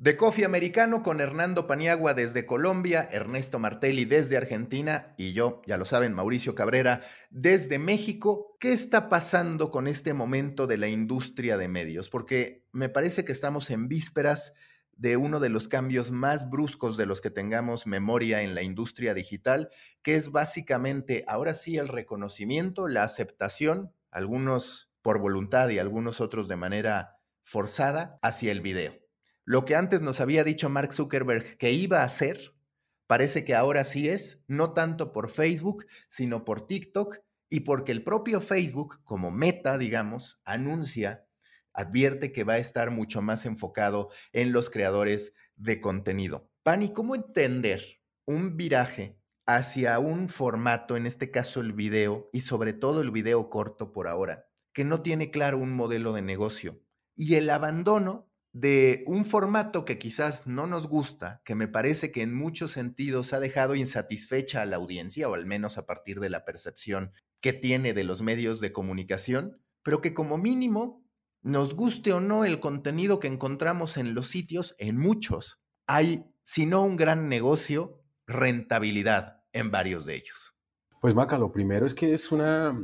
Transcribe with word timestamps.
De 0.00 0.16
Coffee 0.16 0.46
Americano 0.46 1.02
con 1.02 1.20
Hernando 1.20 1.66
Paniagua 1.66 2.14
desde 2.14 2.46
Colombia, 2.46 3.06
Ernesto 3.12 3.58
Martelli 3.58 4.06
desde 4.06 4.38
Argentina 4.38 5.14
y 5.18 5.34
yo, 5.34 5.60
ya 5.66 5.76
lo 5.76 5.84
saben, 5.84 6.14
Mauricio 6.14 6.54
Cabrera 6.54 7.02
desde 7.28 7.78
México. 7.78 8.56
¿Qué 8.58 8.72
está 8.72 9.10
pasando 9.10 9.70
con 9.70 9.86
este 9.86 10.14
momento 10.14 10.66
de 10.66 10.78
la 10.78 10.88
industria 10.88 11.58
de 11.58 11.68
medios? 11.68 12.08
Porque 12.08 12.64
me 12.72 12.88
parece 12.88 13.26
que 13.26 13.32
estamos 13.32 13.68
en 13.68 13.88
vísperas 13.88 14.54
de 14.96 15.18
uno 15.18 15.38
de 15.38 15.50
los 15.50 15.68
cambios 15.68 16.10
más 16.10 16.48
bruscos 16.48 16.96
de 16.96 17.04
los 17.04 17.20
que 17.20 17.28
tengamos 17.28 17.86
memoria 17.86 18.40
en 18.40 18.54
la 18.54 18.62
industria 18.62 19.12
digital, 19.12 19.68
que 20.00 20.14
es 20.14 20.30
básicamente 20.30 21.24
ahora 21.28 21.52
sí 21.52 21.76
el 21.76 21.88
reconocimiento, 21.88 22.88
la 22.88 23.02
aceptación, 23.02 23.92
algunos 24.10 24.90
por 25.02 25.20
voluntad 25.20 25.68
y 25.68 25.78
algunos 25.78 26.22
otros 26.22 26.48
de 26.48 26.56
manera 26.56 27.18
forzada, 27.44 28.18
hacia 28.22 28.50
el 28.50 28.62
video. 28.62 29.09
Lo 29.50 29.64
que 29.64 29.74
antes 29.74 30.00
nos 30.00 30.20
había 30.20 30.44
dicho 30.44 30.68
Mark 30.68 30.92
Zuckerberg 30.92 31.56
que 31.56 31.72
iba 31.72 32.02
a 32.02 32.04
hacer, 32.04 32.54
parece 33.08 33.44
que 33.44 33.56
ahora 33.56 33.82
sí 33.82 34.08
es, 34.08 34.44
no 34.46 34.74
tanto 34.74 35.12
por 35.12 35.28
Facebook, 35.28 35.86
sino 36.06 36.44
por 36.44 36.68
TikTok 36.68 37.16
y 37.48 37.58
porque 37.58 37.90
el 37.90 38.04
propio 38.04 38.40
Facebook, 38.40 39.02
como 39.02 39.32
meta, 39.32 39.76
digamos, 39.76 40.40
anuncia, 40.44 41.26
advierte 41.72 42.30
que 42.30 42.44
va 42.44 42.52
a 42.52 42.58
estar 42.58 42.92
mucho 42.92 43.22
más 43.22 43.44
enfocado 43.44 44.10
en 44.32 44.52
los 44.52 44.70
creadores 44.70 45.34
de 45.56 45.80
contenido. 45.80 46.48
Pani, 46.62 46.92
¿cómo 46.92 47.16
entender 47.16 47.82
un 48.26 48.56
viraje 48.56 49.18
hacia 49.46 49.98
un 49.98 50.28
formato, 50.28 50.96
en 50.96 51.06
este 51.06 51.32
caso 51.32 51.60
el 51.60 51.72
video, 51.72 52.30
y 52.32 52.42
sobre 52.42 52.72
todo 52.72 53.02
el 53.02 53.10
video 53.10 53.50
corto 53.50 53.90
por 53.90 54.06
ahora, 54.06 54.46
que 54.72 54.84
no 54.84 55.02
tiene 55.02 55.32
claro 55.32 55.58
un 55.58 55.72
modelo 55.72 56.12
de 56.12 56.22
negocio, 56.22 56.84
y 57.16 57.34
el 57.34 57.50
abandono 57.50 58.29
de 58.52 59.04
un 59.06 59.24
formato 59.24 59.84
que 59.84 59.98
quizás 59.98 60.46
no 60.46 60.66
nos 60.66 60.88
gusta, 60.88 61.40
que 61.44 61.54
me 61.54 61.68
parece 61.68 62.10
que 62.10 62.22
en 62.22 62.34
muchos 62.34 62.72
sentidos 62.72 63.32
ha 63.32 63.40
dejado 63.40 63.74
insatisfecha 63.74 64.62
a 64.62 64.66
la 64.66 64.76
audiencia, 64.76 65.28
o 65.28 65.34
al 65.34 65.46
menos 65.46 65.78
a 65.78 65.86
partir 65.86 66.18
de 66.20 66.30
la 66.30 66.44
percepción 66.44 67.12
que 67.40 67.52
tiene 67.52 67.94
de 67.94 68.04
los 68.04 68.22
medios 68.22 68.60
de 68.60 68.72
comunicación, 68.72 69.58
pero 69.82 70.00
que 70.00 70.14
como 70.14 70.36
mínimo, 70.36 71.04
nos 71.42 71.74
guste 71.74 72.12
o 72.12 72.20
no 72.20 72.44
el 72.44 72.60
contenido 72.60 73.18
que 73.18 73.28
encontramos 73.28 73.96
en 73.96 74.14
los 74.14 74.26
sitios, 74.26 74.74
en 74.78 74.98
muchos, 74.98 75.62
hay, 75.86 76.24
si 76.44 76.66
no 76.66 76.82
un 76.82 76.96
gran 76.96 77.28
negocio, 77.28 78.02
rentabilidad 78.26 79.42
en 79.52 79.70
varios 79.70 80.04
de 80.04 80.16
ellos. 80.16 80.54
Pues 81.00 81.14
Maca, 81.14 81.38
lo 81.38 81.50
primero 81.50 81.86
es 81.86 81.94
que 81.94 82.12
es 82.12 82.30
una, 82.30 82.78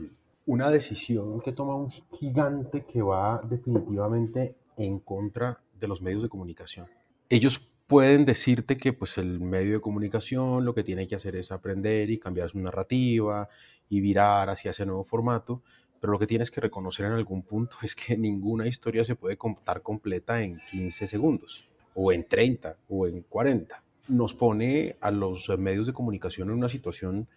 una 0.46 0.70
decisión 0.70 1.40
que 1.42 1.52
toma 1.52 1.76
un 1.76 1.90
gigante 1.90 2.84
que 2.84 3.02
va 3.02 3.42
definitivamente 3.44 4.56
en 4.76 4.98
contra 5.00 5.60
de 5.78 5.88
los 5.88 6.00
medios 6.00 6.22
de 6.22 6.28
comunicación. 6.28 6.86
Ellos 7.28 7.60
pueden 7.86 8.24
decirte 8.24 8.76
que 8.76 8.92
pues 8.92 9.18
el 9.18 9.40
medio 9.40 9.74
de 9.74 9.80
comunicación 9.80 10.64
lo 10.64 10.74
que 10.74 10.82
tiene 10.82 11.06
que 11.06 11.14
hacer 11.14 11.36
es 11.36 11.52
aprender 11.52 12.10
y 12.10 12.18
cambiar 12.18 12.50
su 12.50 12.58
narrativa 12.58 13.48
y 13.88 14.00
virar 14.00 14.50
hacia 14.50 14.72
ese 14.72 14.86
nuevo 14.86 15.04
formato, 15.04 15.62
pero 16.00 16.12
lo 16.12 16.18
que 16.18 16.26
tienes 16.26 16.50
que 16.50 16.60
reconocer 16.60 17.06
en 17.06 17.12
algún 17.12 17.42
punto 17.42 17.76
es 17.82 17.94
que 17.94 18.16
ninguna 18.16 18.66
historia 18.66 19.04
se 19.04 19.14
puede 19.14 19.36
contar 19.36 19.82
completa 19.82 20.42
en 20.42 20.60
15 20.70 21.06
segundos 21.06 21.68
o 21.94 22.12
en 22.12 22.26
30 22.26 22.76
o 22.88 23.06
en 23.06 23.22
40. 23.22 23.82
Nos 24.08 24.34
pone 24.34 24.96
a 25.00 25.10
los 25.10 25.48
medios 25.58 25.86
de 25.86 25.92
comunicación 25.92 26.48
en 26.50 26.56
una 26.56 26.68
situación 26.68 27.28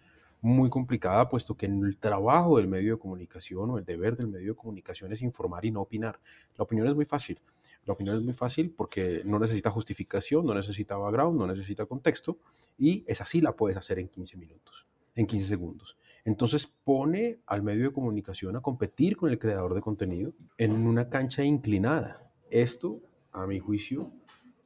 muy 0.42 0.70
complicada, 0.70 1.28
puesto 1.28 1.56
que 1.56 1.66
el 1.66 1.96
trabajo 1.98 2.56
del 2.56 2.66
medio 2.66 2.94
de 2.94 2.98
comunicación 2.98 3.70
o 3.70 3.78
el 3.78 3.84
deber 3.84 4.16
del 4.16 4.28
medio 4.28 4.52
de 4.52 4.56
comunicación 4.56 5.12
es 5.12 5.22
informar 5.22 5.64
y 5.64 5.70
no 5.70 5.82
opinar. 5.82 6.18
La 6.56 6.64
opinión 6.64 6.86
es 6.88 6.94
muy 6.94 7.04
fácil. 7.04 7.38
La 7.84 7.94
opinión 7.94 8.16
es 8.16 8.22
muy 8.22 8.34
fácil 8.34 8.70
porque 8.70 9.22
no 9.24 9.38
necesita 9.38 9.70
justificación, 9.70 10.46
no 10.46 10.54
necesita 10.54 10.96
background, 10.96 11.38
no 11.38 11.46
necesita 11.46 11.86
contexto 11.86 12.38
y 12.78 13.04
es 13.06 13.20
así 13.20 13.40
la 13.40 13.52
puedes 13.52 13.76
hacer 13.76 13.98
en 13.98 14.08
15 14.08 14.36
minutos, 14.36 14.86
en 15.14 15.26
15 15.26 15.46
segundos. 15.46 15.96
Entonces 16.24 16.66
pone 16.66 17.38
al 17.46 17.62
medio 17.62 17.84
de 17.84 17.92
comunicación 17.92 18.56
a 18.56 18.60
competir 18.60 19.16
con 19.16 19.30
el 19.30 19.38
creador 19.38 19.74
de 19.74 19.80
contenido 19.80 20.32
en 20.58 20.72
una 20.86 21.08
cancha 21.08 21.42
inclinada. 21.42 22.30
Esto, 22.50 23.00
a 23.32 23.46
mi 23.46 23.58
juicio, 23.58 24.10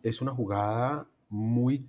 es 0.02 0.20
una 0.20 0.32
jugada 0.32 1.06
muy 1.28 1.86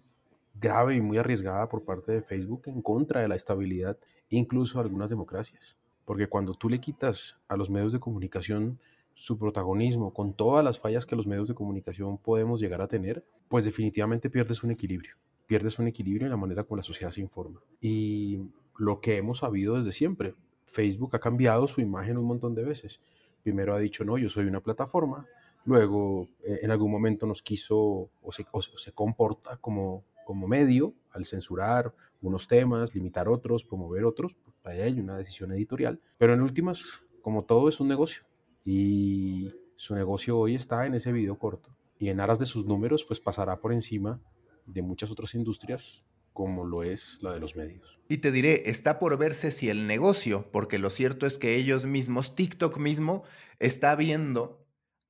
grave 0.59 0.95
y 0.95 1.01
muy 1.01 1.17
arriesgada 1.17 1.67
por 1.69 1.83
parte 1.83 2.11
de 2.11 2.21
Facebook 2.21 2.63
en 2.65 2.81
contra 2.81 3.21
de 3.21 3.27
la 3.27 3.35
estabilidad, 3.35 3.97
incluso 4.29 4.77
de 4.77 4.83
algunas 4.83 5.09
democracias. 5.09 5.77
Porque 6.05 6.27
cuando 6.27 6.53
tú 6.53 6.69
le 6.69 6.79
quitas 6.79 7.37
a 7.47 7.57
los 7.57 7.69
medios 7.69 7.91
de 7.91 7.99
comunicación 7.99 8.79
su 9.13 9.37
protagonismo, 9.37 10.13
con 10.13 10.33
todas 10.33 10.63
las 10.63 10.79
fallas 10.79 11.05
que 11.05 11.15
los 11.15 11.25
medios 11.25 11.47
de 11.47 11.55
comunicación 11.55 12.17
podemos 12.17 12.59
llegar 12.59 12.81
a 12.81 12.87
tener, 12.87 13.23
pues 13.47 13.65
definitivamente 13.65 14.29
pierdes 14.29 14.63
un 14.63 14.71
equilibrio. 14.71 15.15
Pierdes 15.47 15.79
un 15.79 15.87
equilibrio 15.87 16.25
en 16.25 16.31
la 16.31 16.37
manera 16.37 16.63
como 16.63 16.77
la 16.77 16.83
sociedad 16.83 17.11
se 17.11 17.21
informa. 17.21 17.61
Y 17.79 18.41
lo 18.77 18.99
que 18.99 19.17
hemos 19.17 19.39
sabido 19.39 19.77
desde 19.77 19.93
siempre, 19.93 20.35
Facebook 20.65 21.15
ha 21.15 21.19
cambiado 21.19 21.67
su 21.67 21.81
imagen 21.81 22.17
un 22.17 22.25
montón 22.25 22.55
de 22.55 22.63
veces. 22.63 22.99
Primero 23.43 23.73
ha 23.73 23.79
dicho, 23.79 24.03
no, 24.03 24.17
yo 24.17 24.29
soy 24.29 24.45
una 24.45 24.59
plataforma. 24.59 25.25
Luego, 25.63 26.27
eh, 26.43 26.59
en 26.61 26.71
algún 26.71 26.91
momento 26.91 27.25
nos 27.25 27.41
quiso 27.41 28.09
o 28.21 28.31
se, 28.31 28.45
o 28.51 28.61
se 28.61 28.91
comporta 28.91 29.57
como 29.57 30.03
como 30.25 30.47
medio 30.47 30.93
al 31.11 31.25
censurar 31.25 31.93
unos 32.21 32.47
temas, 32.47 32.93
limitar 32.93 33.29
otros, 33.29 33.63
promover 33.63 34.03
otros, 34.03 34.35
pues 34.61 34.81
hay 34.81 34.99
una 34.99 35.17
decisión 35.17 35.51
editorial. 35.53 36.01
Pero 36.17 36.33
en 36.33 36.41
últimas, 36.41 37.03
como 37.21 37.45
todo 37.45 37.69
es 37.69 37.79
un 37.79 37.87
negocio 37.87 38.23
y 38.65 39.53
su 39.75 39.95
negocio 39.95 40.37
hoy 40.37 40.55
está 40.55 40.85
en 40.85 40.95
ese 40.95 41.11
video 41.11 41.37
corto 41.37 41.69
y 41.99 42.09
en 42.09 42.19
aras 42.19 42.39
de 42.39 42.45
sus 42.45 42.65
números, 42.65 43.05
pues 43.05 43.19
pasará 43.19 43.61
por 43.61 43.71
encima 43.71 44.19
de 44.65 44.81
muchas 44.81 45.11
otras 45.11 45.33
industrias 45.35 46.03
como 46.33 46.65
lo 46.65 46.83
es 46.83 47.19
la 47.21 47.31
de 47.31 47.39
los 47.39 47.55
medios. 47.55 47.97
Y 48.09 48.17
te 48.17 48.31
diré, 48.31 48.69
está 48.69 48.99
por 48.99 49.17
verse 49.17 49.51
si 49.51 49.69
el 49.69 49.87
negocio, 49.87 50.49
porque 50.51 50.79
lo 50.79 50.89
cierto 50.89 51.25
es 51.25 51.37
que 51.37 51.55
ellos 51.55 51.85
mismos, 51.85 52.35
TikTok 52.35 52.77
mismo, 52.77 53.23
está 53.59 53.95
viendo 53.95 54.64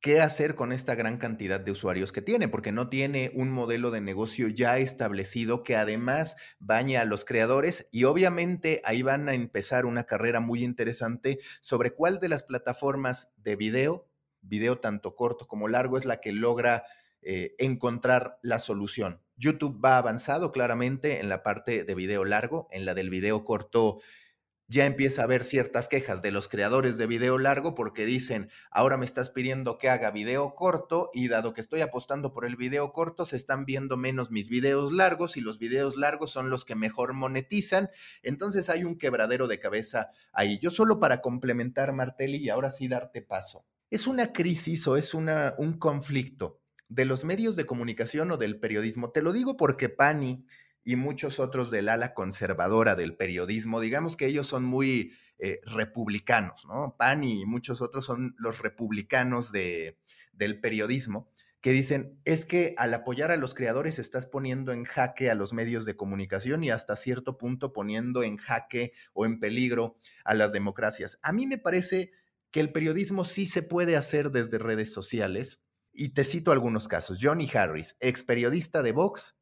qué 0.06 0.22
hacer 0.22 0.54
con 0.54 0.72
esta 0.72 0.94
gran 0.94 1.18
cantidad 1.18 1.60
de 1.60 1.72
usuarios 1.72 2.12
que 2.12 2.22
tiene, 2.22 2.48
porque 2.48 2.72
no 2.72 2.90
tiene 2.90 3.32
un 3.34 3.50
modelo 3.50 3.90
de 3.90 4.02
negocio 4.02 4.50
ya 4.50 4.78
establecido 4.78 5.64
que 5.64 5.76
además 5.76 6.36
baña 6.60 7.02
a 7.02 7.06
los 7.06 7.26
creadores 7.26 7.90
y 7.92 8.04
obviamente 8.04 8.84
ahí 8.86 9.02
van 9.02 9.28
a 9.28 9.34
empezar 9.34 9.88
una 9.88 10.04
carrera 10.04 10.40
muy 10.40 10.64
interesante 10.64 11.40
sobre 11.60 11.90
cuál 11.90 12.20
de 12.20 12.30
las 12.30 12.44
plataformas 12.44 13.32
de 13.38 13.56
video, 13.56 14.08
video 14.42 14.78
tanto 14.78 15.16
corto 15.16 15.48
como 15.48 15.68
largo, 15.68 15.98
es 15.98 16.06
la 16.06 16.22
que 16.22 16.34
logra 16.34 16.84
eh, 17.24 17.56
encontrar 17.58 18.38
la 18.44 18.60
solución. 18.60 19.24
YouTube 19.38 19.84
va 19.84 19.98
avanzado 19.98 20.52
claramente 20.52 21.20
en 21.20 21.30
la 21.30 21.42
parte 21.42 21.84
de 21.84 21.96
video 21.96 22.26
largo, 22.26 22.68
en 22.70 22.86
la 22.86 22.94
del 22.94 23.10
video 23.10 23.44
corto 23.44 24.02
ya 24.68 24.86
empieza 24.86 25.22
a 25.22 25.26
haber 25.26 25.44
ciertas 25.44 25.88
quejas 25.88 26.22
de 26.22 26.32
los 26.32 26.48
creadores 26.48 26.98
de 26.98 27.06
video 27.06 27.38
largo 27.38 27.76
porque 27.76 28.06
dicen, 28.06 28.50
ahora 28.72 28.98
me 28.98 29.06
estás 29.06 29.30
pidiendo 29.30 29.78
que 29.78 29.90
haga 29.90 30.12
video 30.12 30.56
corto 30.56 31.10
y 31.14 31.28
dado 31.28 31.54
que 31.54 31.62
estoy 31.62 31.82
apostando 31.82 32.34
por 32.34 32.46
el 32.46 32.56
video 32.56 32.92
corto, 32.92 33.26
se 33.26 33.36
están 33.36 33.66
viendo 33.66 33.98
menos 33.98 34.32
mis 34.32 34.50
videos 34.50 34.92
largos 34.92 35.38
y 35.38 35.42
los 35.42 35.60
videos 35.60 35.96
largos 35.96 36.32
son 36.32 36.50
los 36.50 36.66
que 36.66 36.76
mejor 36.76 37.14
monetizan. 37.14 37.90
Entonces 38.24 38.70
hay 38.70 38.84
un 38.84 38.98
quebradero 38.98 39.48
de 39.48 39.60
cabeza 39.60 40.10
ahí. 40.34 40.60
Yo 40.60 40.72
solo 40.72 41.00
para 41.00 41.22
complementar, 41.22 41.94
Martelli, 41.94 42.38
y 42.38 42.50
ahora 42.50 42.72
sí 42.72 42.88
darte 42.88 43.22
paso. 43.22 43.66
¿Es 43.92 44.08
una 44.08 44.34
crisis 44.34 44.88
o 44.88 44.98
es 44.98 45.14
una, 45.14 45.54
un 45.58 45.78
conflicto 45.78 46.60
de 46.88 47.06
los 47.06 47.24
medios 47.24 47.56
de 47.56 47.66
comunicación 47.66 48.32
o 48.32 48.38
del 48.38 48.60
periodismo? 48.60 49.12
Te 49.12 49.22
lo 49.22 49.32
digo 49.32 49.58
porque 49.58 49.90
Pani 49.90 50.46
y 50.86 50.96
muchos 50.96 51.40
otros 51.40 51.72
del 51.72 51.90
ala 51.90 52.14
conservadora 52.14 52.96
del 52.96 53.18
periodismo, 53.18 53.82
digamos 53.82 54.16
que 54.16 54.28
ellos 54.28 54.48
son 54.48 54.64
muy 54.64 55.14
eh, 55.40 55.60
republicanos, 55.66 56.66
¿no? 56.66 56.96
Pani 56.98 57.42
y 57.42 57.46
muchos 57.46 57.82
otros 57.82 58.06
son 58.06 58.36
los 58.38 58.60
republicanos 58.60 59.52
de, 59.52 59.98
del 60.32 60.62
periodismo, 60.62 61.30
que 61.60 61.72
dicen, 61.72 62.22
es 62.24 62.46
que 62.46 62.76
al 62.78 62.94
apoyar 62.94 63.32
a 63.32 63.38
los 63.38 63.56
creadores 63.56 63.98
estás 63.98 64.28
poniendo 64.28 64.72
en 64.72 64.84
jaque 64.84 65.32
a 65.32 65.36
los 65.36 65.52
medios 65.52 65.84
de 65.84 65.98
comunicación 65.98 66.64
y 66.64 66.70
hasta 66.70 66.96
cierto 66.96 67.38
punto 67.40 67.74
poniendo 67.74 68.22
en 68.22 68.38
jaque 68.38 68.94
o 69.14 69.26
en 69.26 69.40
peligro 69.40 69.98
a 70.24 70.36
las 70.36 70.52
democracias. 70.52 71.18
A 71.24 71.34
mí 71.34 71.48
me 71.48 71.58
parece 71.58 72.12
que 72.52 72.60
el 72.60 72.72
periodismo 72.72 73.26
sí 73.26 73.48
se 73.48 73.64
puede 73.64 73.98
hacer 73.98 74.30
desde 74.30 74.60
redes 74.60 74.94
sociales. 74.94 75.64
Y 75.92 76.10
te 76.10 76.24
cito 76.24 76.52
algunos 76.52 76.88
casos. 76.88 77.18
Johnny 77.22 77.50
Harris, 77.54 77.98
ex 78.00 78.24
periodista 78.24 78.84
de 78.84 78.92
Vox, 78.92 79.36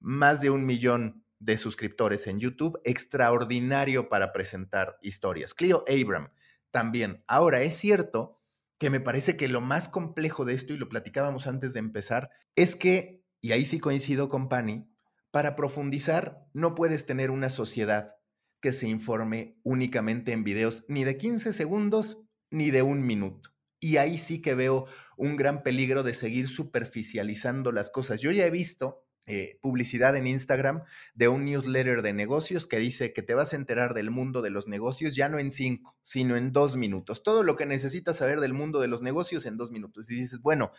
más 0.00 0.40
de 0.40 0.50
un 0.50 0.66
millón 0.66 1.24
de 1.38 1.56
suscriptores 1.56 2.26
en 2.26 2.40
YouTube, 2.40 2.80
extraordinario 2.84 4.08
para 4.08 4.32
presentar 4.32 4.98
historias. 5.02 5.54
Clio 5.54 5.84
Abram 5.88 6.28
también. 6.70 7.24
Ahora, 7.26 7.62
es 7.62 7.76
cierto 7.76 8.40
que 8.78 8.90
me 8.90 9.00
parece 9.00 9.36
que 9.36 9.48
lo 9.48 9.60
más 9.60 9.88
complejo 9.88 10.44
de 10.44 10.54
esto, 10.54 10.72
y 10.72 10.78
lo 10.78 10.88
platicábamos 10.88 11.46
antes 11.46 11.72
de 11.74 11.80
empezar, 11.80 12.30
es 12.56 12.76
que, 12.76 13.22
y 13.40 13.52
ahí 13.52 13.64
sí 13.64 13.78
coincido 13.78 14.28
con 14.28 14.48
Pani, 14.48 14.90
para 15.30 15.54
profundizar 15.54 16.46
no 16.52 16.74
puedes 16.74 17.06
tener 17.06 17.30
una 17.30 17.50
sociedad 17.50 18.16
que 18.60 18.72
se 18.72 18.88
informe 18.88 19.58
únicamente 19.62 20.32
en 20.32 20.44
videos 20.44 20.84
ni 20.88 21.04
de 21.04 21.16
15 21.16 21.52
segundos 21.52 22.18
ni 22.50 22.70
de 22.70 22.82
un 22.82 23.06
minuto. 23.06 23.50
Y 23.78 23.96
ahí 23.96 24.18
sí 24.18 24.42
que 24.42 24.54
veo 24.54 24.86
un 25.16 25.36
gran 25.36 25.62
peligro 25.62 26.02
de 26.02 26.12
seguir 26.12 26.48
superficializando 26.48 27.72
las 27.72 27.90
cosas. 27.90 28.20
Yo 28.20 28.30
ya 28.30 28.44
he 28.44 28.50
visto 28.50 29.06
eh, 29.32 29.58
publicidad 29.60 30.16
en 30.16 30.26
Instagram 30.26 30.82
de 31.14 31.28
un 31.28 31.44
newsletter 31.44 32.02
de 32.02 32.12
negocios 32.12 32.66
que 32.66 32.78
dice 32.78 33.12
que 33.12 33.22
te 33.22 33.34
vas 33.34 33.52
a 33.52 33.56
enterar 33.56 33.94
del 33.94 34.10
mundo 34.10 34.42
de 34.42 34.50
los 34.50 34.66
negocios 34.66 35.14
ya 35.14 35.28
no 35.28 35.38
en 35.38 35.52
cinco, 35.52 35.96
sino 36.02 36.36
en 36.36 36.52
dos 36.52 36.76
minutos. 36.76 37.22
Todo 37.22 37.44
lo 37.44 37.54
que 37.54 37.64
necesitas 37.64 38.16
saber 38.16 38.40
del 38.40 38.54
mundo 38.54 38.80
de 38.80 38.88
los 38.88 39.02
negocios 39.02 39.46
en 39.46 39.56
dos 39.56 39.70
minutos. 39.70 40.10
Y 40.10 40.16
dices, 40.16 40.40
bueno, 40.40 40.72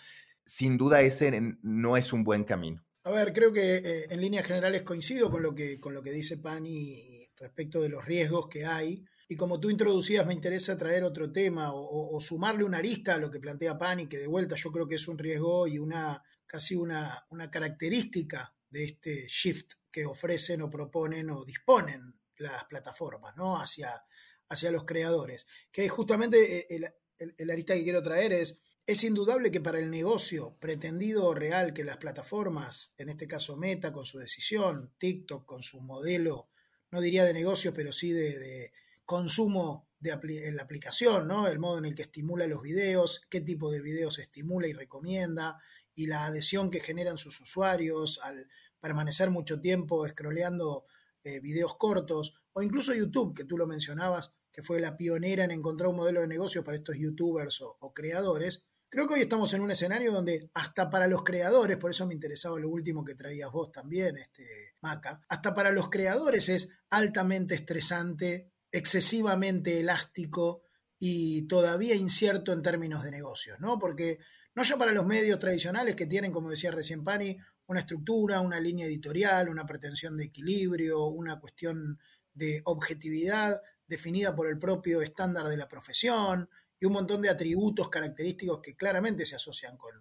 sin 0.45 0.77
duda 0.77 1.01
ese 1.01 1.31
no 1.61 1.95
es 1.95 2.11
un 2.11 2.25
buen 2.25 2.43
camino. 2.43 2.83
A 3.05 3.11
ver, 3.11 3.31
creo 3.31 3.53
que 3.53 3.75
eh, 3.77 4.07
en 4.09 4.19
líneas 4.19 4.45
generales 4.45 4.81
coincido 4.81 5.31
con 5.31 5.41
lo 5.41 5.55
que, 5.55 5.79
con 5.79 5.93
lo 5.93 6.03
que 6.03 6.11
dice 6.11 6.37
Pani 6.37 7.29
respecto 7.37 7.81
de 7.81 7.89
los 7.89 8.05
riesgos 8.05 8.47
que 8.49 8.65
hay. 8.65 9.03
Y 9.27 9.37
como 9.37 9.61
tú 9.61 9.69
introducías, 9.69 10.27
me 10.27 10.33
interesa 10.33 10.77
traer 10.77 11.05
otro 11.05 11.31
tema 11.31 11.71
o, 11.73 12.19
sumarle 12.19 12.65
una 12.65 12.79
arista 12.79 13.15
a 13.15 13.17
lo 13.17 13.31
que 13.31 13.39
plantea 13.39 13.77
Pani, 13.77 14.07
que 14.07 14.17
de 14.17 14.27
vuelta 14.27 14.55
yo 14.55 14.73
creo 14.73 14.87
que 14.87 14.95
es 14.95 15.07
un 15.07 15.17
riesgo 15.17 15.67
y 15.67 15.79
una 15.79 16.21
casi 16.51 16.75
una, 16.75 17.25
una 17.29 17.49
característica 17.49 18.53
de 18.69 18.83
este 18.83 19.25
shift 19.27 19.75
que 19.89 20.05
ofrecen 20.05 20.61
o 20.61 20.69
proponen 20.69 21.29
o 21.29 21.45
disponen 21.45 22.19
las 22.35 22.65
plataformas 22.65 23.37
¿no? 23.37 23.55
hacia, 23.55 24.03
hacia 24.49 24.69
los 24.69 24.83
creadores. 24.83 25.47
Que 25.71 25.87
justamente 25.87 26.57
eh, 26.57 26.93
el, 27.17 27.33
el, 27.37 27.49
arista 27.49 27.73
que 27.73 27.85
quiero 27.85 28.03
traer 28.03 28.33
es 28.33 28.59
es 28.85 29.05
indudable 29.05 29.51
que 29.51 29.61
para 29.61 29.79
el 29.79 29.89
negocio 29.89 30.57
pretendido 30.59 31.25
o 31.25 31.33
real 31.33 31.73
que 31.73 31.85
las 31.85 31.95
plataformas, 31.95 32.91
en 32.97 33.07
este 33.07 33.27
caso 33.27 33.55
Meta 33.55 33.93
con 33.93 34.05
su 34.05 34.17
decisión, 34.17 34.91
TikTok 34.97 35.45
con 35.45 35.63
su 35.63 35.79
modelo, 35.79 36.49
no 36.89 36.99
diría 36.99 37.23
de 37.23 37.33
negocio, 37.33 37.73
pero 37.73 37.93
sí 37.93 38.11
de, 38.11 38.73
consumo 39.05 39.87
de 39.99 40.11
en 40.11 40.57
la 40.57 40.63
aplicación, 40.63 41.27
¿no? 41.27 41.47
El 41.47 41.59
modo 41.59 41.77
en 41.77 41.85
el 41.85 41.95
que 41.95 42.01
estimula 42.01 42.47
los 42.47 42.61
videos, 42.61 43.21
qué 43.29 43.39
tipo 43.39 43.71
de 43.71 43.81
videos 43.81 44.19
estimula 44.19 44.67
y 44.67 44.73
recomienda, 44.73 45.61
y 45.95 46.07
la 46.07 46.25
adhesión 46.25 46.69
que 46.69 46.79
generan 46.79 47.17
sus 47.17 47.39
usuarios 47.41 48.19
al 48.23 48.47
permanecer 48.79 49.29
mucho 49.29 49.59
tiempo 49.59 50.07
scrolleando 50.07 50.85
eh, 51.23 51.39
videos 51.39 51.75
cortos, 51.77 52.33
o 52.53 52.61
incluso 52.61 52.93
YouTube, 52.93 53.35
que 53.35 53.45
tú 53.45 53.57
lo 53.57 53.67
mencionabas, 53.67 54.33
que 54.51 54.63
fue 54.63 54.79
la 54.79 54.97
pionera 54.97 55.43
en 55.43 55.51
encontrar 55.51 55.89
un 55.89 55.97
modelo 55.97 56.21
de 56.21 56.27
negocio 56.27 56.63
para 56.63 56.77
estos 56.77 56.97
youtubers 56.97 57.61
o 57.61 57.93
creadores, 57.93 58.65
Creo 58.91 59.07
que 59.07 59.13
hoy 59.13 59.21
estamos 59.21 59.53
en 59.53 59.61
un 59.61 59.71
escenario 59.71 60.11
donde 60.11 60.49
hasta 60.53 60.89
para 60.89 61.07
los 61.07 61.23
creadores, 61.23 61.77
por 61.77 61.91
eso 61.91 62.05
me 62.05 62.13
interesaba 62.13 62.59
lo 62.59 62.67
último 62.67 63.05
que 63.05 63.15
traías 63.15 63.49
vos 63.49 63.71
también, 63.71 64.17
este 64.17 64.75
Maca, 64.81 65.21
hasta 65.29 65.53
para 65.53 65.71
los 65.71 65.89
creadores 65.89 66.49
es 66.49 66.67
altamente 66.89 67.55
estresante, 67.55 68.51
excesivamente 68.69 69.79
elástico 69.79 70.63
y 70.99 71.47
todavía 71.47 71.95
incierto 71.95 72.51
en 72.51 72.61
términos 72.61 73.01
de 73.03 73.11
negocios, 73.11 73.61
¿no? 73.61 73.79
Porque 73.79 74.19
no 74.55 74.63
ya 74.63 74.77
para 74.77 74.91
los 74.91 75.05
medios 75.05 75.39
tradicionales 75.39 75.95
que 75.95 76.07
tienen, 76.07 76.31
como 76.31 76.49
decía 76.49 76.71
recién 76.71 77.03
Pani, 77.03 77.37
una 77.67 77.81
estructura, 77.81 78.41
una 78.41 78.59
línea 78.59 78.85
editorial, 78.85 79.49
una 79.49 79.65
pretensión 79.65 80.17
de 80.17 80.25
equilibrio, 80.25 81.05
una 81.05 81.39
cuestión 81.39 81.99
de 82.33 82.61
objetividad 82.65 83.61
definida 83.87 84.35
por 84.35 84.47
el 84.47 84.57
propio 84.57 85.01
estándar 85.01 85.47
de 85.47 85.57
la 85.57 85.67
profesión, 85.67 86.49
y 86.81 86.85
un 86.85 86.93
montón 86.93 87.21
de 87.21 87.29
atributos 87.29 87.89
característicos 87.89 88.59
que 88.61 88.75
claramente 88.75 89.25
se 89.25 89.35
asocian 89.35 89.77
con 89.77 89.93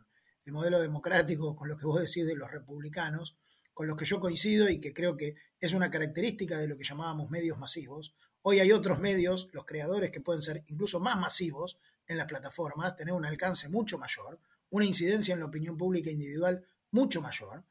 el 0.46 0.52
modelo 0.52 0.80
democrático, 0.80 1.54
con 1.54 1.68
lo 1.68 1.76
que 1.76 1.86
vos 1.86 2.00
decís 2.00 2.26
de 2.26 2.34
los 2.34 2.50
republicanos, 2.50 3.36
con 3.74 3.86
los 3.86 3.96
que 3.96 4.06
yo 4.06 4.18
coincido 4.18 4.68
y 4.68 4.80
que 4.80 4.94
creo 4.94 5.16
que 5.16 5.34
es 5.60 5.74
una 5.74 5.90
característica 5.90 6.58
de 6.58 6.68
lo 6.68 6.78
que 6.78 6.84
llamábamos 6.84 7.30
medios 7.30 7.58
masivos. 7.58 8.14
Hoy 8.40 8.60
hay 8.60 8.72
otros 8.72 8.98
medios, 8.98 9.48
los 9.52 9.66
creadores, 9.66 10.10
que 10.10 10.22
pueden 10.22 10.40
ser 10.40 10.64
incluso 10.68 11.00
más 11.00 11.18
masivos 11.18 11.78
en 12.10 12.18
las 12.18 12.26
plataformas, 12.26 12.96
tener 12.96 13.14
un 13.14 13.24
alcance 13.24 13.68
mucho 13.68 13.96
mayor, 13.96 14.40
una 14.70 14.84
incidencia 14.84 15.32
en 15.32 15.38
la 15.38 15.46
opinión 15.46 15.76
pública 15.76 16.10
individual 16.10 16.64
mucho 16.90 17.20
mayor, 17.20 17.62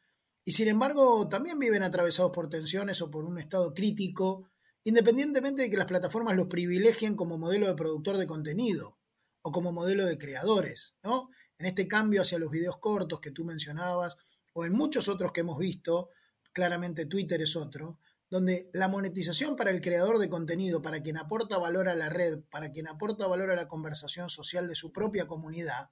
y 0.46 0.54
sin 0.54 0.70
embargo 0.70 1.28
también 1.28 1.60
viven 1.60 1.84
atravesados 1.84 2.32
por 2.32 2.50
tensiones 2.50 3.02
o 3.02 3.12
por 3.12 3.26
un 3.26 3.38
estado 3.38 3.74
crítico, 3.74 4.50
independientemente 4.86 5.64
de 5.64 5.70
que 5.70 5.76
las 5.76 5.88
plataformas 5.88 6.38
los 6.38 6.48
privilegien 6.48 7.18
como 7.18 7.38
modelo 7.38 7.68
de 7.68 7.76
productor 7.76 8.16
de 8.16 8.28
contenido 8.28 8.98
o 9.42 9.52
como 9.52 9.74
modelo 9.74 10.06
de 10.06 10.18
creadores, 10.18 10.96
¿no? 11.04 11.30
En 11.58 11.66
este 11.66 11.86
cambio 11.90 12.22
hacia 12.22 12.40
los 12.40 12.50
videos 12.50 12.78
cortos 12.78 13.20
que 13.20 13.32
tú 13.32 13.44
mencionabas, 13.44 14.16
o 14.54 14.66
en 14.66 14.72
muchos 14.72 15.10
otros 15.10 15.34
que 15.34 15.42
hemos 15.42 15.60
visto, 15.60 16.12
claramente 16.54 17.08
Twitter 17.08 17.42
es 17.42 17.58
otro, 17.58 18.00
donde 18.30 18.70
la 18.74 18.88
monetización 18.88 19.56
para 19.56 19.72
el 19.72 19.82
creador 19.82 20.20
de 20.20 20.30
contenido, 20.30 20.82
para 20.82 21.02
quien 21.02 21.18
aporta 21.18 21.58
valor 21.58 21.90
a 21.90 21.96
la 21.96 22.10
red, 22.10 22.42
para 22.52 22.72
quien 22.72 22.88
aporta 22.88 23.28
valor 23.28 23.52
a 23.52 23.56
la 23.56 23.68
conversación 23.68 24.30
social 24.30 24.68
de 24.68 24.76
su 24.76 24.92
propia 24.92 25.28
comunidad, 25.28 25.90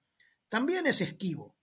también 0.48 0.86
es 0.86 1.02
esquivo, 1.02 1.58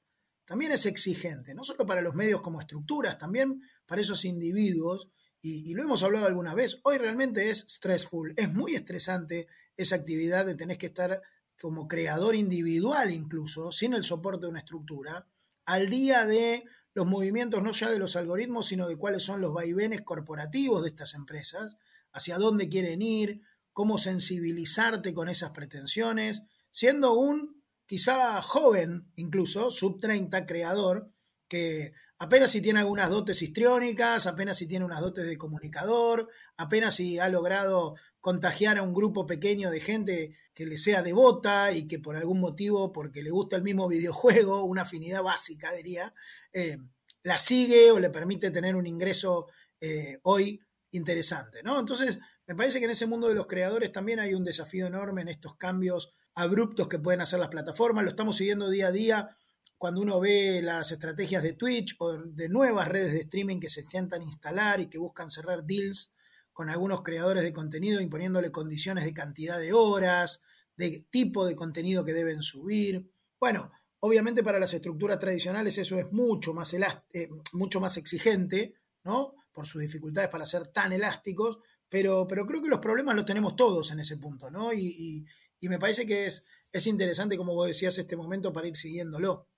también 0.45 0.73
es 0.73 0.85
exigente, 0.87 1.55
no 1.55 1.65
solo 1.65 1.87
para 1.87 2.03
los 2.03 2.15
medios 2.15 2.43
como 2.43 2.61
estructuras, 2.61 3.19
también 3.19 3.63
para 3.87 4.01
esos 4.01 4.25
individuos, 4.25 5.09
y, 5.41 5.75
lo 5.75 5.83
hemos 5.83 6.03
hablado 6.03 6.27
alguna 6.27 6.55
vez, 6.55 6.81
hoy 6.85 6.97
realmente 6.97 7.51
es 7.51 7.67
stressful, 7.69 8.33
es 8.37 8.51
muy 8.51 8.75
estresante 8.75 9.47
esa 9.77 9.97
actividad 9.97 10.47
de 10.47 10.55
tener 10.55 10.79
que 10.79 10.87
estar 10.87 11.21
como 11.61 11.87
creador 11.87 12.35
individual 12.35 13.13
incluso, 13.13 13.71
sin 13.71 13.93
el 13.93 14.05
soporte 14.05 14.47
de 14.47 14.51
una 14.51 14.61
estructura, 14.61 15.29
al 15.67 15.91
día 15.91 16.25
de 16.25 16.65
los 16.95 17.07
movimientos 17.07 17.63
no 17.63 17.73
ya 17.73 17.91
de 17.91 17.99
los 17.99 18.17
algoritmos, 18.17 18.67
sino 18.67 18.89
de 18.89 18.97
cuáles 18.97 19.25
son 19.25 19.41
los 19.41 19.53
vaivenes 19.53 20.03
corporativos 20.03 20.83
de 20.83 20.91
estas 20.91 21.15
empresas, 21.15 21.77
hacia 22.13 22.39
dónde 22.39 22.69
quieren 22.69 23.03
ir, 23.03 23.43
cómo 23.73 23.99
sensibilizarte 23.99 25.13
con 25.13 25.29
esas 25.29 25.51
pretensiones, 25.51 26.43
siendo 26.71 27.15
un 27.15 27.63
quizá 27.87 28.41
joven, 28.41 29.11
incluso, 29.17 29.71
sub 29.71 30.01
30, 30.01 30.47
creador, 30.47 31.11
que 31.49 31.93
apenas 32.19 32.51
si 32.51 32.61
tiene 32.61 32.81
algunas 32.81 33.11
dotes 33.11 33.41
histriónicas, 33.43 34.27
apenas 34.27 34.59
si 34.59 34.67
tiene 34.67 34.85
unas 34.85 35.01
dotes 35.01 35.27
de 35.27 35.39
comunicador, 35.39 36.29
apenas 36.57 36.95
si 36.95 37.19
ha 37.19 37.29
logrado 37.29 37.97
contagiar 38.21 38.79
a 38.79 38.83
un 38.83 38.95
grupo 38.95 39.27
pequeño 39.27 39.71
de 39.71 39.81
gente 39.81 40.37
que 40.55 40.67
le 40.67 40.79
sea 40.79 41.03
devota 41.03 41.73
y 41.73 41.87
que 41.87 41.99
por 41.99 42.17
algún 42.17 42.41
motivo, 42.41 42.93
porque 42.93 43.23
le 43.23 43.31
gusta 43.31 43.57
el 43.57 43.63
mismo 43.63 43.89
videojuego, 43.89 44.65
una 44.65 44.83
afinidad 44.83 45.23
básica, 45.23 45.73
diría, 45.73 46.15
eh, 46.53 46.79
la 47.23 47.39
sigue 47.39 47.91
o 47.91 47.99
le 47.99 48.11
permite 48.11 48.51
tener 48.51 48.77
un 48.77 48.87
ingreso 48.87 49.49
eh, 49.81 50.19
hoy 50.23 50.61
interesante, 50.93 51.63
¿no? 51.63 51.81
Entonces, 51.81 52.21
me 52.47 52.55
parece 52.55 52.79
que 52.79 52.85
en 52.85 52.93
ese 52.93 53.07
mundo 53.07 53.29
de 53.29 53.35
los 53.35 53.47
creadores 53.47 53.91
también 53.91 54.21
hay 54.21 54.35
un 54.35 54.45
desafío 54.45 54.87
enorme 54.87 55.23
en 55.23 55.29
estos 55.29 55.57
cambios 55.57 56.15
abruptos 56.35 56.89
que 56.89 56.99
pueden 56.99 57.21
hacer 57.21 57.41
las 57.41 57.49
plataformas. 57.49 58.05
Lo 58.05 58.11
estamos 58.11 58.37
siguiendo 58.37 58.69
día 58.69 58.89
a 58.89 58.93
día 58.93 59.37
cuando 59.85 60.01
uno 60.01 60.19
ve 60.19 60.63
las 60.63 60.93
estrategias 60.93 61.43
de 61.43 61.53
Twitch 61.53 61.95
o 61.99 62.15
de 62.15 62.49
nuevas 62.49 62.89
redes 62.89 63.13
de 63.13 63.21
streaming 63.21 63.61
que 63.61 63.69
se 63.69 63.83
intentan 63.83 64.23
instalar 64.23 64.81
y 64.81 64.89
que 64.89 64.97
buscan 64.97 65.31
cerrar 65.31 65.67
deals 65.67 66.11
con 66.55 66.71
algunos 66.71 67.03
creadores 67.03 67.43
de 67.43 67.53
contenido 67.53 68.01
imponiéndole 68.01 68.51
condiciones 68.51 69.05
de 69.05 69.13
cantidad 69.13 69.59
de 69.59 69.75
horas, 69.75 70.41
de 70.79 71.05
tipo 71.11 71.45
de 71.45 71.55
contenido 71.55 72.03
que 72.03 72.15
deben 72.15 72.41
subir. 72.41 73.11
Bueno, 73.39 73.73
obviamente 74.01 74.43
para 74.43 74.59
las 74.59 74.73
estructuras 74.73 75.19
tradicionales 75.19 75.77
eso 75.77 75.99
es 75.99 76.11
mucho 76.11 76.55
más, 76.55 76.73
eh, 77.13 77.29
mucho 77.53 77.79
más 77.79 77.99
exigente, 77.99 78.77
¿no? 79.05 79.35
Por 79.53 79.67
sus 79.67 79.83
dificultades 79.83 80.31
para 80.31 80.47
ser 80.47 80.69
tan 80.69 80.95
elásticos, 80.95 81.59
pero, 81.91 82.27
pero 82.27 82.47
creo 82.47 82.63
que 82.63 82.71
los 82.71 82.81
problemas 82.81 83.17
los 83.17 83.27
tenemos 83.27 83.55
todos 83.55 83.91
en 83.91 84.01
ese 84.01 84.17
punto, 84.17 84.51
¿no? 84.51 84.73
Y, 84.73 85.27
me 85.61 85.79
parece 85.79 86.07
que 86.07 86.25
es, 86.25 86.45
es 86.73 86.87
interesante, 86.87 87.37
como 87.37 87.55
vos 87.55 87.67
decías, 87.67 87.99
este 87.99 88.17
momento 88.17 88.51
para 88.51 88.69
ir 88.69 88.77
siguiéndolo. 88.77 89.49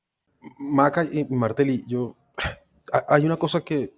Maca 0.58 1.04
y 1.04 1.24
Martelli, 1.24 1.84
yo, 1.86 2.16
hay 3.08 3.24
una 3.24 3.36
cosa 3.36 3.62
que 3.62 3.94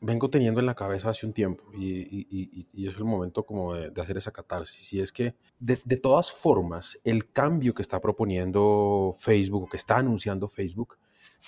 vengo 0.00 0.28
teniendo 0.28 0.60
en 0.60 0.66
la 0.66 0.74
cabeza 0.74 1.10
hace 1.10 1.26
un 1.26 1.32
tiempo 1.32 1.64
y, 1.74 2.86
es 2.86 2.96
el 2.96 3.04
momento 3.04 3.44
como 3.44 3.74
de, 3.74 4.00
hacer 4.00 4.16
esa 4.16 4.30
catarsis. 4.30 4.92
Y 4.92 5.00
es 5.00 5.12
que 5.12 5.34
de, 5.58 5.76
todas 5.96 6.30
formas, 6.30 6.98
el 7.04 7.30
cambio 7.30 7.74
que 7.74 7.82
está 7.82 8.00
proponiendo 8.00 9.16
Facebook 9.18 9.70
que 9.70 9.76
está 9.76 9.98
anunciando 9.98 10.48
Facebook 10.48 10.96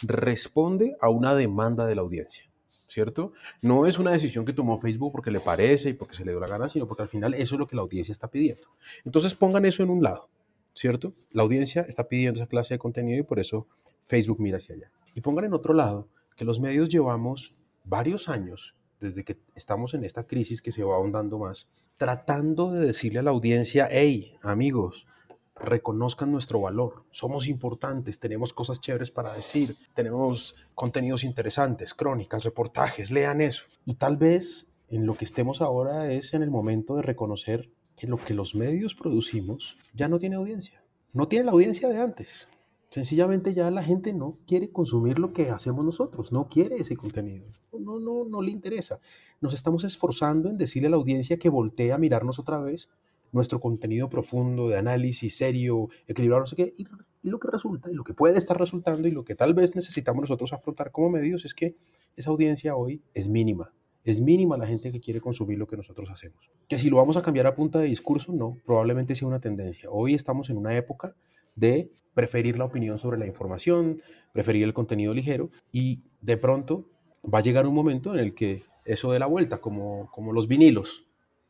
responde 0.02 0.96
a 1.00 1.08
una 1.08 1.34
demanda 1.34 1.86
de 1.86 1.94
la 1.94 2.02
audiencia. 2.02 2.44
¿Cierto? 2.90 3.34
No 3.60 3.84
es 3.84 3.98
una 3.98 4.12
decisión 4.12 4.46
que 4.46 4.54
tomó 4.54 4.80
Facebook 4.80 5.12
porque 5.12 5.30
le 5.30 5.40
parece 5.40 5.90
y 5.90 5.92
porque 5.92 6.14
se 6.14 6.24
le 6.24 6.30
dio 6.32 6.40
la 6.40 6.46
gana, 6.46 6.70
sino 6.70 6.88
porque 6.88 7.02
al 7.02 7.10
final 7.10 7.34
eso 7.34 7.54
es 7.54 7.58
lo 7.58 7.66
que 7.66 7.76
la 7.76 7.82
audiencia 7.82 8.12
está 8.12 8.28
pidiendo. 8.28 8.66
Entonces 9.04 9.34
pongan 9.34 9.66
eso 9.66 9.82
en 9.82 9.90
un 9.90 10.02
lado, 10.02 10.30
¿cierto? 10.78 11.12
La 11.32 11.42
audiencia 11.42 11.82
está 11.82 12.08
pidiendo 12.08 12.40
esa 12.40 12.48
clase 12.48 12.74
de 12.74 12.78
contenido 12.78 13.18
y 13.18 13.24
por 13.24 13.40
eso 13.40 13.66
Facebook 14.06 14.40
mira 14.40 14.58
hacia 14.58 14.76
allá. 14.76 14.90
Y 15.14 15.20
pongan 15.20 15.46
en 15.46 15.54
otro 15.54 15.74
lado 15.74 16.08
que 16.36 16.44
los 16.44 16.60
medios 16.60 16.88
llevamos 16.88 17.56
varios 17.84 18.28
años, 18.28 18.76
desde 19.00 19.24
que 19.24 19.38
estamos 19.56 19.94
en 19.94 20.04
esta 20.04 20.24
crisis 20.24 20.62
que 20.62 20.70
se 20.70 20.84
va 20.84 20.94
ahondando 20.94 21.38
más, 21.38 21.68
tratando 21.96 22.70
de 22.70 22.86
decirle 22.86 23.18
a 23.18 23.22
la 23.22 23.30
audiencia, 23.30 23.88
hey, 23.90 24.36
amigos, 24.40 25.08
reconozcan 25.56 26.30
nuestro 26.30 26.60
valor, 26.60 27.02
somos 27.10 27.48
importantes, 27.48 28.20
tenemos 28.20 28.52
cosas 28.52 28.80
chéveres 28.80 29.10
para 29.10 29.34
decir, 29.34 29.76
tenemos 29.94 30.54
contenidos 30.76 31.24
interesantes, 31.24 31.92
crónicas, 31.92 32.44
reportajes, 32.44 33.10
lean 33.10 33.40
eso. 33.40 33.64
Y 33.84 33.94
tal 33.94 34.16
vez 34.16 34.68
en 34.88 35.06
lo 35.06 35.14
que 35.14 35.24
estemos 35.24 35.60
ahora 35.60 36.12
es 36.12 36.34
en 36.34 36.44
el 36.44 36.50
momento 36.50 36.94
de 36.94 37.02
reconocer 37.02 37.68
que 37.98 38.06
lo 38.06 38.16
que 38.16 38.34
los 38.34 38.54
medios 38.54 38.94
producimos 38.94 39.76
ya 39.94 40.08
no 40.08 40.18
tiene 40.18 40.36
audiencia. 40.36 40.82
no 41.12 41.26
tiene 41.26 41.46
la 41.46 41.52
audiencia 41.52 41.88
de 41.88 41.98
antes. 41.98 42.48
Sencillamente 42.90 43.52
ya 43.52 43.70
la 43.70 43.82
gente 43.82 44.12
no 44.12 44.38
quiere 44.46 44.70
consumir 44.70 45.18
lo 45.18 45.32
que 45.32 45.50
hacemos 45.50 45.84
nosotros, 45.84 46.32
no 46.32 46.48
quiere 46.48 46.76
ese 46.76 46.96
contenido, 46.96 47.46
no, 47.78 47.98
no, 47.98 48.24
no 48.24 48.40
le 48.40 48.50
interesa. 48.50 48.98
Nos 49.40 49.52
estamos 49.52 49.84
esforzando 49.84 50.48
en 50.48 50.56
decirle 50.56 50.88
a 50.88 50.90
la 50.90 50.96
audiencia 50.96 51.38
que 51.38 51.50
voltee 51.50 51.92
a 51.92 51.98
mirarnos 51.98 52.38
otra 52.38 52.58
vez 52.58 52.88
nuestro 53.30 53.60
contenido 53.60 54.08
profundo, 54.08 54.68
de 54.68 54.78
análisis 54.78 55.36
serio, 55.36 55.88
equilibrado, 56.06 56.40
no 56.40 56.46
sé 56.46 56.56
qué, 56.56 56.74
y, 56.78 56.86
y, 57.22 57.28
lo 57.28 57.38
que 57.38 57.48
resulta, 57.48 57.90
y 57.90 57.94
lo 57.94 58.04
que 58.04 58.14
puede 58.14 58.38
estar 58.38 58.58
resultando, 58.58 59.06
y 59.06 59.10
lo 59.10 59.24
que 59.24 59.34
tal 59.34 59.52
vez 59.52 59.76
necesitamos 59.76 60.22
nosotros 60.22 60.54
afrontar 60.54 60.90
como 60.90 61.10
medios, 61.10 61.44
es 61.44 61.52
que 61.52 61.76
esa 62.16 62.30
audiencia 62.30 62.74
hoy 62.74 63.02
es 63.12 63.28
mínima. 63.28 63.72
Es 64.04 64.20
mínima 64.20 64.56
la 64.56 64.66
gente 64.66 64.90
que 64.90 65.00
quiere 65.00 65.20
consumir 65.20 65.58
lo 65.58 65.66
que 65.66 65.76
nosotros 65.76 66.10
hacemos. 66.10 66.50
Que 66.68 66.78
si 66.78 66.88
lo 66.88 66.96
vamos 66.96 67.16
a 67.16 67.22
cambiar 67.22 67.46
a 67.46 67.54
punta 67.54 67.78
de 67.78 67.86
discurso, 67.86 68.32
no, 68.32 68.56
probablemente 68.64 69.14
sea 69.14 69.28
una 69.28 69.40
tendencia. 69.40 69.90
Hoy 69.90 70.14
estamos 70.14 70.50
en 70.50 70.56
una 70.56 70.74
época 70.76 71.14
de 71.54 71.90
preferir 72.14 72.58
la 72.58 72.64
opinión 72.64 72.98
sobre 72.98 73.18
la 73.18 73.26
información, 73.26 74.00
preferir 74.32 74.64
el 74.64 74.74
contenido 74.74 75.12
ligero 75.14 75.50
y 75.72 76.02
de 76.20 76.36
pronto 76.36 76.86
va 77.22 77.38
a 77.38 77.42
llegar 77.42 77.66
un 77.66 77.74
momento 77.74 78.14
en 78.14 78.20
el 78.20 78.34
que 78.34 78.64
eso 78.84 79.12
de 79.12 79.18
la 79.18 79.26
vuelta, 79.26 79.58
como, 79.58 80.10
como 80.10 80.32
los 80.32 80.48
vinilos. 80.48 81.06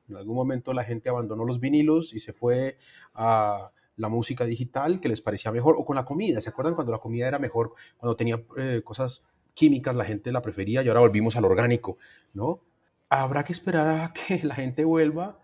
En 0.09 0.17
algún 0.17 0.35
momento 0.35 0.73
la 0.73 0.85
gente 0.85 1.09
abandonó 1.09 1.45
los 1.45 1.61
vinilos 1.61 2.13
y 2.15 2.19
se 2.19 2.33
fue 2.33 2.79
a 3.15 3.71
la 3.97 4.09
música 4.09 4.45
digital 4.45 5.01
que 5.01 5.09
les 5.09 5.21
parecía 5.21 5.53
mejor 5.53 5.77
o 5.79 5.85
con 5.85 5.97
la 5.97 6.05
comida. 6.05 6.41
¿Se 6.41 6.49
acuerdan 6.49 6.75
cuando 6.75 6.93
la 6.93 6.99
comida 6.99 7.29
era 7.29 7.39
mejor, 7.39 7.75
cuando 7.97 8.17
tenía 8.17 8.43
eh, 8.57 8.81
cosas 8.85 9.23
químicas, 9.55 9.97
la 9.97 10.05
gente 10.05 10.33
la 10.33 10.43
prefería 10.43 10.83
y 10.83 10.89
ahora 10.89 11.01
volvimos 11.01 11.37
al 11.37 11.45
orgánico, 11.45 11.99
¿no? 12.35 12.61
Habrá 13.09 13.45
que 13.45 13.53
esperar 13.53 13.89
a 13.89 14.13
que 14.27 14.43
la 14.45 14.55
gente 14.55 14.85
vuelva 14.85 15.39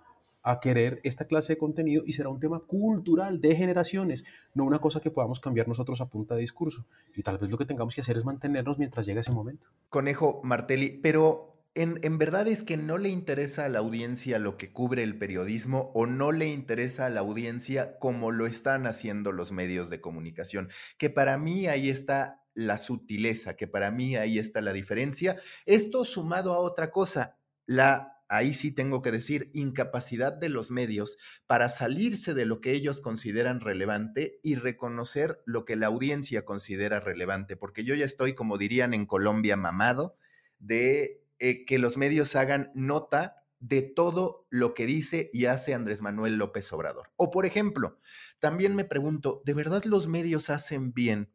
a 0.45 0.61
querer 0.61 1.01
esta 1.05 1.25
clase 1.25 1.55
de 1.55 1.59
contenido 1.59 2.03
y 2.07 2.13
será 2.13 2.29
un 2.29 2.39
tema 2.39 2.61
cultural 2.61 3.41
de 3.41 3.57
generaciones, 3.57 4.25
no 4.53 4.65
una 4.65 4.79
cosa 4.79 5.01
que 5.01 5.11
podamos 5.11 5.41
cambiar 5.41 5.67
nosotros 5.67 6.03
a 6.03 6.07
punta 6.07 6.35
de 6.35 6.43
discurso. 6.43 6.85
Y 7.17 7.23
tal 7.23 7.39
vez 7.39 7.51
lo 7.51 7.57
que 7.57 7.65
tengamos 7.65 7.95
que 7.95 8.03
hacer 8.03 8.19
es 8.19 8.25
mantenernos 8.25 8.79
mientras 8.79 9.07
llegue 9.07 9.21
ese 9.21 9.33
momento. 9.33 9.67
Conejo 9.89 10.43
Martelli, 10.45 11.01
pero 11.03 11.55
en, 11.75 11.99
en, 12.03 12.19
verdad 12.19 12.47
es 12.47 12.63
que 12.63 12.77
no 12.77 12.99
le 12.99 13.09
interesa 13.09 13.65
a 13.65 13.69
la 13.71 13.79
audiencia 13.79 14.39
lo 14.39 14.59
que 14.59 14.71
cubre 14.71 15.03
el 15.03 15.17
periodismo 15.17 15.91
o 15.95 16.05
no 16.05 16.31
le 16.31 16.49
interesa 16.49 17.07
a 17.07 17.11
la 17.11 17.21
audiencia 17.21 17.99
como 17.99 18.31
lo 18.31 18.47
están 18.47 18.87
haciendo 18.87 19.33
los 19.33 19.51
medios 19.51 19.89
de 19.89 20.03
comunicación, 20.03 20.69
que 20.99 21.09
para 21.09 21.39
mí 21.39 21.67
ahí 21.69 21.89
está 21.89 22.44
la 22.55 22.79
sutileza, 22.79 23.57
que 23.57 23.67
para 23.67 23.91
mí 23.91 24.17
ahí 24.17 24.39
está 24.39 24.61
la 24.61 24.73
diferencia. 24.73 25.37
Esto 25.67 26.05
sumado 26.05 26.55
a 26.55 26.59
otra 26.59 26.91
cosa, 26.91 27.37
la 27.67 28.15
ahí 28.29 28.55
sí 28.55 28.73
tengo 28.73 29.03
que 29.03 29.13
decir, 29.13 29.51
incapacidad 29.55 30.33
de 30.33 30.49
los 30.49 30.71
medios 30.71 31.19
para 31.47 31.69
salirse 31.69 32.35
de 32.35 32.47
lo 32.47 32.61
que 32.61 32.73
ellos 32.73 33.01
consideran 33.01 33.61
relevante 33.61 34.41
y 34.43 34.55
reconocer 34.55 35.43
lo 35.45 35.65
que 35.65 35.77
la 35.77 35.89
audiencia 35.89 36.45
considera 36.45 37.01
relevante, 37.01 37.57
porque 37.57 37.85
yo 37.85 37.95
ya 37.95 38.05
estoy, 38.05 38.35
como 38.35 38.59
dirían 38.59 38.95
en 38.95 39.07
Colombia, 39.07 39.57
mamado 39.57 40.17
de 40.59 41.23
eh, 41.39 41.65
que 41.65 41.79
los 41.79 41.97
medios 41.97 42.35
hagan 42.37 42.71
nota 42.75 43.45
de 43.61 43.83
todo 43.83 44.47
lo 44.51 44.75
que 44.75 44.87
dice 44.87 45.31
y 45.33 45.47
hace 45.47 45.75
Andrés 45.75 46.03
Manuel 46.03 46.37
López 46.37 46.71
Obrador. 46.73 47.11
O 47.17 47.31
por 47.31 47.47
ejemplo, 47.47 47.99
también 48.39 48.75
me 48.75 48.85
pregunto, 48.85 49.43
¿de 49.45 49.55
verdad 49.55 49.85
los 49.85 50.07
medios 50.07 50.51
hacen 50.51 50.93
bien 50.93 51.34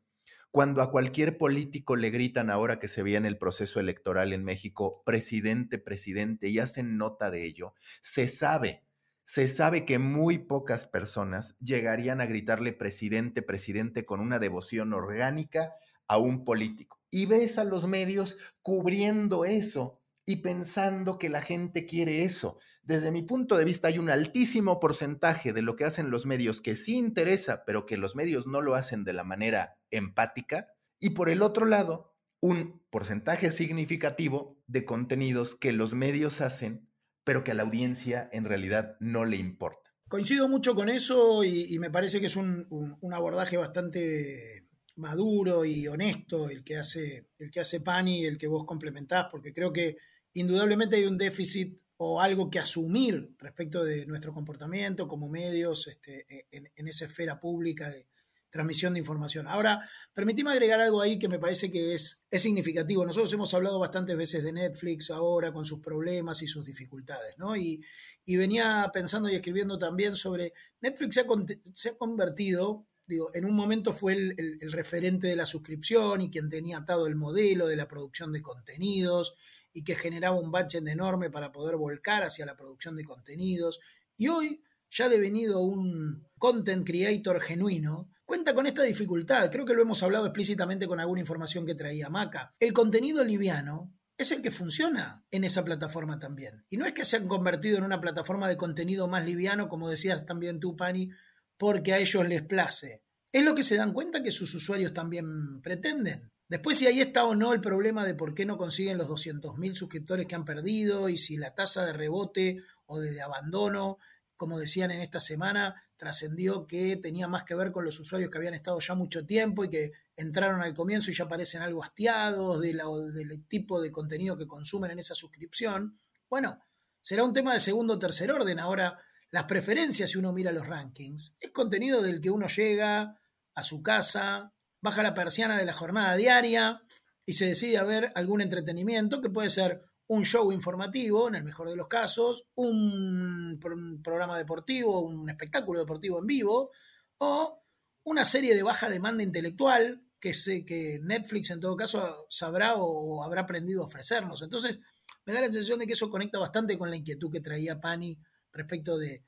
cuando 0.51 0.81
a 0.81 0.89
cualquier 0.89 1.37
político 1.37 1.95
le 1.95 2.09
gritan 2.09 2.49
ahora 2.49 2.79
que 2.79 2.87
se 2.87 3.03
viene 3.03 3.27
el 3.27 3.37
proceso 3.37 3.79
electoral 3.79 4.33
en 4.33 4.43
México, 4.43 5.03
presidente, 5.05 5.77
presidente, 5.77 6.49
y 6.49 6.59
hacen 6.59 6.97
nota 6.97 7.29
de 7.29 7.45
ello, 7.45 7.75
se 8.01 8.27
sabe, 8.27 8.83
se 9.23 9.47
sabe 9.47 9.85
que 9.85 9.99
muy 9.99 10.39
pocas 10.39 10.87
personas 10.87 11.55
llegarían 11.59 12.19
a 12.19 12.25
gritarle 12.25 12.73
presidente, 12.73 13.43
presidente 13.43 14.05
con 14.05 14.21
una 14.21 14.39
devoción 14.39 14.93
orgánica 14.93 15.75
a 16.07 16.17
un 16.17 16.43
político. 16.43 16.99
Y 17.11 17.27
ves 17.27 17.59
a 17.59 17.63
los 17.63 17.87
medios 17.87 18.37
cubriendo 18.63 19.45
eso 19.45 19.99
y 20.25 20.37
pensando 20.37 21.19
que 21.19 21.29
la 21.29 21.41
gente 21.41 21.85
quiere 21.85 22.23
eso. 22.23 22.57
Desde 22.81 23.11
mi 23.11 23.21
punto 23.21 23.55
de 23.55 23.65
vista 23.65 23.87
hay 23.87 23.99
un 23.99 24.09
altísimo 24.09 24.79
porcentaje 24.79 25.53
de 25.53 25.61
lo 25.61 25.75
que 25.75 25.85
hacen 25.85 26.09
los 26.09 26.25
medios 26.25 26.61
que 26.61 26.75
sí 26.75 26.97
interesa, 26.97 27.63
pero 27.65 27.85
que 27.85 27.97
los 27.97 28.15
medios 28.15 28.47
no 28.47 28.61
lo 28.61 28.73
hacen 28.73 29.03
de 29.03 29.13
la 29.13 29.23
manera 29.23 29.78
empática. 29.91 30.73
Y 30.99 31.11
por 31.11 31.29
el 31.29 31.41
otro 31.41 31.65
lado, 31.65 32.15
un 32.41 32.81
porcentaje 32.89 33.51
significativo 33.51 34.61
de 34.67 34.85
contenidos 34.85 35.55
que 35.55 35.71
los 35.71 35.93
medios 35.93 36.41
hacen, 36.41 36.89
pero 37.23 37.43
que 37.43 37.51
a 37.51 37.53
la 37.53 37.63
audiencia 37.63 38.29
en 38.31 38.45
realidad 38.45 38.97
no 38.99 39.25
le 39.25 39.37
importa. 39.37 39.91
Coincido 40.07 40.47
mucho 40.47 40.73
con 40.73 40.89
eso 40.89 41.43
y, 41.43 41.77
me 41.77 41.91
parece 41.91 42.19
que 42.19 42.25
es 42.25 42.35
un, 42.35 42.65
un, 42.69 43.13
abordaje 43.13 43.57
bastante 43.57 44.67
maduro 44.95 45.65
y 45.65 45.87
honesto 45.87 46.49
el 46.49 46.63
que 46.63 46.77
hace 46.77 47.27
el 47.37 47.51
que 47.51 47.59
hace 47.59 47.79
Pani, 47.79 48.25
el 48.25 48.37
que 48.37 48.47
vos 48.47 48.65
complementás, 48.65 49.27
porque 49.29 49.53
creo 49.53 49.71
que 49.71 49.97
indudablemente 50.33 50.95
hay 50.95 51.05
un 51.05 51.17
déficit 51.17 51.79
o 51.97 52.21
algo 52.21 52.49
que 52.49 52.59
asumir 52.59 53.35
respecto 53.39 53.83
de 53.83 54.05
nuestro 54.05 54.33
comportamiento 54.33 55.07
como 55.07 55.27
medios 55.27 55.85
este, 55.87 56.25
e, 56.29 56.71
en, 56.75 56.87
esa 56.87 57.05
esfera 57.05 57.39
pública 57.39 57.89
de 57.89 58.07
transmisión 58.49 58.93
de 58.93 58.99
información. 58.99 59.47
Ahora, 59.47 59.87
permitime 60.13 60.51
agregar 60.51 60.81
algo 60.81 61.01
ahí 61.01 61.19
que 61.19 61.27
me 61.27 61.39
parece 61.39 61.71
que 61.71 61.93
es, 61.93 62.25
es 62.29 62.41
significativo. 62.41 63.05
Nosotros 63.05 63.33
hemos 63.33 63.53
hablado 63.53 63.79
bastantes 63.79 64.17
veces 64.17 64.43
de 64.43 64.51
Netflix 64.51 65.11
ahora 65.11 65.51
con 65.51 65.65
sus 65.65 65.79
problemas 65.81 66.41
y 66.41 66.47
sus 66.47 66.65
dificultades, 66.65 67.37
¿no? 67.37 67.55
Y, 67.55 67.81
venía 68.27 68.89
pensando 68.93 69.27
y 69.27 69.33
escribiendo 69.33 69.79
también 69.79 70.15
sobre 70.15 70.53
Netflix 70.81 71.15
se 71.15 71.21
ha, 71.21 71.93
ha 71.93 71.97
convertido 71.97 72.85
Digo, 73.07 73.31
en 73.33 73.45
un 73.45 73.55
momento 73.55 73.91
fue 73.91 74.13
el, 74.13 74.35
el, 74.37 74.71
referente 74.71 75.25
de 75.25 75.35
la 75.35 75.47
suscripción 75.47 76.21
y 76.21 76.29
quien 76.29 76.47
tenía 76.47 76.77
atado 76.77 77.07
el 77.07 77.15
modelo 77.15 77.65
de 77.65 77.75
la 77.75 77.87
producción 77.87 78.31
de 78.31 78.43
contenidos 78.43 79.33
y 79.73 79.83
que 79.83 79.95
generaba 79.95 80.39
un 80.39 80.51
budget 80.51 80.87
enorme 80.87 81.31
para 81.31 81.51
poder 81.51 81.75
volcar 81.75 82.21
hacia 82.21 82.45
la 82.45 82.55
producción 82.55 82.95
de 82.95 83.03
contenidos. 83.03 83.79
Y 84.15 84.27
hoy, 84.27 84.61
ya 84.91 85.09
devenido 85.09 85.59
un 85.61 86.27
content 86.37 86.85
creator 86.85 87.41
genuino, 87.41 88.11
cuenta 88.29 88.53
con 88.53 88.67
esta 88.67 88.83
dificultad. 88.83 89.49
Creo 89.49 89.65
que 89.65 89.73
lo 89.73 89.81
hemos 89.81 90.03
hablado 90.03 90.27
explícitamente 90.27 90.85
con 90.85 90.99
alguna 90.99 91.19
información 91.19 91.65
que 91.65 91.73
traía 91.73 92.09
Maca. 92.09 92.53
El 92.59 92.73
contenido 92.73 93.23
liviano 93.23 93.91
es 94.19 94.31
el 94.31 94.43
que 94.43 94.51
funciona 94.51 95.25
en 95.31 95.45
esa 95.45 95.65
plataforma 95.65 96.19
también. 96.19 96.63
Y 96.69 96.77
no 96.77 96.85
es 96.85 96.93
que 96.93 97.05
se 97.05 97.17
han 97.17 97.27
convertido 97.27 97.79
en 97.79 97.85
una 97.85 97.99
plataforma 97.99 98.47
de 98.47 98.55
contenido 98.55 99.07
más 99.07 99.25
liviano, 99.25 99.67
como 99.67 99.89
decías 99.89 100.27
también 100.27 100.59
tú, 100.59 100.75
Pani, 100.75 101.09
porque 101.57 101.91
a 101.91 101.97
ellos 101.97 102.27
les 102.27 102.43
place. 102.43 103.01
Es 103.31 103.43
lo 103.43 103.55
que 103.55 103.63
se 103.63 103.77
dan 103.77 103.93
cuenta 103.93 104.21
que 104.21 104.29
sus 104.29 104.53
usuarios 104.53 104.93
también 104.93 105.59
pretenden. 105.63 106.31
Después, 106.47 106.77
si 106.77 106.85
ahí 106.85 107.01
está 107.01 107.25
o 107.25 107.33
no 107.33 107.51
el 107.51 107.61
problema 107.61 108.05
de 108.05 108.13
por 108.13 108.35
qué 108.35 108.45
no 108.45 108.57
consiguen 108.57 108.99
los 108.99 109.07
200.000 109.07 109.73
suscriptores 109.73 110.27
que 110.27 110.35
han 110.35 110.45
perdido 110.45 111.09
y 111.09 111.17
si 111.17 111.35
la 111.35 111.55
tasa 111.55 111.83
de 111.83 111.93
rebote 111.93 112.57
o 112.85 112.99
de 112.99 113.23
abandono, 113.23 113.97
como 114.35 114.59
decían 114.59 114.91
en 114.91 115.01
esta 115.01 115.19
semana, 115.19 115.88
trascendió 115.99 116.65
que 116.65 116.95
tenía 116.95 117.27
más 117.27 117.43
que 117.43 117.55
ver 117.55 117.73
con 117.73 117.83
los 117.83 117.99
usuarios 117.99 118.31
que 118.31 118.37
habían 118.37 118.53
estado 118.53 118.79
ya 118.79 118.95
mucho 118.95 119.25
tiempo 119.25 119.65
y 119.65 119.69
que 119.69 119.91
entraron 120.15 120.61
al 120.61 120.73
comienzo 120.73 121.11
y 121.11 121.13
ya 121.13 121.27
parecen 121.27 121.61
algo 121.61 121.83
hastiados 121.83 122.61
de 122.61 122.73
del 123.13 123.45
tipo 123.47 123.81
de 123.81 123.91
contenido 123.91 124.37
que 124.37 124.47
consumen 124.47 124.91
en 124.91 124.99
esa 124.99 125.13
suscripción. 125.13 125.99
Bueno, 126.29 126.63
será 127.01 127.25
un 127.25 127.33
tema 127.33 127.51
de 127.51 127.59
segundo 127.59 127.95
o 127.95 127.99
tercer 127.99 128.31
orden. 128.31 128.59
Ahora, 128.59 128.97
las 129.29 129.43
preferencias, 129.43 130.11
si 130.11 130.17
uno 130.17 130.31
mira 130.31 130.53
los 130.53 130.65
rankings, 130.65 131.35
es 131.37 131.51
contenido 131.51 132.01
del 132.01 132.21
que 132.21 132.31
uno 132.31 132.47
llega 132.47 133.19
a 133.53 133.63
su 133.63 133.83
casa, 133.83 134.53
baja 134.79 135.03
la 135.03 135.13
persiana 135.13 135.57
de 135.57 135.65
la 135.65 135.73
jornada 135.73 136.15
diaria 136.15 136.81
y 137.25 137.33
se 137.33 137.47
decide 137.47 137.77
a 137.77 137.83
ver 137.83 138.13
algún 138.15 138.39
entretenimiento 138.39 139.19
que 139.19 139.29
puede 139.29 139.49
ser 139.49 139.83
un 140.09 140.25
show 140.25 140.51
informativo, 140.51 141.27
en 141.27 141.35
el 141.35 141.43
mejor 141.43 141.69
de 141.69 141.75
los 141.75 141.87
casos, 141.87 142.47
un, 142.55 143.59
programa 144.03 144.37
deportivo, 144.37 145.01
un 145.01 145.29
espectáculo 145.29 145.79
deportivo 145.79 146.19
en 146.19 146.25
vivo, 146.25 146.71
o 147.19 147.61
una 148.05 148.25
serie 148.25 148.55
de 148.55 148.63
baja 148.63 148.89
demanda 148.89 149.21
intelectual 149.21 150.01
que, 150.19 150.33
sé, 150.33 150.65
que 150.65 150.99
Netflix 151.03 151.51
en 151.51 151.59
todo 151.59 151.75
caso 151.75 152.25
sabrá 152.27 152.75
o 152.75 153.23
habrá 153.23 153.41
aprendido 153.41 153.83
a 153.83 153.85
ofrecernos. 153.85 154.41
Entonces, 154.41 154.79
me 155.25 155.33
da 155.33 155.41
la 155.41 155.51
sensación 155.51 155.77
de 155.77 155.85
que 155.85 155.93
eso 155.93 156.09
conecta 156.09 156.39
bastante 156.39 156.75
con 156.75 156.89
la 156.89 156.95
inquietud 156.95 157.31
que 157.31 157.41
traía 157.41 157.79
Pani 157.79 158.17
respecto 158.51 158.97
de, 158.97 159.23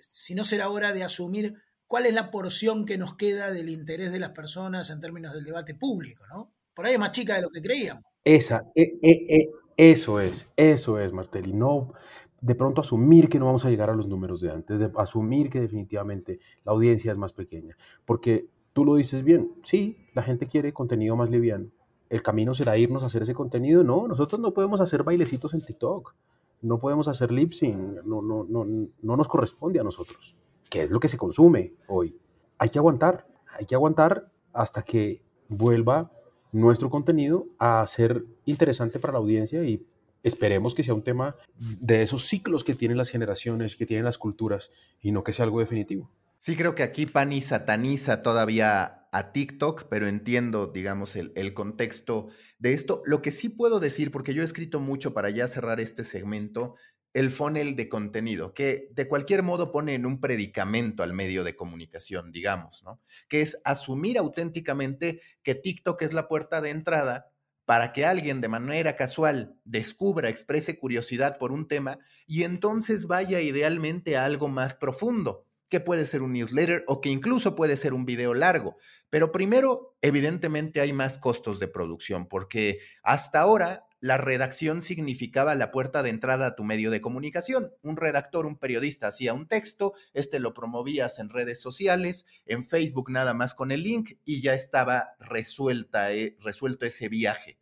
si 0.00 0.34
no 0.34 0.42
será 0.42 0.68
hora 0.68 0.92
de 0.92 1.04
asumir 1.04 1.54
cuál 1.86 2.06
es 2.06 2.14
la 2.14 2.32
porción 2.32 2.84
que 2.84 2.98
nos 2.98 3.16
queda 3.16 3.52
del 3.52 3.68
interés 3.68 4.10
de 4.10 4.18
las 4.18 4.32
personas 4.32 4.90
en 4.90 4.98
términos 4.98 5.32
del 5.32 5.44
debate 5.44 5.76
público, 5.76 6.26
¿no? 6.26 6.52
Por 6.74 6.86
ahí 6.86 6.94
es 6.94 6.98
más 6.98 7.12
chica 7.12 7.36
de 7.36 7.42
lo 7.42 7.50
que 7.50 7.62
creíamos. 7.62 8.02
Esa, 8.24 8.64
e, 8.74 8.98
e, 9.00 9.10
e, 9.28 9.50
eso 9.76 10.20
es, 10.20 10.48
eso 10.56 10.98
es, 10.98 11.12
Martelli. 11.12 11.52
No, 11.52 11.92
de 12.40 12.54
pronto 12.54 12.80
asumir 12.80 13.28
que 13.28 13.38
no 13.38 13.46
vamos 13.46 13.64
a 13.64 13.70
llegar 13.70 13.90
a 13.90 13.94
los 13.94 14.06
números 14.08 14.40
de 14.40 14.50
antes, 14.50 14.78
de 14.78 14.90
asumir 14.96 15.50
que 15.50 15.60
definitivamente 15.60 16.40
la 16.64 16.72
audiencia 16.72 17.12
es 17.12 17.18
más 17.18 17.32
pequeña. 17.32 17.76
Porque 18.04 18.48
tú 18.72 18.84
lo 18.84 18.96
dices 18.96 19.24
bien, 19.24 19.52
sí, 19.62 20.08
la 20.14 20.22
gente 20.22 20.46
quiere 20.46 20.72
contenido 20.72 21.16
más 21.16 21.30
liviano. 21.30 21.66
¿El 22.10 22.22
camino 22.22 22.54
será 22.54 22.76
irnos 22.76 23.02
a 23.02 23.06
hacer 23.06 23.22
ese 23.22 23.34
contenido? 23.34 23.82
No, 23.82 24.06
nosotros 24.06 24.40
no 24.40 24.52
podemos 24.52 24.80
hacer 24.80 25.02
bailecitos 25.02 25.54
en 25.54 25.62
TikTok, 25.62 26.14
no 26.62 26.78
podemos 26.78 27.08
hacer 27.08 27.30
lip 27.32 27.52
sync, 27.52 28.04
no, 28.04 28.22
no, 28.22 28.44
no, 28.44 28.64
no 28.64 29.16
nos 29.16 29.28
corresponde 29.28 29.80
a 29.80 29.84
nosotros 29.84 30.36
que 30.74 30.82
es 30.82 30.90
lo 30.90 30.98
que 30.98 31.06
se 31.06 31.16
consume 31.16 31.74
hoy. 31.86 32.18
hay 32.58 32.68
que 32.68 32.78
aguantar, 32.78 33.28
hay 33.56 33.64
que 33.64 33.76
aguantar 33.76 34.28
hasta 34.52 34.82
que 34.82 35.22
vuelva 35.48 36.10
nuestro 36.54 36.88
contenido 36.88 37.48
a 37.58 37.84
ser 37.86 38.24
interesante 38.44 39.00
para 39.00 39.14
la 39.14 39.18
audiencia 39.18 39.64
y 39.64 39.84
esperemos 40.22 40.74
que 40.74 40.84
sea 40.84 40.94
un 40.94 41.02
tema 41.02 41.36
de 41.58 42.02
esos 42.02 42.28
ciclos 42.28 42.62
que 42.62 42.76
tienen 42.76 42.96
las 42.96 43.10
generaciones, 43.10 43.74
que 43.74 43.86
tienen 43.86 44.04
las 44.04 44.18
culturas 44.18 44.70
y 45.02 45.10
no 45.10 45.24
que 45.24 45.32
sea 45.32 45.44
algo 45.44 45.58
definitivo. 45.58 46.10
Sí, 46.38 46.54
creo 46.54 46.74
que 46.74 46.84
aquí 46.84 47.06
Pani 47.06 47.40
sataniza 47.40 48.22
todavía 48.22 49.08
a 49.10 49.32
TikTok, 49.32 49.84
pero 49.88 50.06
entiendo, 50.06 50.68
digamos, 50.68 51.16
el, 51.16 51.32
el, 51.34 51.54
contexto 51.54 52.28
de 52.58 52.72
esto. 52.72 53.02
Lo 53.04 53.20
que 53.20 53.32
sí 53.32 53.48
puedo 53.48 53.80
decir, 53.80 54.10
porque 54.10 54.34
yo 54.34 54.42
he 54.42 54.44
escrito 54.44 54.80
mucho 54.80 55.12
para 55.12 55.30
ya 55.30 55.48
cerrar 55.48 55.80
este 55.80 56.04
segmento, 56.04 56.76
el 57.14 57.30
funnel 57.30 57.76
de 57.76 57.88
contenido, 57.88 58.52
que 58.54 58.88
de 58.90 59.08
cualquier 59.08 59.44
modo 59.44 59.70
pone 59.70 59.94
en 59.94 60.04
un 60.04 60.20
predicamento 60.20 61.04
al 61.04 61.14
medio 61.14 61.44
de 61.44 61.54
comunicación, 61.54 62.32
digamos, 62.32 62.82
¿no? 62.82 63.00
Que 63.28 63.40
es 63.40 63.60
asumir 63.64 64.18
auténticamente 64.18 65.20
que 65.44 65.54
TikTok 65.54 66.02
es 66.02 66.12
la 66.12 66.26
puerta 66.26 66.60
de 66.60 66.70
entrada 66.70 67.30
para 67.64 67.92
que 67.92 68.04
alguien 68.04 68.40
de 68.40 68.48
manera 68.48 68.96
casual 68.96 69.56
descubra, 69.64 70.28
exprese 70.28 70.78
curiosidad 70.78 71.38
por 71.38 71.52
un 71.52 71.68
tema 71.68 71.98
y 72.26 72.42
entonces 72.42 73.06
vaya 73.06 73.40
idealmente 73.40 74.16
a 74.16 74.24
algo 74.24 74.48
más 74.48 74.74
profundo, 74.74 75.46
que 75.68 75.80
puede 75.80 76.06
ser 76.06 76.20
un 76.20 76.32
newsletter 76.32 76.84
o 76.88 77.00
que 77.00 77.08
incluso 77.08 77.54
puede 77.54 77.76
ser 77.76 77.94
un 77.94 78.04
video 78.04 78.34
largo. 78.34 78.76
Pero 79.08 79.30
primero, 79.30 79.96
evidentemente 80.02 80.80
hay 80.80 80.92
más 80.92 81.18
costos 81.18 81.60
de 81.60 81.68
producción, 81.68 82.26
porque 82.26 82.80
hasta 83.04 83.40
ahora 83.40 83.86
la 84.04 84.18
redacción 84.18 84.82
significaba 84.82 85.54
la 85.54 85.70
puerta 85.70 86.02
de 86.02 86.10
entrada 86.10 86.48
a 86.48 86.54
tu 86.54 86.62
medio 86.62 86.90
de 86.90 87.00
comunicación. 87.00 87.72
Un 87.80 87.96
redactor, 87.96 88.44
un 88.44 88.58
periodista 88.58 89.06
hacía 89.06 89.32
un 89.32 89.48
texto, 89.48 89.94
este 90.12 90.40
lo 90.40 90.52
promovías 90.52 91.18
en 91.20 91.30
redes 91.30 91.58
sociales, 91.62 92.26
en 92.44 92.66
Facebook 92.66 93.10
nada 93.10 93.32
más 93.32 93.54
con 93.54 93.72
el 93.72 93.82
link 93.82 94.18
y 94.26 94.42
ya 94.42 94.52
estaba 94.52 95.14
resuelta, 95.18 96.12
eh, 96.12 96.36
resuelto 96.40 96.84
ese 96.84 97.08
viaje. 97.08 97.58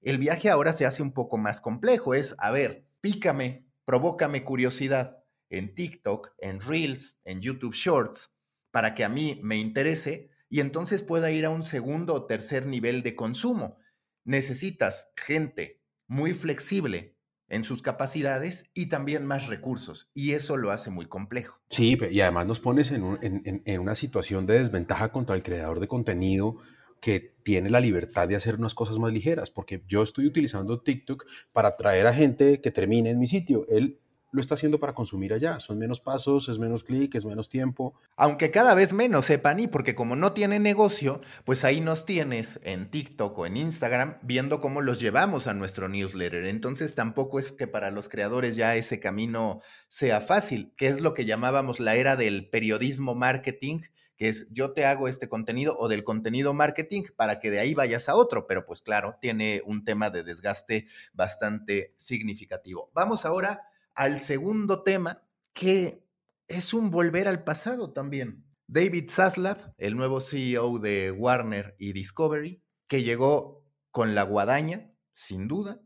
El 0.00 0.18
viaje 0.18 0.50
ahora 0.50 0.72
se 0.72 0.84
hace 0.84 1.00
un 1.00 1.12
poco 1.12 1.36
más 1.36 1.60
complejo, 1.60 2.14
es, 2.14 2.34
a 2.38 2.50
ver, 2.50 2.88
pícame, 3.00 3.64
provócame 3.84 4.42
curiosidad 4.42 5.22
en 5.48 5.76
TikTok, 5.76 6.34
en 6.38 6.58
Reels, 6.60 7.20
en 7.22 7.40
YouTube 7.40 7.72
Shorts, 7.72 8.34
para 8.72 8.96
que 8.96 9.04
a 9.04 9.08
mí 9.08 9.38
me 9.44 9.58
interese 9.58 10.28
y 10.48 10.58
entonces 10.58 11.02
pueda 11.02 11.30
ir 11.30 11.44
a 11.44 11.50
un 11.50 11.62
segundo 11.62 12.14
o 12.14 12.26
tercer 12.26 12.66
nivel 12.66 13.04
de 13.04 13.14
consumo. 13.14 13.78
Necesitas 14.24 15.12
gente 15.14 15.83
muy 16.14 16.32
flexible 16.32 17.16
en 17.48 17.64
sus 17.64 17.82
capacidades 17.82 18.70
y 18.72 18.88
también 18.88 19.26
más 19.26 19.48
recursos. 19.48 20.10
Y 20.14 20.32
eso 20.32 20.56
lo 20.56 20.70
hace 20.70 20.90
muy 20.90 21.06
complejo. 21.06 21.60
Sí, 21.68 21.98
y 22.10 22.20
además 22.20 22.46
nos 22.46 22.60
pones 22.60 22.92
en, 22.92 23.18
en, 23.64 23.80
una 23.80 23.96
situación 23.96 24.46
de 24.46 24.60
desventaja 24.60 25.10
contra 25.10 25.34
el 25.34 25.42
creador 25.42 25.80
de 25.80 25.88
contenido 25.88 26.56
que 27.00 27.34
tiene 27.42 27.68
la 27.68 27.80
libertad 27.80 28.28
de 28.28 28.36
hacer 28.36 28.54
unas 28.54 28.74
cosas 28.74 28.98
más 28.98 29.12
ligeras, 29.12 29.50
porque 29.50 29.82
yo 29.86 30.02
estoy 30.02 30.26
utilizando 30.26 30.80
TikTok 30.80 31.26
para 31.52 31.68
atraer 31.68 32.06
a 32.06 32.14
gente 32.14 32.60
que 32.60 32.70
termine 32.70 33.10
en 33.10 33.18
mi 33.18 33.26
sitio. 33.26 33.66
Él 33.68 33.98
lo 34.34 34.40
está 34.40 34.56
haciendo 34.56 34.80
para 34.80 34.94
consumir 34.94 35.32
allá. 35.32 35.60
Son 35.60 35.78
menos 35.78 36.00
pasos, 36.00 36.48
es 36.48 36.58
menos 36.58 36.82
clic, 36.82 37.14
es 37.14 37.24
menos 37.24 37.48
tiempo. 37.48 37.94
Aunque 38.16 38.50
cada 38.50 38.74
vez 38.74 38.92
menos, 38.92 39.26
sepan, 39.26 39.60
y 39.60 39.68
porque 39.68 39.94
como 39.94 40.16
no 40.16 40.32
tiene 40.32 40.58
negocio, 40.58 41.20
pues 41.44 41.64
ahí 41.64 41.80
nos 41.80 42.04
tienes 42.04 42.58
en 42.64 42.90
TikTok 42.90 43.38
o 43.38 43.46
en 43.46 43.56
Instagram 43.56 44.18
viendo 44.22 44.60
cómo 44.60 44.80
los 44.80 44.98
llevamos 44.98 45.46
a 45.46 45.54
nuestro 45.54 45.88
newsletter. 45.88 46.46
Entonces 46.46 46.96
tampoco 46.96 47.38
es 47.38 47.52
que 47.52 47.68
para 47.68 47.92
los 47.92 48.08
creadores 48.08 48.56
ya 48.56 48.74
ese 48.74 48.98
camino 48.98 49.60
sea 49.86 50.20
fácil, 50.20 50.74
que 50.76 50.88
es 50.88 51.00
lo 51.00 51.14
que 51.14 51.26
llamábamos 51.26 51.78
la 51.78 51.94
era 51.94 52.16
del 52.16 52.50
periodismo 52.50 53.14
marketing, 53.14 53.82
que 54.16 54.30
es 54.30 54.48
yo 54.50 54.72
te 54.72 54.84
hago 54.84 55.06
este 55.06 55.28
contenido 55.28 55.76
o 55.78 55.86
del 55.86 56.02
contenido 56.02 56.54
marketing 56.54 57.04
para 57.14 57.38
que 57.38 57.52
de 57.52 57.60
ahí 57.60 57.74
vayas 57.74 58.08
a 58.08 58.16
otro, 58.16 58.48
pero 58.48 58.66
pues 58.66 58.82
claro, 58.82 59.16
tiene 59.20 59.62
un 59.64 59.84
tema 59.84 60.10
de 60.10 60.24
desgaste 60.24 60.88
bastante 61.12 61.94
significativo. 61.96 62.90
Vamos 62.94 63.24
ahora 63.24 63.68
al 63.94 64.20
segundo 64.20 64.82
tema, 64.82 65.22
que 65.52 66.04
es 66.48 66.74
un 66.74 66.90
volver 66.90 67.28
al 67.28 67.44
pasado 67.44 67.92
también. 67.92 68.44
David 68.66 69.10
Zaslav, 69.10 69.74
el 69.78 69.96
nuevo 69.96 70.20
CEO 70.20 70.78
de 70.78 71.10
Warner 71.10 71.76
y 71.78 71.92
Discovery, 71.92 72.62
que 72.88 73.02
llegó 73.02 73.64
con 73.90 74.14
la 74.14 74.22
guadaña, 74.22 74.90
sin 75.12 75.48
duda, 75.48 75.80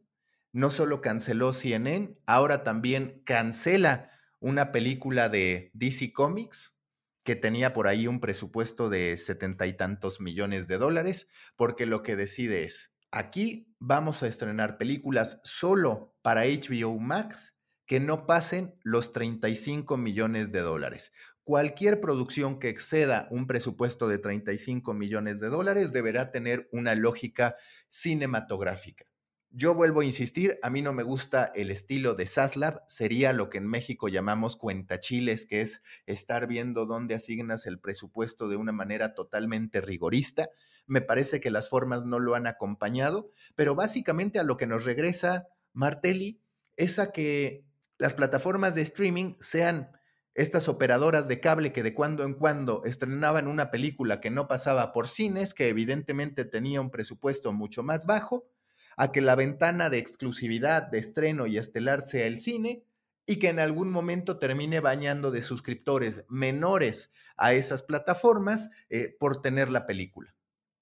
no 0.53 0.71
solo 0.71 1.01
canceló 1.01 1.53
CNN, 1.53 2.18
ahora 2.27 2.62
también 2.62 3.23
cancela 3.25 4.11
una 4.40 4.73
película 4.73 5.29
de 5.29 5.71
DC 5.75 6.12
Comics 6.12 6.77
que 7.25 7.37
tenía 7.37 7.75
por 7.75 7.88
ahí 7.88 8.07
un 8.07 8.21
presupuesto 8.21 8.88
de 8.88 9.16
setenta 9.18 9.66
y 9.66 9.77
tantos 9.77 10.21
millones 10.21 10.66
de 10.66 10.79
dólares, 10.79 11.29
porque 11.57 11.85
lo 11.85 12.03
que 12.03 12.16
decide 12.16 12.64
es, 12.64 12.94
aquí 13.11 13.75
vamos 13.79 14.23
a 14.23 14.29
estrenar 14.29 14.79
películas 14.79 15.40
solo 15.44 16.16
para 16.23 16.44
HBO 16.44 16.99
Max 16.99 17.58
que 17.88 18.01
no 18.01 18.27
pasen 18.27 18.74
los 18.83 19.12
35 19.12 19.96
millones 19.96 20.53
de 20.53 20.61
dólares. 20.61 21.11
Cualquier 21.42 22.03
producción 22.03 22.59
que 22.59 22.68
exceda 22.68 23.27
un 23.31 23.46
presupuesto 23.46 24.09
de 24.09 24.18
35 24.18 24.92
millones 24.92 25.40
de 25.40 25.48
dólares 25.48 25.90
deberá 25.94 26.31
tener 26.31 26.68
una 26.70 26.94
lógica 26.94 27.57
cinematográfica. 27.88 29.07
Yo 29.48 29.74
vuelvo 29.74 30.03
a 30.03 30.05
insistir, 30.05 30.59
a 30.62 30.68
mí 30.68 30.83
no 30.83 30.92
me 30.92 31.03
gusta 31.03 31.51
el 31.55 31.70
estilo 31.70 32.14
de 32.14 32.27
Saslab, 32.27 32.83
sería 32.88 33.33
lo 33.33 33.48
que 33.48 33.57
en 33.57 33.66
México 33.66 34.09
llamamos 34.09 34.57
cuentachiles, 34.57 35.46
que 35.46 35.62
es 35.62 35.83
estar 36.05 36.46
viendo 36.46 36.85
dónde 36.85 37.14
asignas 37.14 37.64
el 37.64 37.81
presupuesto 37.81 38.51
de 38.51 38.57
una 38.57 38.72
manera 38.72 39.14
totalmente 39.14 39.81
rigorista. 39.81 40.51
Me 40.87 41.01
parece 41.01 41.40
que 41.40 41.51
las 41.51 41.70
formas 41.70 42.05
no 42.05 42.18
lo 42.18 42.35
han 42.35 42.46
acompañado, 42.46 43.31
pero 43.55 43.74
básicamente 43.74 44.38
a 44.38 44.42
lo 44.42 44.59
que 44.59 44.66
nos 44.66 44.85
regresa 44.85 45.48
Martelli 45.72 46.42
es 46.77 46.98
a 46.98 47.12
que 47.12 47.64
las 47.98 48.14
plataformas 48.14 48.74
de 48.74 48.82
streaming 48.82 49.34
sean 49.40 49.90
estas 50.34 50.68
operadoras 50.68 51.26
de 51.26 51.40
cable 51.40 51.72
que 51.72 51.82
de 51.82 51.94
cuando 51.94 52.22
en 52.22 52.34
cuando 52.34 52.84
estrenaban 52.84 53.48
una 53.48 53.72
película 53.72 54.20
que 54.20 54.30
no 54.30 54.46
pasaba 54.46 54.92
por 54.92 55.08
cines, 55.08 55.52
que 55.52 55.68
evidentemente 55.68 56.44
tenía 56.44 56.80
un 56.80 56.90
presupuesto 56.90 57.52
mucho 57.52 57.82
más 57.82 58.06
bajo, 58.06 58.48
a 58.96 59.11
que 59.11 59.20
la 59.20 59.34
ventana 59.34 59.90
de 59.90 59.98
exclusividad, 59.98 60.84
de 60.84 60.98
estreno 60.98 61.48
y 61.48 61.58
estelar 61.58 62.02
sea 62.02 62.26
el 62.26 62.38
cine, 62.38 62.84
y 63.26 63.40
que 63.40 63.48
en 63.48 63.58
algún 63.58 63.90
momento 63.90 64.38
termine 64.38 64.78
bañando 64.78 65.32
de 65.32 65.42
suscriptores 65.42 66.24
menores 66.28 67.12
a 67.37 67.52
esas 67.52 67.82
plataformas 67.82 68.70
eh, 68.90 69.16
por 69.18 69.42
tener 69.42 69.70
la 69.70 69.87
película. 69.87 70.34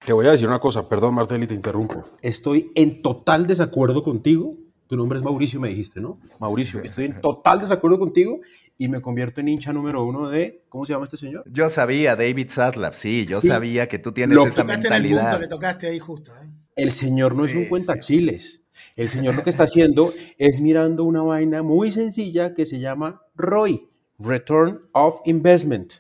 Te 0.05 0.13
voy 0.13 0.27
a 0.27 0.33
decir 0.33 0.47
una 0.47 0.61
cosa, 0.61 0.87
perdón 0.89 1.15
Martel 1.15 1.47
te 1.47 1.55
interrumpo. 1.55 2.11
Estoy 2.21 2.71
en 2.75 3.01
total 3.01 3.47
desacuerdo 3.47 4.03
contigo 4.05 4.59
tu 4.87 4.97
nombre 4.97 5.19
es 5.19 5.25
Mauricio, 5.25 5.61
me 5.61 5.69
dijiste, 5.69 6.01
¿no? 6.01 6.21
Mauricio, 6.39 6.83
estoy 6.83 7.07
en 7.07 7.21
total 7.21 7.61
desacuerdo 7.61 7.99
contigo 7.99 8.41
y 8.79 8.89
me 8.89 9.01
convierto 9.01 9.41
en 9.41 9.49
hincha 9.49 9.73
número 9.73 10.05
uno 10.05 10.29
de, 10.29 10.65
¿cómo 10.69 10.85
se 10.87 10.93
llama 10.93 11.05
este 11.05 11.17
señor? 11.17 11.45
Yo 11.51 11.69
sabía, 11.69 12.15
David 12.15 12.51
Zaslav, 12.51 12.95
sí, 12.95 13.27
yo 13.27 13.41
sabía 13.41 13.89
que 13.89 13.99
tú 13.99 14.13
tienes 14.13 14.39
esa 14.39 14.65
mentalidad. 14.65 15.41
le 15.41 15.49
tocaste 15.49 15.89
ahí 15.89 15.99
justo, 15.99 16.33
¿eh? 16.33 16.47
El 16.77 16.91
señor 16.91 17.35
no 17.35 17.47
es 17.47 17.55
un 17.55 17.65
cuentachiles. 17.67 18.63
El 18.95 19.09
señor 19.09 19.35
lo 19.35 19.43
que 19.43 19.51
está 19.51 19.65
haciendo 19.65 20.13
es 20.37 20.61
mirando 20.61 21.05
una 21.05 21.23
vaina 21.23 21.63
muy 21.63 21.91
sencilla 21.91 22.55
que 22.55 22.67
se 22.67 22.79
llama 22.79 23.23
ROI, 23.35 23.89
Return 24.19 24.83
of 24.93 25.21
Investment. 25.25 25.95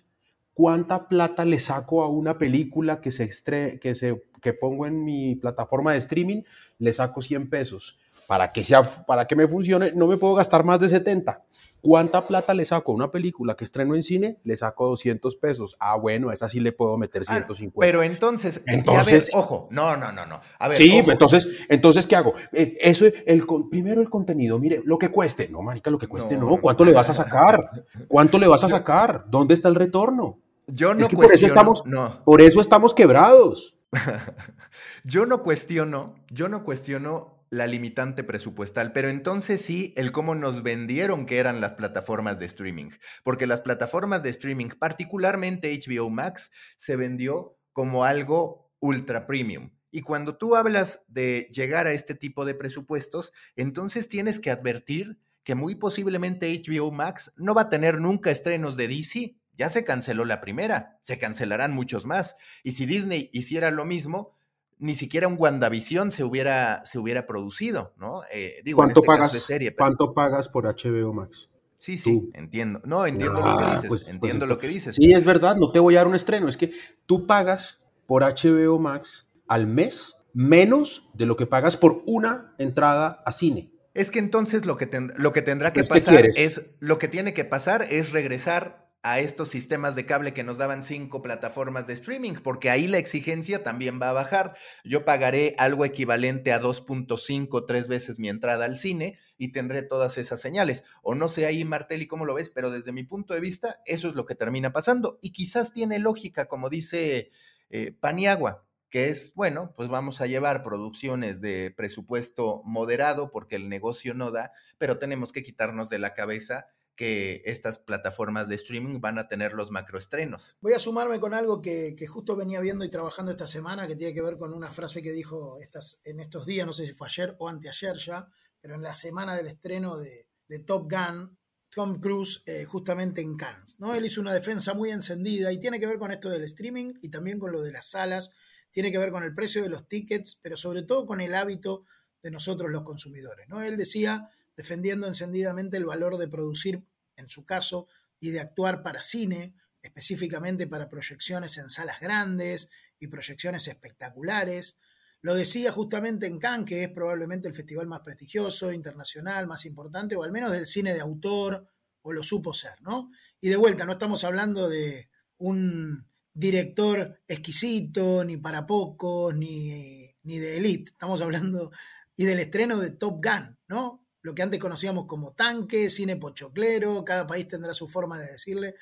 ¿Cuánta 0.52 1.08
plata 1.08 1.44
le 1.44 1.58
saco 1.58 2.02
a 2.02 2.08
una 2.08 2.38
película 2.38 3.00
que 3.00 3.10
se 3.10 3.24
estre 3.24 3.78
que 3.78 3.94
se 3.94 4.22
que 4.40 4.52
pongo 4.52 4.86
en 4.86 5.04
mi 5.04 5.34
plataforma 5.34 5.92
de 5.92 5.98
streaming? 5.98 6.42
Le 6.78 6.92
saco 6.92 7.20
100 7.22 7.50
pesos 7.50 7.98
para 8.26 8.52
que, 8.52 8.64
sea, 8.64 8.82
para 8.82 9.26
que 9.26 9.36
me 9.36 9.46
funcione, 9.46 9.92
no 9.92 10.06
me 10.06 10.16
puedo 10.16 10.34
gastar 10.34 10.64
más 10.64 10.80
de 10.80 10.88
70. 10.88 11.42
¿Cuánta 11.80 12.26
plata 12.26 12.52
le 12.52 12.64
saco 12.64 12.90
a 12.90 12.94
una 12.96 13.12
película 13.12 13.56
que 13.56 13.64
estreno 13.64 13.94
en 13.94 14.02
cine? 14.02 14.38
Le 14.42 14.56
saco 14.56 14.88
200 14.88 15.36
pesos. 15.36 15.76
Ah, 15.78 15.96
bueno, 15.96 16.32
esa 16.32 16.48
sí 16.48 16.58
le 16.58 16.72
puedo 16.72 16.96
meter 16.96 17.24
150. 17.24 17.76
Ah, 17.76 17.78
pero 17.78 18.02
entonces, 18.02 18.62
entonces 18.66 19.30
ojo, 19.32 19.68
no, 19.70 19.96
no, 19.96 20.10
no, 20.10 20.26
no. 20.26 20.40
A 20.58 20.68
ver, 20.68 20.78
sí, 20.78 20.96
entonces, 21.06 21.48
entonces, 21.68 22.06
¿qué 22.06 22.16
hago? 22.16 22.34
Eh, 22.52 22.76
eso, 22.80 23.04
el, 23.06 23.46
primero 23.70 24.00
el 24.00 24.10
contenido, 24.10 24.58
mire, 24.58 24.82
lo 24.84 24.98
que 24.98 25.10
cueste. 25.10 25.48
No, 25.48 25.62
marica, 25.62 25.90
lo 25.90 25.98
que 25.98 26.08
cueste, 26.08 26.36
no. 26.36 26.56
¿Cuánto 26.60 26.84
le 26.84 26.92
vas 26.92 27.08
a 27.10 27.14
sacar? 27.14 27.84
¿Cuánto 28.08 28.38
le 28.38 28.48
vas 28.48 28.64
a 28.64 28.68
sacar? 28.68 29.24
¿Dónde 29.28 29.54
está 29.54 29.68
el 29.68 29.76
retorno? 29.76 30.40
Yo 30.66 30.92
no 30.92 31.08
cuestiono, 31.08 31.22
por 31.22 31.34
eso 31.36 31.46
estamos, 31.46 31.82
no. 31.86 32.24
por 32.24 32.42
eso 32.42 32.60
estamos 32.60 32.94
quebrados. 32.94 33.78
yo 35.04 35.24
no 35.24 35.44
cuestiono, 35.44 36.16
yo 36.30 36.48
no 36.48 36.64
cuestiono 36.64 37.35
la 37.50 37.66
limitante 37.66 38.24
presupuestal, 38.24 38.92
pero 38.92 39.08
entonces 39.08 39.60
sí 39.60 39.94
el 39.96 40.12
cómo 40.12 40.34
nos 40.34 40.62
vendieron 40.62 41.26
que 41.26 41.38
eran 41.38 41.60
las 41.60 41.74
plataformas 41.74 42.38
de 42.38 42.46
streaming, 42.46 42.90
porque 43.24 43.46
las 43.46 43.60
plataformas 43.60 44.22
de 44.22 44.30
streaming, 44.30 44.68
particularmente 44.78 45.78
HBO 45.78 46.10
Max, 46.10 46.50
se 46.76 46.96
vendió 46.96 47.56
como 47.72 48.04
algo 48.04 48.70
ultra 48.80 49.26
premium. 49.26 49.70
Y 49.90 50.02
cuando 50.02 50.36
tú 50.36 50.56
hablas 50.56 51.02
de 51.08 51.48
llegar 51.52 51.86
a 51.86 51.92
este 51.92 52.14
tipo 52.14 52.44
de 52.44 52.54
presupuestos, 52.54 53.32
entonces 53.54 54.08
tienes 54.08 54.40
que 54.40 54.50
advertir 54.50 55.18
que 55.42 55.54
muy 55.54 55.76
posiblemente 55.76 56.52
HBO 56.60 56.90
Max 56.90 57.32
no 57.36 57.54
va 57.54 57.62
a 57.62 57.68
tener 57.68 58.00
nunca 58.00 58.30
estrenos 58.30 58.76
de 58.76 58.88
DC, 58.88 59.36
Ya 59.52 59.70
se 59.70 59.84
canceló 59.84 60.26
la 60.26 60.42
primera, 60.42 60.98
se 61.00 61.18
cancelarán 61.18 61.72
muchos 61.72 62.04
más. 62.04 62.34
Y 62.62 62.72
si 62.72 62.84
Disney 62.84 63.30
hiciera 63.32 63.70
lo 63.70 63.86
mismo, 63.86 64.35
ni 64.78 64.94
siquiera 64.94 65.28
un 65.28 65.36
WandaVision 65.38 66.10
se 66.10 66.24
hubiera, 66.24 66.84
se 66.84 66.98
hubiera 66.98 67.26
producido, 67.26 67.94
¿no? 67.96 68.22
Eh, 68.32 68.60
digo, 68.64 68.76
¿Cuánto, 68.76 69.00
este 69.00 69.06
pagas, 69.06 69.32
serie, 69.32 69.74
¿Cuánto 69.74 70.12
pagas 70.12 70.48
por 70.48 70.64
HBO 70.64 71.12
Max? 71.12 71.50
Sí, 71.76 71.98
sí, 71.98 72.30
entiendo. 72.34 72.80
No, 72.84 73.06
entiendo 73.06 73.40
lo 73.40 73.56
que 73.56 73.64
ah, 73.64 73.74
dices. 73.74 73.88
Pues, 73.88 74.04
pues, 74.04 74.14
entiendo 74.14 74.46
lo 74.46 74.58
que 74.58 74.68
dices. 74.68 74.96
Sí, 74.96 75.12
es 75.12 75.24
verdad, 75.24 75.56
no 75.56 75.70
te 75.72 75.78
voy 75.78 75.94
a 75.96 75.98
dar 75.98 76.06
un 76.06 76.14
estreno. 76.14 76.48
Es 76.48 76.56
que 76.56 76.72
tú 77.04 77.26
pagas 77.26 77.78
por 78.06 78.22
HBO 78.22 78.78
Max 78.78 79.28
al 79.46 79.66
mes 79.66 80.14
menos 80.32 81.08
de 81.14 81.26
lo 81.26 81.36
que 81.36 81.46
pagas 81.46 81.76
por 81.76 82.02
una 82.06 82.54
entrada 82.58 83.22
a 83.24 83.32
cine. 83.32 83.72
Es 83.94 84.10
que 84.10 84.18
entonces 84.18 84.66
lo 84.66 84.76
que, 84.76 84.88
lo 85.16 85.32
que 85.32 85.42
tendrá 85.42 85.72
que 85.72 85.82
pasar 85.82 86.26
es, 86.34 86.70
lo 86.80 86.98
que 86.98 87.08
tiene 87.08 87.32
que 87.32 87.44
pasar 87.44 87.86
es 87.88 88.12
regresar 88.12 88.85
a 89.08 89.20
estos 89.20 89.50
sistemas 89.50 89.94
de 89.94 90.04
cable 90.04 90.34
que 90.34 90.42
nos 90.42 90.58
daban 90.58 90.82
cinco 90.82 91.22
plataformas 91.22 91.86
de 91.86 91.92
streaming, 91.92 92.32
porque 92.42 92.70
ahí 92.70 92.88
la 92.88 92.98
exigencia 92.98 93.62
también 93.62 94.00
va 94.02 94.10
a 94.10 94.12
bajar. 94.12 94.56
Yo 94.82 95.04
pagaré 95.04 95.54
algo 95.58 95.84
equivalente 95.84 96.52
a 96.52 96.60
2.5, 96.60 97.66
tres 97.68 97.86
veces 97.86 98.18
mi 98.18 98.28
entrada 98.28 98.64
al 98.64 98.78
cine 98.78 99.20
y 99.38 99.52
tendré 99.52 99.84
todas 99.84 100.18
esas 100.18 100.40
señales. 100.40 100.82
O 101.02 101.14
no 101.14 101.28
sé 101.28 101.46
ahí, 101.46 101.64
Martelli, 101.64 102.08
cómo 102.08 102.24
lo 102.24 102.34
ves, 102.34 102.50
pero 102.50 102.72
desde 102.72 102.90
mi 102.90 103.04
punto 103.04 103.32
de 103.32 103.38
vista, 103.38 103.80
eso 103.84 104.08
es 104.08 104.16
lo 104.16 104.26
que 104.26 104.34
termina 104.34 104.72
pasando. 104.72 105.20
Y 105.22 105.30
quizás 105.30 105.72
tiene 105.72 106.00
lógica, 106.00 106.46
como 106.46 106.68
dice 106.68 107.30
eh, 107.70 107.92
Paniagua, 107.92 108.64
que 108.90 109.08
es, 109.08 109.34
bueno, 109.36 109.72
pues 109.76 109.88
vamos 109.88 110.20
a 110.20 110.26
llevar 110.26 110.64
producciones 110.64 111.40
de 111.40 111.72
presupuesto 111.76 112.60
moderado 112.64 113.30
porque 113.30 113.54
el 113.54 113.68
negocio 113.68 114.14
no 114.14 114.32
da, 114.32 114.50
pero 114.78 114.98
tenemos 114.98 115.30
que 115.30 115.44
quitarnos 115.44 115.88
de 115.90 116.00
la 116.00 116.12
cabeza 116.12 116.66
que 116.96 117.42
estas 117.44 117.78
plataformas 117.78 118.48
de 118.48 118.54
streaming 118.54 119.00
van 119.00 119.18
a 119.18 119.28
tener 119.28 119.52
los 119.52 119.70
macroestrenos. 119.70 120.56
Voy 120.60 120.72
a 120.72 120.78
sumarme 120.78 121.20
con 121.20 121.34
algo 121.34 121.60
que, 121.60 121.94
justo 122.08 122.34
venía 122.34 122.60
viendo 122.60 122.84
y 122.84 122.90
trabajando 122.90 123.30
esta 123.30 123.46
semana, 123.46 123.86
que 123.86 123.96
tiene 123.96 124.14
que 124.14 124.22
ver 124.22 124.38
con 124.38 124.54
una 124.54 124.72
frase 124.72 125.02
que 125.02 125.12
dijo 125.12 125.58
estas, 125.60 126.00
en 126.04 126.20
estos 126.20 126.46
días, 126.46 126.66
no 126.66 126.72
sé 126.72 126.86
si 126.86 126.94
fue 126.94 127.08
ayer 127.08 127.36
o 127.38 127.48
anteayer 127.48 127.96
ya, 127.98 128.26
pero 128.60 128.74
en 128.74 128.82
la 128.82 128.94
semana 128.94 129.36
del 129.36 129.46
estreno 129.46 129.98
de, 129.98 130.26
Top 130.64 130.90
Gun, 130.90 131.36
Tom 131.70 132.00
Cruise 132.00 132.42
eh, 132.46 132.64
justamente 132.64 133.20
en 133.20 133.36
Cannes. 133.36 133.78
¿no? 133.78 133.94
Él 133.94 134.06
hizo 134.06 134.20
una 134.20 134.32
defensa 134.32 134.72
muy 134.72 134.90
encendida 134.90 135.52
y 135.52 135.60
tiene 135.60 135.78
que 135.78 135.86
ver 135.86 135.98
con 135.98 136.12
esto 136.12 136.30
del 136.30 136.44
streaming 136.44 136.94
y 137.02 137.10
también 137.10 137.38
con 137.38 137.52
lo 137.52 137.60
de 137.60 137.72
las 137.72 137.90
salas, 137.90 138.30
tiene 138.70 138.90
que 138.90 138.98
ver 138.98 139.10
con 139.10 139.22
el 139.22 139.34
precio 139.34 139.62
de 139.62 139.68
los 139.68 139.86
tickets, 139.86 140.38
pero 140.40 140.56
sobre 140.56 140.82
todo 140.82 141.04
con 141.04 141.20
el 141.20 141.34
hábito 141.34 141.84
de 142.22 142.30
nosotros 142.30 142.70
los 142.70 142.84
consumidores. 142.84 143.48
¿no? 143.48 143.60
Él 143.60 143.76
decía 143.76 144.30
defendiendo 144.56 145.06
encendidamente 145.06 145.76
el 145.76 145.84
valor 145.84 146.16
de 146.16 146.28
producir, 146.28 146.82
en 147.16 147.28
su 147.28 147.44
caso, 147.44 147.86
y 148.18 148.30
de 148.30 148.40
actuar 148.40 148.82
para 148.82 149.02
cine, 149.02 149.54
específicamente 149.82 150.66
para 150.66 150.88
proyecciones 150.88 151.58
en 151.58 151.70
salas 151.70 152.00
grandes 152.00 152.70
y 152.98 153.08
proyecciones 153.08 153.68
espectaculares. 153.68 154.76
Lo 155.20 155.34
decía 155.34 155.72
justamente 155.72 156.26
en 156.26 156.38
Cannes, 156.38 156.66
que 156.66 156.84
es 156.84 156.88
probablemente 156.90 157.48
el 157.48 157.54
festival 157.54 157.86
más 157.86 158.00
prestigioso, 158.00 158.72
internacional, 158.72 159.46
más 159.46 159.64
importante, 159.66 160.16
o 160.16 160.22
al 160.22 160.32
menos 160.32 160.52
del 160.52 160.66
cine 160.66 160.94
de 160.94 161.00
autor, 161.00 161.68
o 162.02 162.12
lo 162.12 162.22
supo 162.22 162.54
ser, 162.54 162.80
¿no? 162.82 163.10
Y 163.40 163.48
de 163.48 163.56
vuelta, 163.56 163.84
no 163.84 163.92
estamos 163.92 164.24
hablando 164.24 164.68
de 164.68 165.10
un 165.38 166.08
director 166.32 167.20
exquisito, 167.26 168.24
ni 168.24 168.36
para 168.36 168.66
pocos, 168.66 169.34
ni, 169.34 170.14
ni 170.22 170.38
de 170.38 170.56
elite. 170.58 170.92
Estamos 170.92 171.20
hablando 171.22 171.72
y 172.16 172.24
del 172.24 172.38
estreno 172.38 172.78
de 172.78 172.90
Top 172.90 173.24
Gun, 173.24 173.58
¿no? 173.68 174.05
Lo 174.26 174.34
que 174.34 174.42
antes 174.42 174.58
conocíamos 174.58 175.06
como 175.06 175.34
tanque, 175.34 175.88
cine 175.88 176.16
pochoclero, 176.16 177.04
cada 177.04 177.28
país 177.28 177.46
tendrá 177.46 177.72
su 177.72 177.86
forma 177.86 178.18
de 178.18 178.32
decirle, 178.32 178.74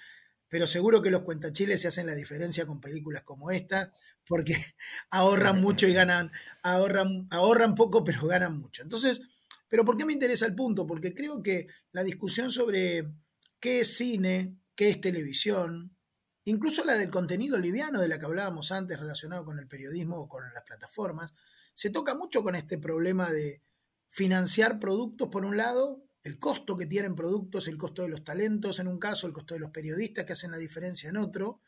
pero 0.48 0.66
seguro 0.66 1.02
que 1.02 1.10
los 1.10 1.20
cuentachiles 1.20 1.82
se 1.82 1.88
hacen 1.88 2.06
la 2.06 2.14
diferencia 2.14 2.64
con 2.64 2.80
películas 2.80 3.24
como 3.24 3.50
esta, 3.50 3.92
porque 4.26 4.56
ahorran 5.10 5.60
mucho 5.60 5.86
y 5.86 5.92
ganan, 5.92 6.32
ahorran, 6.62 7.26
ahorran 7.28 7.74
poco, 7.74 8.02
pero 8.04 8.26
ganan 8.26 8.58
mucho. 8.58 8.82
Entonces, 8.82 9.20
pero 9.68 9.84
¿por 9.84 9.98
qué 9.98 10.06
me 10.06 10.14
interesa 10.14 10.46
el 10.46 10.54
punto? 10.54 10.86
Porque 10.86 11.12
creo 11.12 11.42
que 11.42 11.66
la 11.92 12.02
discusión 12.02 12.50
sobre 12.50 13.12
qué 13.60 13.80
es 13.80 13.98
cine, 13.98 14.56
qué 14.74 14.88
es 14.88 14.98
televisión, 15.02 15.94
incluso 16.46 16.86
la 16.86 16.94
del 16.94 17.10
contenido 17.10 17.58
liviano 17.58 18.00
de 18.00 18.08
la 18.08 18.18
que 18.18 18.24
hablábamos 18.24 18.72
antes 18.72 18.98
relacionado 18.98 19.44
con 19.44 19.58
el 19.58 19.68
periodismo 19.68 20.16
o 20.16 20.26
con 20.26 20.42
las 20.54 20.64
plataformas, 20.64 21.34
se 21.74 21.90
toca 21.90 22.14
mucho 22.14 22.42
con 22.42 22.54
este 22.54 22.78
problema 22.78 23.30
de 23.30 23.60
financiar 24.14 24.78
productos 24.78 25.28
por 25.28 25.44
un 25.44 25.56
lado, 25.56 26.06
el 26.22 26.38
costo 26.38 26.76
que 26.76 26.86
tienen 26.86 27.16
productos, 27.16 27.66
el 27.66 27.76
costo 27.76 28.02
de 28.02 28.08
los 28.08 28.22
talentos 28.22 28.78
en 28.78 28.86
un 28.86 29.00
caso, 29.00 29.26
el 29.26 29.32
costo 29.32 29.54
de 29.54 29.60
los 29.60 29.72
periodistas 29.72 30.24
que 30.24 30.34
hacen 30.34 30.52
la 30.52 30.56
diferencia 30.56 31.10
en 31.10 31.16
otro, 31.16 31.60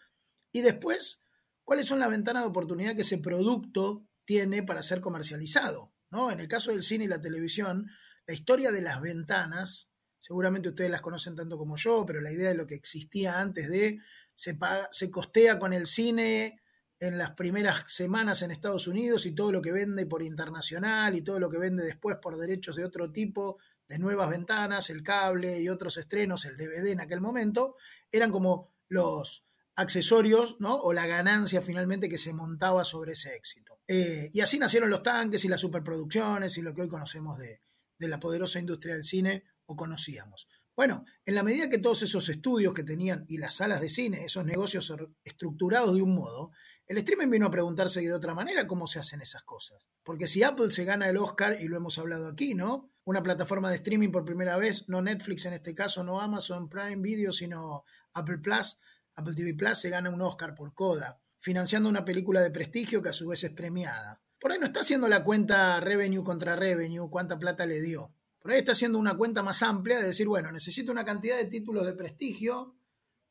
y 0.53 0.61
después, 0.61 1.25
cuáles 1.65 1.87
son 1.87 1.99
las 1.99 2.09
ventanas 2.09 2.45
de 2.45 2.49
oportunidad 2.49 2.95
que 2.95 3.01
ese 3.01 3.19
producto 3.19 4.07
tiene 4.25 4.63
para 4.63 4.85
ser 4.85 5.01
comercializado. 5.01 5.93
¿no? 6.13 6.31
En 6.31 6.39
el 6.39 6.47
caso 6.47 6.71
del 6.71 6.85
cine 6.85 7.07
y 7.07 7.09
la 7.09 7.21
televisión, 7.21 7.91
la 8.29 8.35
historia 8.35 8.71
de 8.71 8.81
las 8.81 9.01
ventanas, 9.01 9.91
seguramente 10.21 10.69
ustedes 10.69 10.93
las 10.93 11.03
conocen 11.03 11.35
tanto 11.35 11.59
como 11.59 11.77
yo, 11.77 12.07
pero 12.07 12.21
la 12.21 12.31
idea 12.31 12.51
de 12.51 12.55
lo 12.55 12.69
que 12.69 12.77
existía 12.77 13.41
antes 13.41 13.69
de, 13.69 13.99
se, 14.37 14.57
se 14.93 15.11
costea 15.11 15.59
con 15.59 15.73
el 15.73 15.89
cine 15.89 16.61
en 16.99 17.19
las 17.19 17.33
primeras 17.33 17.85
semanas 17.87 18.43
en 18.43 18.51
Estados 18.51 18.89
Unidos 18.89 19.27
y 19.27 19.35
todo 19.35 19.53
lo 19.53 19.61
que 19.61 19.73
vende 19.73 20.07
por 20.07 20.23
internacional 20.23 21.15
y 21.15 21.23
todo 21.23 21.39
lo 21.39 21.51
que 21.51 21.59
vende 21.59 21.85
después 21.85 22.17
por 22.23 22.37
derechos 22.37 22.77
de 22.77 22.85
otro 22.85 23.13
tipo, 23.13 23.59
de 23.89 23.99
nuevas 23.99 24.31
ventanas, 24.31 24.91
el 24.91 25.03
cable 25.03 25.61
y 25.61 25.69
otros 25.69 25.97
estrenos, 25.97 26.45
el 26.45 26.57
DVD 26.57 26.89
en 26.89 27.01
aquel 27.01 27.21
momento, 27.21 27.77
eran 28.11 28.31
como 28.31 28.73
los 28.89 29.45
accesorios, 29.77 30.57
¿no? 30.59 30.75
O 30.75 30.93
la 30.93 31.07
ganancia 31.07 31.61
finalmente 31.61 32.09
que 32.09 32.19
se 32.19 32.33
montaba 32.33 32.83
sobre 32.85 33.13
ese 33.13 33.37
éxito. 33.37 33.81
Eh, 33.87 34.31
y 34.33 34.41
así 34.41 34.59
nacieron 34.59 34.91
los 34.91 35.03
tanques 35.03 35.45
y 35.45 35.49
las 35.49 35.61
superproducciones 35.61 36.57
y 36.57 36.63
lo 36.63 36.75
que 36.75 36.83
hoy 36.83 36.89
conocemos 36.89 37.39
de, 37.39 37.61
de 37.99 38.09
la 38.09 38.19
poderosa 38.19 38.59
industria 38.59 38.95
del 38.95 39.05
cine 39.05 39.45
o 39.67 39.77
conocíamos. 39.77 40.49
Bueno, 40.75 41.05
en 41.25 41.35
la 41.35 41.43
medida 41.43 41.71
que 41.71 41.79
todos 41.79 42.03
esos 42.03 42.29
estudios 42.29 42.75
que 42.75 42.85
tenían 42.85 43.25
y 43.29 43.39
las 43.39 43.55
salas 43.55 43.81
de 43.81 43.89
cine, 43.89 44.25
esos 44.25 44.45
negocios 44.45 44.93
estructurados 45.25 45.95
de 45.95 46.03
un 46.03 46.15
modo, 46.15 46.53
el 46.87 46.99
streaming 46.99 47.31
vino 47.31 47.47
a 47.47 47.51
preguntarse 47.51 48.01
de 48.01 48.13
otra 48.13 48.35
manera 48.35 48.67
cómo 48.67 48.87
se 48.87 49.01
hacen 49.01 49.21
esas 49.21 49.43
cosas. 49.43 49.85
Porque 50.05 50.29
si 50.29 50.43
Apple 50.43 50.71
se 50.71 50.85
gana 50.85 51.09
el 51.09 51.17
Oscar, 51.17 51.57
y 51.61 51.67
lo 51.67 51.77
hemos 51.77 51.99
hablado 51.99 52.29
aquí, 52.29 52.55
¿no? 52.55 52.91
Una 53.05 53.23
plataforma 53.23 53.71
de 53.71 53.77
streaming 53.77 54.11
por 54.11 54.25
primera 54.25 54.57
vez, 54.57 54.89
no 54.89 55.03
Netflix 55.03 55.47
en 55.47 55.55
este 55.55 55.75
caso, 55.75 56.05
no 56.05 56.21
Amazon 56.21 56.69
Prime 56.69 57.03
Video, 57.03 57.33
sino 57.33 57.85
Apple 58.13 58.39
Plus, 58.39 58.79
Apple 59.17 59.35
TV 59.35 59.55
Plus 59.55 59.79
se 59.79 59.91
gana 59.91 60.11
un 60.11 60.23
Oscar 60.23 60.55
por 60.55 60.75
coda, 60.75 61.21
financiando 61.39 61.89
una 61.89 62.05
película 62.05 62.41
de 62.41 62.51
prestigio 62.51 63.03
que 63.03 63.09
a 63.09 63.13
su 63.13 63.29
vez 63.29 63.43
es 63.45 63.53
premiada. 63.53 64.21
Por 64.39 64.53
ahí 64.53 64.59
no 64.59 64.67
está 64.67 64.81
haciendo 64.81 65.09
la 65.09 65.25
cuenta 65.25 65.81
revenue 65.81 66.23
contra 66.23 66.55
revenue, 66.55 67.11
cuánta 67.11 67.39
plata 67.39 67.67
le 67.67 67.81
dio. 67.81 68.13
Por 68.39 68.53
ahí 68.53 68.59
está 68.59 68.73
haciendo 68.73 68.99
una 68.99 69.17
cuenta 69.17 69.43
más 69.43 69.63
amplia 69.63 69.99
de 69.99 70.07
decir, 70.07 70.29
bueno, 70.29 70.53
necesito 70.53 70.93
una 70.93 71.05
cantidad 71.05 71.37
de 71.37 71.47
títulos 71.47 71.85
de 71.85 71.95
prestigio, 71.95 72.77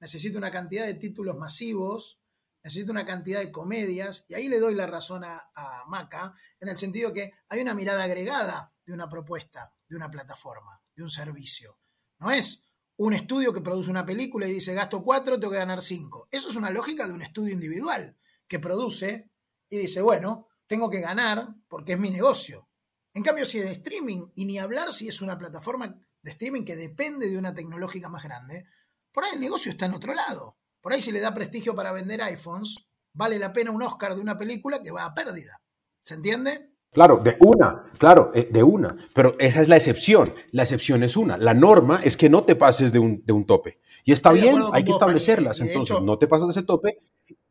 necesito 0.01 0.37
una 0.37 0.51
cantidad 0.51 0.85
de 0.85 0.95
títulos 0.95 1.37
masivos, 1.37 2.19
necesito 2.65 2.91
una 2.91 3.05
cantidad 3.05 3.41
de 3.41 3.51
comedias, 3.51 4.25
y 4.27 4.33
ahí 4.33 4.49
le 4.49 4.59
doy 4.59 4.73
la 4.73 4.87
razón 4.87 5.23
a, 5.23 5.39
Maca, 5.87 6.33
en 6.59 6.67
el 6.67 6.77
sentido 6.77 7.13
que 7.13 7.31
hay 7.47 7.61
una 7.61 7.75
mirada 7.75 8.03
agregada 8.03 8.73
de 8.83 8.91
una 8.91 9.07
propuesta, 9.07 9.71
de 9.87 9.95
una 9.95 10.09
plataforma, 10.09 10.81
de 10.95 11.03
un 11.03 11.11
servicio. 11.11 11.77
No 12.17 12.31
es 12.31 12.67
un 12.97 13.13
estudio 13.13 13.53
que 13.53 13.61
produce 13.61 13.91
una 13.91 14.03
película 14.03 14.47
y 14.47 14.53
dice 14.53 14.73
gasto 14.73 15.03
cuatro, 15.03 15.39
tengo 15.39 15.51
que 15.51 15.59
ganar 15.59 15.79
cinco. 15.79 16.27
Eso 16.31 16.49
es 16.49 16.55
una 16.55 16.71
lógica 16.71 17.05
de 17.05 17.13
un 17.13 17.21
estudio 17.21 17.53
individual 17.53 18.17
que 18.47 18.57
produce 18.57 19.29
y 19.69 19.77
dice, 19.77 20.01
bueno, 20.01 20.47
tengo 20.65 20.89
que 20.89 21.01
ganar 21.01 21.53
porque 21.67 21.93
es 21.93 21.99
mi 21.99 22.09
negocio. 22.09 22.67
En 23.13 23.21
cambio, 23.21 23.45
si 23.45 23.59
es 23.59 23.65
de 23.65 23.73
streaming, 23.73 24.31
y 24.33 24.45
ni 24.45 24.57
hablar 24.57 24.91
si 24.91 25.07
es 25.07 25.21
una 25.21 25.37
plataforma 25.37 26.03
de 26.19 26.31
streaming 26.31 26.65
que 26.65 26.75
depende 26.75 27.29
de 27.29 27.37
una 27.37 27.53
tecnológica 27.53 28.09
más 28.09 28.23
grande, 28.23 28.65
por 29.11 29.23
ahí 29.23 29.33
el 29.35 29.39
negocio 29.39 29.71
está 29.71 29.85
en 29.85 29.93
otro 29.93 30.15
lado. 30.15 30.57
Por 30.85 30.93
ahí 30.93 31.01
si 31.01 31.11
le 31.11 31.19
da 31.19 31.33
prestigio 31.33 31.73
para 31.73 31.91
vender 31.91 32.21
iPhones, 32.21 32.75
vale 33.11 33.39
la 33.39 33.51
pena 33.51 33.71
un 33.71 33.81
Oscar 33.81 34.13
de 34.13 34.21
una 34.21 34.37
película 34.37 34.83
que 34.83 34.91
va 34.91 35.05
a 35.05 35.15
pérdida. 35.15 35.59
¿Se 36.03 36.13
entiende? 36.13 36.73
Claro, 36.91 37.21
de 37.23 37.37
una, 37.39 37.85
claro, 37.97 38.31
eh, 38.35 38.49
de 38.51 38.61
una. 38.61 38.95
Pero 39.15 39.35
esa 39.39 39.63
es 39.63 39.67
la 39.67 39.77
excepción. 39.77 40.35
La 40.51 40.61
excepción 40.61 41.01
es 41.01 41.17
una. 41.17 41.39
La 41.39 41.55
norma 41.55 42.01
es 42.03 42.15
que 42.15 42.29
no 42.29 42.43
te 42.43 42.55
pases 42.55 42.91
de 42.91 42.99
un, 42.99 43.25
de 43.25 43.33
un 43.33 43.47
tope. 43.47 43.79
Y 44.03 44.11
está 44.11 44.31
bien, 44.31 44.59
hay 44.73 44.85
que 44.85 44.91
establecerlas. 44.91 45.59
Entonces, 45.59 45.99
no 46.01 46.19
te 46.19 46.27
pasas 46.27 46.49
de 46.49 46.51
ese 46.51 46.61
tope 46.61 46.99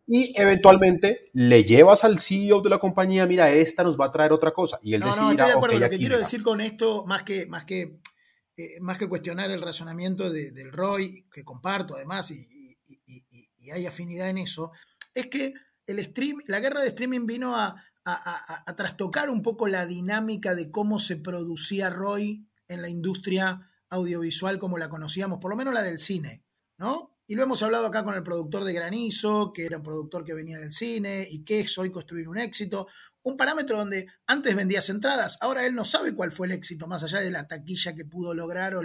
y 0.07 0.33
eventualmente 0.41 1.33
le 1.33 1.65
llevas 1.65 2.05
al 2.05 2.21
CEO 2.21 2.61
de 2.61 2.71
la 2.71 2.79
compañía, 2.79 3.27
mira, 3.27 3.51
esta 3.51 3.83
nos 3.83 3.99
va 3.99 4.07
a 4.07 4.13
traer 4.13 4.33
otra 4.33 4.53
cosa. 4.53 4.79
Y 4.81 4.95
él 4.95 5.01
no, 5.01 5.07
no, 5.07 5.33
estoy 5.33 5.45
de 5.49 5.53
acuerdo. 5.53 5.77
Lo 5.81 5.91
que 5.91 5.99
quiero 5.99 6.19
decir 6.19 6.45
con 6.45 6.61
esto, 6.61 7.05
más 7.05 7.25
que, 7.25 7.47
más 7.47 7.65
que, 7.65 7.99
eh, 8.57 8.79
más 8.81 8.97
que 8.97 9.09
cuestionar 9.09 9.51
el 9.51 9.61
razonamiento 9.61 10.31
del 10.31 10.71
ROI, 10.71 11.27
que 11.33 11.43
comparto 11.43 11.97
además, 11.97 12.31
y, 12.31 12.47
y 13.65 13.71
hay 13.71 13.87
afinidad 13.87 14.29
en 14.29 14.39
eso, 14.39 14.73
es 15.15 15.29
que 15.29 15.55
el 15.87 16.03
stream, 16.05 16.39
la 16.47 16.61
guerra 16.61 16.81
de 16.81 16.89
streaming 16.89 17.27
vino 17.27 17.57
a, 17.57 17.77
trastocar 18.77 19.31
un 19.31 19.41
poco 19.41 19.67
la 19.67 19.87
dinámica 19.87 20.55
de 20.55 20.71
cómo 20.71 20.99
se 20.99 21.17
producía 21.17 21.89
ROI 21.89 22.47
en 22.69 22.83
la 22.83 22.91
industria 22.91 23.71
audiovisual 23.89 24.59
como 24.59 24.77
la 24.77 24.91
conocíamos, 24.91 25.39
por 25.41 25.51
lo 25.51 25.57
menos 25.57 25.73
la 25.73 25.83
del 25.83 25.99
cine, 25.99 26.45
¿no? 26.77 27.15
Y 27.27 27.35
lo 27.35 27.43
hemos 27.43 27.63
hablado 27.63 27.87
acá 27.87 28.05
con 28.05 28.15
el 28.15 28.23
productor 28.23 28.65
de 28.65 28.75
Granizo, 28.75 29.55
que 29.55 29.65
era 29.65 29.79
un 29.79 29.83
productor 29.83 30.23
que 30.23 30.35
venía 30.35 30.59
del 30.59 30.73
cine 30.73 31.27
y 31.31 31.43
que 31.45 31.61
es 31.61 31.79
hoy 31.79 31.91
construir 31.91 32.29
un 32.29 32.37
éxito. 32.37 32.89
Un 33.23 33.39
parámetro 33.39 33.79
donde 33.79 34.09
antes 34.27 34.55
vendías 34.55 34.91
entradas, 34.91 35.39
ahora 35.41 35.65
él 35.65 35.75
no 35.75 35.87
sabe 35.87 36.15
cuál 36.15 36.31
fue 36.31 36.47
el 36.47 36.53
éxito, 36.53 36.87
más 36.87 37.03
allá 37.03 37.21
de 37.21 37.31
la 37.31 37.49
taquilla 37.49 37.95
que 37.95 38.05
pudo 38.05 38.35
lograr 38.35 38.75
o, 38.75 38.83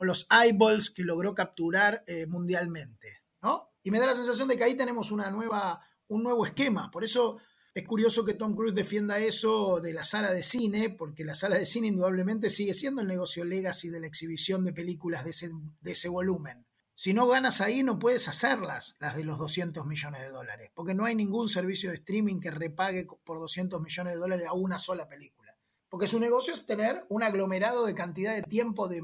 los 0.00 0.26
eyeballs 0.28 0.90
que 0.90 1.04
logró 1.04 1.32
capturar 1.32 2.02
eh, 2.08 2.26
mundialmente. 2.26 3.19
¿No? 3.42 3.70
Y 3.82 3.90
me 3.90 3.98
da 3.98 4.06
la 4.06 4.14
sensación 4.14 4.48
de 4.48 4.56
que 4.56 4.64
ahí 4.64 4.76
tenemos 4.76 5.10
una 5.10 5.30
nueva, 5.30 5.80
un 6.08 6.22
nuevo 6.22 6.44
esquema. 6.44 6.90
Por 6.90 7.04
eso 7.04 7.38
es 7.72 7.86
curioso 7.86 8.24
que 8.24 8.34
Tom 8.34 8.54
Cruise 8.54 8.74
defienda 8.74 9.18
eso 9.18 9.80
de 9.80 9.92
la 9.92 10.04
sala 10.04 10.32
de 10.32 10.42
cine, 10.42 10.90
porque 10.90 11.24
la 11.24 11.34
sala 11.34 11.56
de 11.56 11.66
cine 11.66 11.88
indudablemente 11.88 12.50
sigue 12.50 12.74
siendo 12.74 13.02
el 13.02 13.08
negocio 13.08 13.44
legacy 13.44 13.88
de 13.88 14.00
la 14.00 14.06
exhibición 14.06 14.64
de 14.64 14.72
películas 14.72 15.24
de 15.24 15.30
ese, 15.30 15.50
de 15.80 15.92
ese 15.92 16.08
volumen. 16.08 16.66
Si 16.94 17.14
no 17.14 17.26
ganas 17.26 17.62
ahí, 17.62 17.82
no 17.82 17.98
puedes 17.98 18.28
hacerlas, 18.28 18.96
las 19.00 19.16
de 19.16 19.24
los 19.24 19.38
200 19.38 19.86
millones 19.86 20.20
de 20.20 20.28
dólares, 20.28 20.70
porque 20.74 20.92
no 20.92 21.06
hay 21.06 21.14
ningún 21.14 21.48
servicio 21.48 21.88
de 21.88 21.96
streaming 21.96 22.40
que 22.40 22.50
repague 22.50 23.06
por 23.24 23.38
200 23.38 23.80
millones 23.80 24.12
de 24.12 24.18
dólares 24.18 24.46
a 24.46 24.52
una 24.52 24.78
sola 24.78 25.08
película. 25.08 25.56
Porque 25.88 26.06
su 26.06 26.20
negocio 26.20 26.52
es 26.52 26.66
tener 26.66 27.06
un 27.08 27.22
aglomerado 27.22 27.86
de 27.86 27.94
cantidad 27.94 28.34
de 28.34 28.42
tiempo 28.42 28.86
de, 28.86 29.02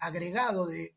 agregado 0.00 0.66
de, 0.66 0.92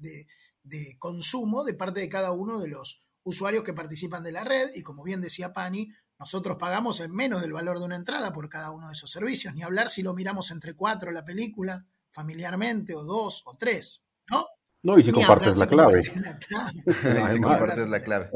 de 0.64 0.96
consumo 1.00 1.64
de 1.64 1.74
parte 1.74 2.00
de 2.00 2.10
cada 2.10 2.32
uno 2.32 2.60
de 2.60 2.68
los 2.68 3.04
usuarios 3.24 3.64
que 3.64 3.74
participan 3.74 4.24
de 4.24 4.32
la 4.32 4.44
red. 4.44 4.72
Y 4.76 4.82
como 4.82 5.04
bien 5.04 5.22
decía 5.22 5.54
Pani, 5.54 5.92
nosotros 6.20 6.58
pagamos 6.60 7.02
menos 7.10 7.42
del 7.42 7.54
valor 7.54 7.80
de 7.80 7.86
una 7.86 7.96
entrada 7.96 8.32
por 8.32 8.48
cada 8.50 8.72
uno 8.72 8.88
de 8.88 8.94
esos 8.94 9.12
servicios, 9.12 9.54
ni 9.56 9.64
hablar 9.64 9.90
si 9.90 10.04
lo 10.04 10.14
miramos 10.14 10.52
entre 10.52 10.76
cuatro 10.76 11.12
la 11.12 11.26
película, 11.26 11.86
familiarmente, 12.12 12.96
o 12.96 13.04
dos, 13.04 13.42
o 13.46 13.58
tres, 13.58 14.04
¿no? 14.30 14.46
No, 14.84 14.98
y 14.98 15.04
si 15.04 15.12
compartes 15.12 15.58
la 15.58 15.68
clave. 15.68 16.02
si 17.34 17.40
compartes 17.40 17.88
la 17.88 18.04
clave. 18.04 18.30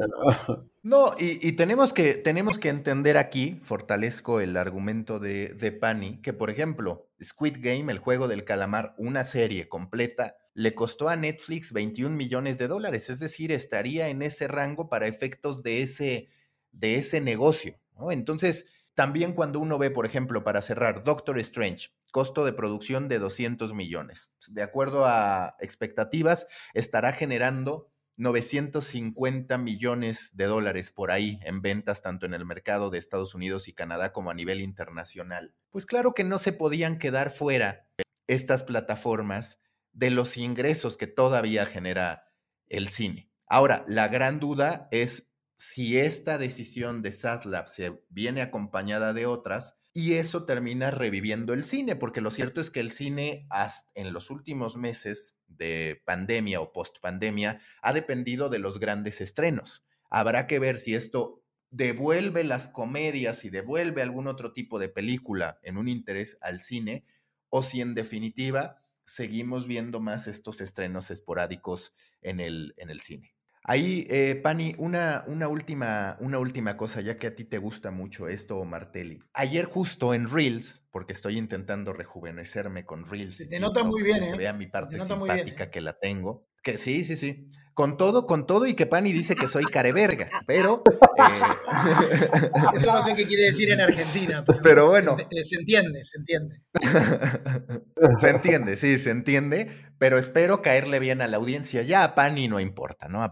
No, 0.84 1.14
y, 1.18 1.54
tenemos, 1.54 1.92
que, 1.92 2.14
tenemos 2.14 2.60
que 2.60 2.70
entender 2.70 3.18
aquí, 3.18 3.60
fortalezco 3.64 4.40
el 4.40 4.56
argumento 4.56 5.20
de, 5.20 5.50
de 5.50 5.72
Pani, 5.72 6.22
que 6.22 6.34
por 6.34 6.52
ejemplo, 6.52 7.08
Squid 7.23 7.58
Game, 7.60 7.91
el 7.91 7.99
juego 7.99 8.28
del 8.28 8.43
calamar, 8.43 8.93
una 8.97 9.23
serie 9.23 9.69
completa, 9.69 10.36
le 10.54 10.73
costó 10.73 11.10
a 11.10 11.15
Netflix 11.15 11.73
21 11.73 12.15
millones 12.15 12.58
de 12.58 12.67
dólares, 12.67 13.10
es 13.10 13.19
decir, 13.19 13.51
estaría 13.51 14.08
en 14.08 14.21
ese 14.21 14.47
rango 14.47 14.89
para 14.89 15.08
efectos 15.08 15.63
de 15.63 15.82
ese, 15.82 16.30
de 16.71 16.95
ese 16.95 17.21
negocio. 17.21 17.80
Entonces, 18.10 18.65
también 18.93 19.34
cuando 19.34 19.60
uno 19.60 19.78
ve, 19.78 19.91
por 19.91 20.06
ejemplo, 20.06 20.43
para 20.43 20.62
cerrar, 20.62 21.04
Doctor 21.04 21.39
Strange, 21.39 21.89
costo 22.12 22.45
de 22.45 22.54
producción 22.54 23.10
de 23.10 23.19
200 23.19 23.73
millones. 23.73 24.32
De 24.47 24.63
acuerdo 24.63 25.06
a 25.06 25.56
expectativas, 25.60 26.47
estará 26.73 27.12
generando 27.12 27.91
950 28.17 29.58
millones 29.58 30.32
de 30.36 30.45
dólares 30.45 30.91
por 30.91 31.12
ahí 31.12 31.39
en 31.43 31.62
ventas, 31.62 32.01
tanto 32.01 32.25
en 32.25 32.34
el 32.34 32.45
mercado 32.45 32.89
de 32.89 32.97
Estados 32.97 33.36
Unidos 33.36 33.67
y 33.67 33.73
Canadá 33.73 34.13
como 34.13 34.32
a 34.32 34.34
nivel 34.34 34.62
internacional. 34.62 35.54
Pues 35.69 35.86
claro 35.86 36.13
que 36.13 36.23
no 36.23 36.38
se 36.38 36.54
podían 36.54 36.97
quedar 36.97 37.32
fuera 37.32 37.88
estas 38.28 38.63
plataformas 38.63 39.60
de 39.91 40.10
los 40.10 40.38
ingresos 40.38 40.97
que 40.97 41.08
todavía 41.08 41.65
genera 41.65 42.32
el 42.67 42.89
cine. 42.89 43.30
Ahora, 43.47 43.86
la 43.88 44.08
gran 44.08 44.39
duda 44.39 44.88
es 44.91 45.32
si 45.58 45.97
esta 45.97 46.38
decisión 46.38 47.01
de 47.01 47.12
SATLAB 47.12 47.67
se 47.67 48.04
viene 48.10 48.41
acompañada 48.41 49.13
de 49.13 49.25
otras, 49.25 49.78
y 49.97 50.15
eso 50.15 50.43
termina 50.43 50.91
reviviendo 50.91 51.53
el 51.53 51.63
cine, 51.63 51.95
porque 51.95 52.19
lo 52.19 52.29
cierto 52.29 52.60
es 52.60 52.69
que 52.69 52.81
el 52.81 52.91
cine 52.91 53.47
en 53.93 54.12
los 54.12 54.29
últimos 54.29 54.75
meses 54.75 55.38
de 55.47 56.01
pandemia 56.05 56.60
o 56.60 56.73
post 56.73 56.97
pandemia 57.01 57.62
ha 57.81 57.93
dependido 57.93 58.49
de 58.49 58.60
los 58.60 58.77
grandes 58.77 59.21
estrenos. 59.21 59.86
Habrá 60.10 60.47
que 60.47 60.60
ver 60.60 60.79
si 60.79 60.95
esto 60.95 61.41
devuelve 61.69 62.43
las 62.43 62.67
comedias 62.67 63.45
y 63.45 63.49
devuelve 63.49 64.01
algún 64.01 64.27
otro 64.27 64.51
tipo 64.51 64.79
de 64.79 64.89
película 64.89 65.60
en 65.63 65.77
un 65.77 65.88
interés 65.88 66.38
al 66.41 66.60
cine, 66.60 67.05
o 67.47 67.63
si 67.63 67.79
en 67.79 67.93
definitiva 67.93 68.81
seguimos 69.05 69.65
viendo 69.65 70.01
más 70.01 70.27
estos 70.27 70.60
estrenos 70.60 71.10
esporádicos 71.10 71.95
en 72.21 72.41
el, 72.41 72.73
en 72.75 72.89
el 72.89 72.99
cine. 72.99 73.35
Ahí, 73.67 74.06
eh, 74.12 74.36
Pani, 74.36 74.75
una, 74.78 75.23
una, 75.25 75.47
última, 75.47 76.17
una 76.19 76.38
última 76.38 76.78
cosa, 76.78 77.01
ya 77.01 77.17
que 77.17 77.25
a 77.25 77.36
ti 77.36 77.45
te 77.45 77.58
gusta 77.58 77.89
mucho 77.89 78.28
esto, 78.28 78.63
Martelli. 78.63 79.19
Ayer 79.34 79.65
justo 79.65 80.13
en 80.13 80.30
Reels, 80.32 80.86
porque 80.91 81.13
estoy 81.13 81.39
intentando 81.39 81.91
rejuvenecerme 81.91 82.86
con 82.86 83.08
Reels. 83.08 83.38
Se 83.38 83.47
te 83.47 83.60
nota 83.60 83.84
muy 83.84 84.04
bien, 84.04 84.21
¿eh? 84.21 84.28
Se 84.28 84.38
vea 84.38 84.54
mi 84.54 84.67
parte 84.67 84.99
simpática 84.99 85.63
¿eh? 85.63 85.69
que 85.71 85.82
la 85.82 85.97
tengo. 85.97 86.47
Que 86.65 86.80
sí, 86.80 87.04
sí, 87.04 87.15
sí. 87.15 87.47
Con 87.75 87.95
todo, 87.95 88.25
con 88.25 88.47
todo, 88.47 88.65
y 88.65 88.73
que 88.73 88.88
Pani 88.88 89.12
dice 89.13 89.36
que 89.36 89.47
soy 89.47 89.65
careverga, 89.65 90.28
pero. 90.47 90.82
Eh, 91.17 92.75
Eso 92.75 92.91
no 92.91 93.01
sé 93.01 93.13
qué 93.13 93.25
quiere 93.25 93.43
decir 93.43 93.71
en 93.71 93.80
Argentina, 93.80 94.43
pero, 94.62 94.89
bueno. 94.89 95.15
Se, 95.43 95.56
entiende, 95.56 96.04
se 96.04 96.17
entiende. 96.17 96.62
se 98.19 98.30
entiende, 98.30 98.75
sí, 98.75 98.97
se 98.97 99.12
entiende, 99.12 99.71
pero 99.97 100.17
espero 100.17 100.62
caerle 100.62 100.99
bien 100.99 101.21
a 101.21 101.28
la 101.28 101.38
audiencia. 101.38 101.84
Ya 101.84 102.04
a 102.04 102.15
Pani 102.15 102.49
no 102.49 102.60
importa, 102.60 103.08
¿no? 103.08 103.23
A 103.23 103.32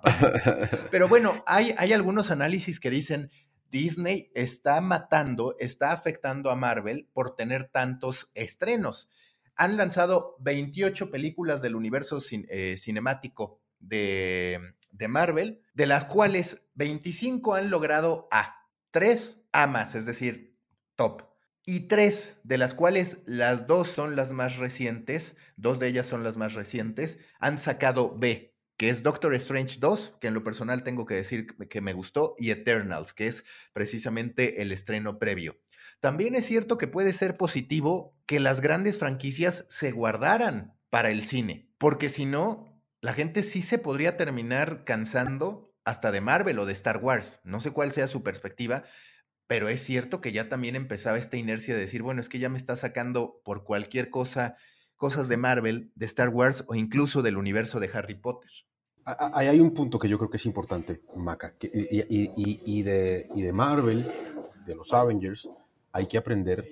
Pero 0.91 1.10
bueno, 1.10 1.43
hay, 1.46 1.76
hay 1.78 1.91
algunos 1.91 2.32
análisis 2.32 2.80
que 2.80 2.89
dicen. 2.89 3.32
Disney 3.69 4.30
está 4.36 4.80
matando, 4.82 5.56
está 5.58 5.93
afectando 5.93 6.52
a 6.52 6.56
Marvel 6.56 7.10
por 7.12 7.36
tener 7.36 7.69
tantos 7.69 8.30
estrenos 8.36 9.10
han 9.56 9.78
lanzado 9.78 10.36
28 10.39 11.12
películas 11.12 11.62
del 11.62 11.76
universo 11.76 12.20
eh, 12.32 12.76
cinemático 12.78 13.62
de, 13.80 14.60
de, 14.92 15.08
Marvel, 15.08 15.62
de 15.74 15.86
las 15.86 16.06
cuales 16.06 16.63
25 16.76 17.56
han 17.56 17.70
logrado 17.70 18.28
A, 18.32 18.68
3 18.92 19.46
A 19.52 19.68
más, 19.68 19.96
es 19.96 20.06
decir, 20.06 20.58
top. 20.96 21.24
Y 21.66 21.88
tres, 21.88 22.39
de 22.44 22.58
las 22.58 22.74
cuales 22.74 23.20
las 23.26 23.68
dos 23.68 23.88
son 23.88 24.18
las 24.18 24.34
más 24.34 24.58
recientes, 24.58 25.38
dos 25.56 25.80
de 25.80 25.88
ellas 25.88 26.06
son 26.06 26.24
las 26.24 26.36
más 26.36 26.56
recientes, 26.56 27.20
han 27.39 27.58
sacado 27.58 28.18
B, 28.18 28.54
que 28.76 28.89
es 28.89 29.02
Doctor 29.02 29.34
Strange 29.36 29.78
2, 29.80 30.18
que 30.20 30.28
en 30.28 30.34
lo 30.34 30.44
personal 30.44 30.84
tengo 30.84 31.06
que 31.06 31.16
decir 31.16 31.48
que 31.70 31.80
me 31.80 31.94
gustó, 31.94 32.36
y 32.38 32.52
Eternals, 32.52 33.13
que 33.13 33.28
es 33.28 33.46
precisamente 33.72 34.62
el 34.62 34.74
estreno 34.74 35.20
previo. 35.20 35.58
También 36.04 36.36
es 36.36 36.46
cierto 36.46 36.78
que 36.78 36.89
puede 36.89 37.13
ser 37.13 37.38
positivo 37.38 38.13
que 38.26 38.42
las 38.42 38.60
grandes 38.60 38.98
franquicias 38.98 39.66
se 39.70 39.94
guardaran 39.94 40.76
para 40.89 41.12
el 41.12 41.24
cine, 41.24 41.70
porque 41.78 42.10
si 42.10 42.26
no, 42.26 42.66
la 43.00 43.13
gente 43.13 43.42
sí 43.42 43.62
se 43.62 43.78
podría 43.78 44.18
terminar 44.18 44.84
cansando 44.84 45.72
hasta 45.86 46.12
de 46.12 46.20
Marvel 46.20 46.60
o 46.60 46.66
de 46.66 46.74
Star 46.74 46.98
Wars. 46.98 47.39
No 47.46 47.62
sé 47.62 47.72
cuál 47.72 47.94
sea 47.94 48.10
su 48.10 48.22
perspectiva, 48.22 48.84
pero 49.48 49.70
es 49.70 49.82
cierto 49.82 50.20
que 50.20 50.34
ya 50.34 50.50
también 50.50 50.76
empezaba 50.76 51.18
esta 51.18 51.38
inercia 51.38 51.74
de 51.74 51.80
decir, 51.80 52.02
bueno, 52.02 52.20
es 52.20 52.28
que 52.28 52.39
ya 52.39 52.50
me 52.50 52.58
está 52.58 52.76
sacando 52.76 53.39
por 53.46 53.63
cualquier 53.63 54.10
cosa 54.10 54.58
cosas 54.98 55.30
de 55.30 55.38
Marvel, 55.38 55.94
de 55.96 56.06
Star 56.06 56.28
Wars 56.28 56.66
o 56.68 56.76
incluso 56.76 57.22
del 57.22 57.38
universo 57.38 57.80
de 57.80 57.89
Harry 57.94 58.16
Potter. 58.16 58.52
Ahí 59.06 59.48
hay 59.48 59.62
un 59.62 59.74
punto 59.74 60.00
que 60.00 60.10
yo 60.10 60.18
creo 60.18 60.30
que 60.30 60.36
es 60.36 60.46
importante, 60.46 61.02
Maca, 61.16 61.56
y, 61.62 62.84
de, 62.84 63.30
y 63.34 63.42
de 63.42 63.54
Marvel, 63.54 64.12
de 64.66 64.76
los 64.76 64.92
Avengers, 64.92 65.48
hay 65.94 66.08
que 66.08 66.18
aprender 66.18 66.68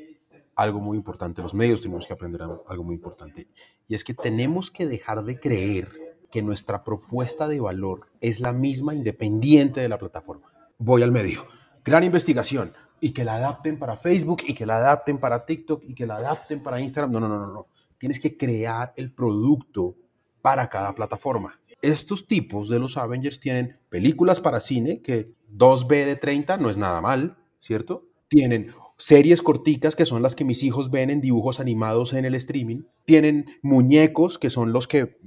algo 0.56 0.82
muy 0.82 0.98
importante, 0.98 1.42
los 1.42 1.54
medios 1.54 1.82
tenemos 1.82 2.06
que 2.06 2.14
aprender 2.14 2.42
algo 2.42 2.84
muy 2.84 2.96
importante, 2.96 3.48
y 3.88 3.96
es 3.96 4.04
que 4.04 4.14
tenemos 4.14 4.70
que 4.70 4.86
dejar 4.86 5.24
de 5.24 5.40
creer 5.40 5.90
que 6.30 6.42
nuestra 6.42 6.84
propuesta 6.84 7.48
de 7.48 7.60
valor 7.60 8.08
es 8.20 8.40
la 8.40 8.54
misma 8.54 8.94
independiente 8.94 9.80
de 9.80 9.90
la 9.90 9.98
plataforma. 9.98 10.52
Voy 10.78 11.04
al 11.04 11.12
medio, 11.12 11.46
gran 11.86 12.04
investigación, 12.04 12.74
y 13.00 13.12
que 13.12 13.26
la 13.26 13.36
adapten 13.36 13.80
para 13.80 13.98
Facebook, 13.98 14.44
y 14.48 14.54
que 14.54 14.66
la 14.66 14.78
adapten 14.78 15.18
para 15.18 15.46
TikTok, 15.46 15.84
y 15.88 15.96
que 15.96 16.06
la 16.06 16.18
adapten 16.18 16.62
para 16.62 16.80
Instagram. 16.80 17.12
No, 17.12 17.20
no, 17.20 17.28
no, 17.28 17.40
no, 17.40 17.48
no. 17.48 17.68
Tienes 17.98 18.20
que 18.20 18.38
crear 18.38 18.94
el 18.96 19.12
producto 19.12 19.96
para 20.42 20.70
cada 20.70 20.94
plataforma. 20.94 21.60
Estos 21.82 22.28
tipos 22.28 22.70
de 22.70 22.78
los 22.78 22.98
Avengers 22.98 23.40
tienen 23.40 23.80
películas 23.90 24.40
para 24.40 24.60
cine, 24.60 25.02
que 25.02 25.34
2B 25.52 26.06
de 26.06 26.16
30 26.16 26.58
no 26.58 26.70
es 26.70 26.78
nada 26.78 27.02
mal, 27.02 27.38
¿cierto? 27.60 28.06
Tienen 28.28 28.72
series 29.02 29.42
corticas 29.42 29.96
que 29.96 30.06
son 30.06 30.22
las 30.22 30.36
que 30.36 30.46
mis 30.46 30.62
hijos 30.62 30.92
ven 30.92 31.10
en 31.10 31.22
dibujos 31.22 31.60
animados 31.60 32.14
en 32.14 32.24
el 32.24 32.36
streaming, 32.36 32.84
tienen 33.04 33.48
muñecos 33.64 34.38
que 34.38 34.52
son 34.52 34.74
los 34.74 34.88
que 34.88 35.18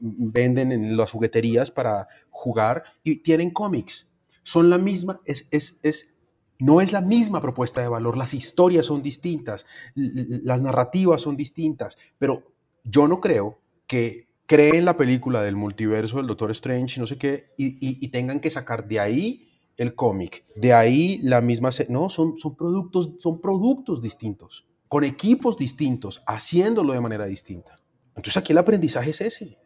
venden 0.00 0.70
en 0.70 0.98
las 0.98 1.12
jugueterías 1.12 1.70
para 1.70 2.08
jugar 2.28 2.84
y 3.02 3.22
tienen 3.22 3.50
cómics. 3.50 4.06
Son 4.42 4.68
la 4.68 4.76
misma, 4.76 5.20
es, 5.24 5.48
es, 5.50 5.78
es, 5.82 6.10
no 6.58 6.82
es 6.82 6.92
la 6.92 7.00
misma 7.00 7.40
propuesta 7.40 7.80
de 7.80 7.88
valor, 7.88 8.18
las 8.18 8.34
historias 8.34 8.84
son 8.84 9.02
distintas, 9.02 9.64
las 9.94 10.60
narrativas 10.60 11.22
son 11.22 11.34
distintas, 11.34 11.96
pero 12.18 12.52
yo 12.84 13.08
no 13.08 13.22
creo 13.22 13.60
que 13.86 14.26
creen 14.44 14.84
la 14.84 14.98
película 14.98 15.42
del 15.42 15.56
multiverso 15.56 16.18
del 16.18 16.26
Doctor 16.26 16.50
Strange, 16.50 17.00
no 17.00 17.06
sé 17.06 17.16
qué, 17.16 17.46
y 17.56 18.06
tengan 18.08 18.40
que 18.40 18.50
sacar 18.50 18.86
de 18.86 19.00
ahí 19.00 19.51
el 19.82 19.94
cómic. 19.94 20.44
De 20.56 20.72
ahí 20.72 21.18
la 21.22 21.40
misma, 21.40 21.70
no, 21.88 22.08
son, 22.08 22.36
son, 22.36 22.56
productos, 22.56 23.12
son 23.18 23.40
productos 23.40 24.00
distintos, 24.00 24.66
con 24.88 25.04
equipos 25.04 25.56
distintos, 25.56 26.22
haciéndolo 26.26 26.92
de 26.92 27.00
manera 27.00 27.26
distinta. 27.26 27.80
Entonces 28.16 28.36
aquí 28.36 28.52
el 28.52 28.58
aprendizaje 28.58 29.10
es 29.10 29.20
ese. 29.20 29.58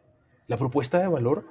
La 0.47 0.57
propuesta 0.57 0.99
de 0.99 1.07
valor 1.07 1.45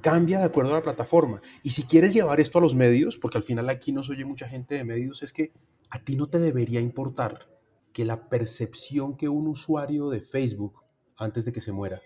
Cambia 0.00 0.38
de 0.38 0.44
acuerdo 0.44 0.72
a 0.72 0.76
la 0.76 0.82
plataforma. 0.82 1.42
Y 1.62 1.70
si 1.70 1.82
quieres 1.82 2.14
llevar 2.14 2.40
esto 2.40 2.58
a 2.58 2.62
los 2.62 2.74
medios, 2.74 3.18
porque 3.18 3.36
al 3.36 3.44
final 3.44 3.68
aquí 3.68 3.92
nos 3.92 4.08
oye 4.08 4.24
mucha 4.24 4.48
gente 4.48 4.74
de 4.74 4.84
medios, 4.84 5.22
es 5.22 5.32
que 5.32 5.52
a 5.90 6.02
ti 6.02 6.16
no 6.16 6.28
te 6.28 6.38
debería 6.38 6.80
importar 6.80 7.50
que 7.92 8.06
la 8.06 8.30
percepción 8.30 9.16
que 9.16 9.28
un 9.28 9.46
usuario 9.46 10.08
de 10.08 10.22
Facebook, 10.22 10.82
antes 11.18 11.44
de 11.44 11.52
que 11.52 11.60
se 11.60 11.72
muera, 11.72 12.00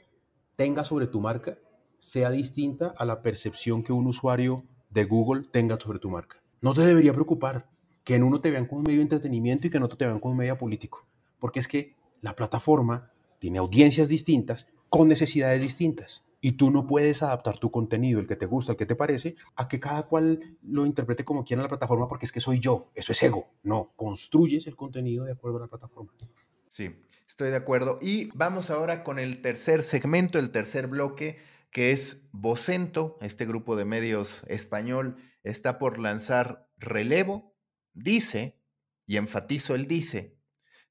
tenga 0.56 0.82
sobre 0.82 1.06
tu 1.06 1.20
marca, 1.20 1.58
sea 1.98 2.30
distinta 2.30 2.92
a 2.98 3.04
la 3.04 3.22
percepción 3.22 3.84
que 3.84 3.92
un 3.92 4.08
usuario 4.08 4.64
de 4.94 5.04
Google 5.04 5.44
tenga 5.50 5.78
sobre 5.78 5.98
tu 5.98 6.08
marca. 6.08 6.40
No 6.62 6.72
te 6.72 6.82
debería 6.82 7.12
preocupar 7.12 7.68
que 8.04 8.14
en 8.14 8.22
uno 8.22 8.40
te 8.40 8.50
vean 8.50 8.66
como 8.66 8.78
un 8.78 8.84
medio 8.84 8.98
de 8.98 9.02
entretenimiento 9.02 9.66
y 9.66 9.70
que 9.70 9.76
en 9.76 9.82
otro 9.82 9.98
te 9.98 10.06
vean 10.06 10.20
como 10.20 10.32
un 10.32 10.38
medio 10.38 10.56
político, 10.56 11.04
porque 11.40 11.58
es 11.58 11.68
que 11.68 11.96
la 12.20 12.36
plataforma 12.36 13.10
tiene 13.40 13.58
audiencias 13.58 14.08
distintas 14.08 14.66
con 14.88 15.08
necesidades 15.08 15.60
distintas 15.60 16.24
y 16.40 16.52
tú 16.52 16.70
no 16.70 16.86
puedes 16.86 17.22
adaptar 17.22 17.58
tu 17.58 17.70
contenido, 17.70 18.20
el 18.20 18.28
que 18.28 18.36
te 18.36 18.46
gusta, 18.46 18.72
el 18.72 18.78
que 18.78 18.86
te 18.86 18.94
parece, 18.94 19.34
a 19.56 19.66
que 19.66 19.80
cada 19.80 20.04
cual 20.04 20.56
lo 20.62 20.86
interprete 20.86 21.24
como 21.24 21.44
quiera 21.44 21.60
en 21.60 21.64
la 21.64 21.68
plataforma 21.68 22.06
porque 22.06 22.26
es 22.26 22.32
que 22.32 22.40
soy 22.40 22.60
yo, 22.60 22.90
eso 22.94 23.12
es 23.12 23.22
ego. 23.22 23.48
No, 23.64 23.90
construyes 23.96 24.66
el 24.66 24.76
contenido 24.76 25.24
de 25.24 25.32
acuerdo 25.32 25.58
a 25.58 25.62
la 25.62 25.66
plataforma. 25.66 26.12
Sí, 26.68 26.94
estoy 27.26 27.50
de 27.50 27.56
acuerdo. 27.56 27.98
Y 28.00 28.30
vamos 28.36 28.70
ahora 28.70 29.02
con 29.02 29.18
el 29.18 29.40
tercer 29.40 29.82
segmento, 29.82 30.38
el 30.38 30.50
tercer 30.50 30.86
bloque, 30.86 31.38
que 31.74 31.90
es 31.90 32.28
Vocento, 32.30 33.18
este 33.20 33.46
grupo 33.46 33.74
de 33.74 33.84
medios 33.84 34.44
español, 34.46 35.16
está 35.42 35.80
por 35.80 35.98
lanzar 35.98 36.70
relevo, 36.76 37.58
dice, 37.94 38.62
y 39.06 39.16
enfatizo 39.16 39.74
el 39.74 39.88
dice, 39.88 40.38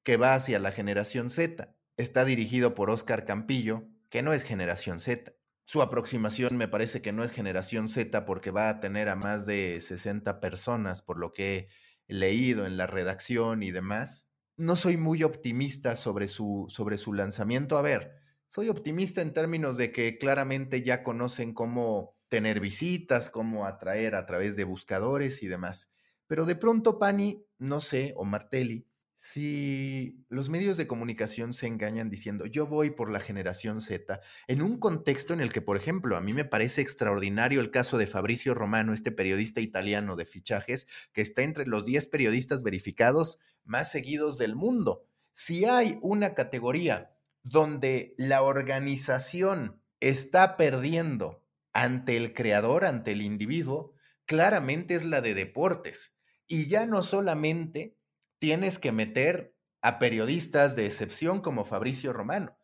que 0.02 0.18
va 0.18 0.34
hacia 0.34 0.58
la 0.58 0.72
generación 0.72 1.30
Z. 1.30 1.74
Está 1.96 2.26
dirigido 2.26 2.74
por 2.74 2.90
Oscar 2.90 3.24
Campillo, 3.24 3.88
que 4.10 4.20
no 4.22 4.34
es 4.34 4.42
generación 4.42 5.00
Z. 5.00 5.32
Su 5.64 5.80
aproximación 5.80 6.58
me 6.58 6.68
parece 6.68 7.00
que 7.00 7.12
no 7.12 7.24
es 7.24 7.32
generación 7.32 7.88
Z 7.88 8.26
porque 8.26 8.50
va 8.50 8.68
a 8.68 8.80
tener 8.80 9.08
a 9.08 9.16
más 9.16 9.46
de 9.46 9.80
60 9.80 10.38
personas, 10.38 11.00
por 11.00 11.18
lo 11.18 11.32
que 11.32 11.70
he 12.08 12.14
leído 12.14 12.66
en 12.66 12.76
la 12.76 12.86
redacción 12.86 13.62
y 13.62 13.70
demás. 13.70 14.28
No 14.58 14.76
soy 14.76 14.98
muy 14.98 15.22
optimista 15.22 15.96
sobre 15.96 16.28
su, 16.28 16.66
sobre 16.68 16.98
su 16.98 17.14
lanzamiento. 17.14 17.78
A 17.78 17.82
ver, 17.82 18.23
soy 18.54 18.68
optimista 18.68 19.20
en 19.20 19.32
términos 19.32 19.76
de 19.76 19.90
que 19.90 20.16
claramente 20.16 20.84
ya 20.84 21.02
conocen 21.02 21.54
cómo 21.54 22.16
tener 22.28 22.60
visitas, 22.60 23.28
cómo 23.28 23.66
atraer 23.66 24.14
a 24.14 24.26
través 24.26 24.54
de 24.54 24.62
buscadores 24.62 25.42
y 25.42 25.48
demás. 25.48 25.90
Pero 26.28 26.46
de 26.46 26.54
pronto, 26.54 27.00
Pani, 27.00 27.44
no 27.58 27.80
sé, 27.80 28.12
o 28.16 28.24
Martelli, 28.24 28.86
si 29.16 30.24
los 30.28 30.50
medios 30.50 30.76
de 30.76 30.86
comunicación 30.86 31.52
se 31.52 31.66
engañan 31.66 32.10
diciendo 32.10 32.46
yo 32.46 32.68
voy 32.68 32.90
por 32.90 33.10
la 33.10 33.18
generación 33.18 33.80
Z, 33.80 34.20
en 34.46 34.62
un 34.62 34.78
contexto 34.78 35.34
en 35.34 35.40
el 35.40 35.52
que, 35.52 35.60
por 35.60 35.76
ejemplo, 35.76 36.16
a 36.16 36.20
mí 36.20 36.32
me 36.32 36.44
parece 36.44 36.80
extraordinario 36.80 37.60
el 37.60 37.72
caso 37.72 37.98
de 37.98 38.06
Fabricio 38.06 38.54
Romano, 38.54 38.94
este 38.94 39.10
periodista 39.10 39.62
italiano 39.62 40.14
de 40.14 40.26
fichajes, 40.26 40.86
que 41.12 41.22
está 41.22 41.42
entre 41.42 41.66
los 41.66 41.86
10 41.86 42.06
periodistas 42.06 42.62
verificados 42.62 43.40
más 43.64 43.90
seguidos 43.90 44.38
del 44.38 44.54
mundo. 44.54 45.08
Si 45.32 45.64
hay 45.64 45.98
una 46.02 46.34
categoría 46.34 47.13
donde 47.44 48.14
la 48.16 48.42
organización 48.42 49.80
está 50.00 50.56
perdiendo 50.56 51.44
ante 51.72 52.16
el 52.16 52.34
creador, 52.34 52.84
ante 52.84 53.12
el 53.12 53.22
individuo, 53.22 53.92
claramente 54.26 54.94
es 54.94 55.04
la 55.04 55.20
de 55.20 55.34
deportes. 55.34 56.16
Y 56.46 56.66
ya 56.68 56.86
no 56.86 57.02
solamente 57.02 57.96
tienes 58.38 58.78
que 58.78 58.92
meter 58.92 59.54
a 59.82 59.98
periodistas 59.98 60.76
de 60.76 60.86
excepción 60.86 61.40
como 61.40 61.64
Fabricio 61.64 62.12
Romano. 62.12 62.56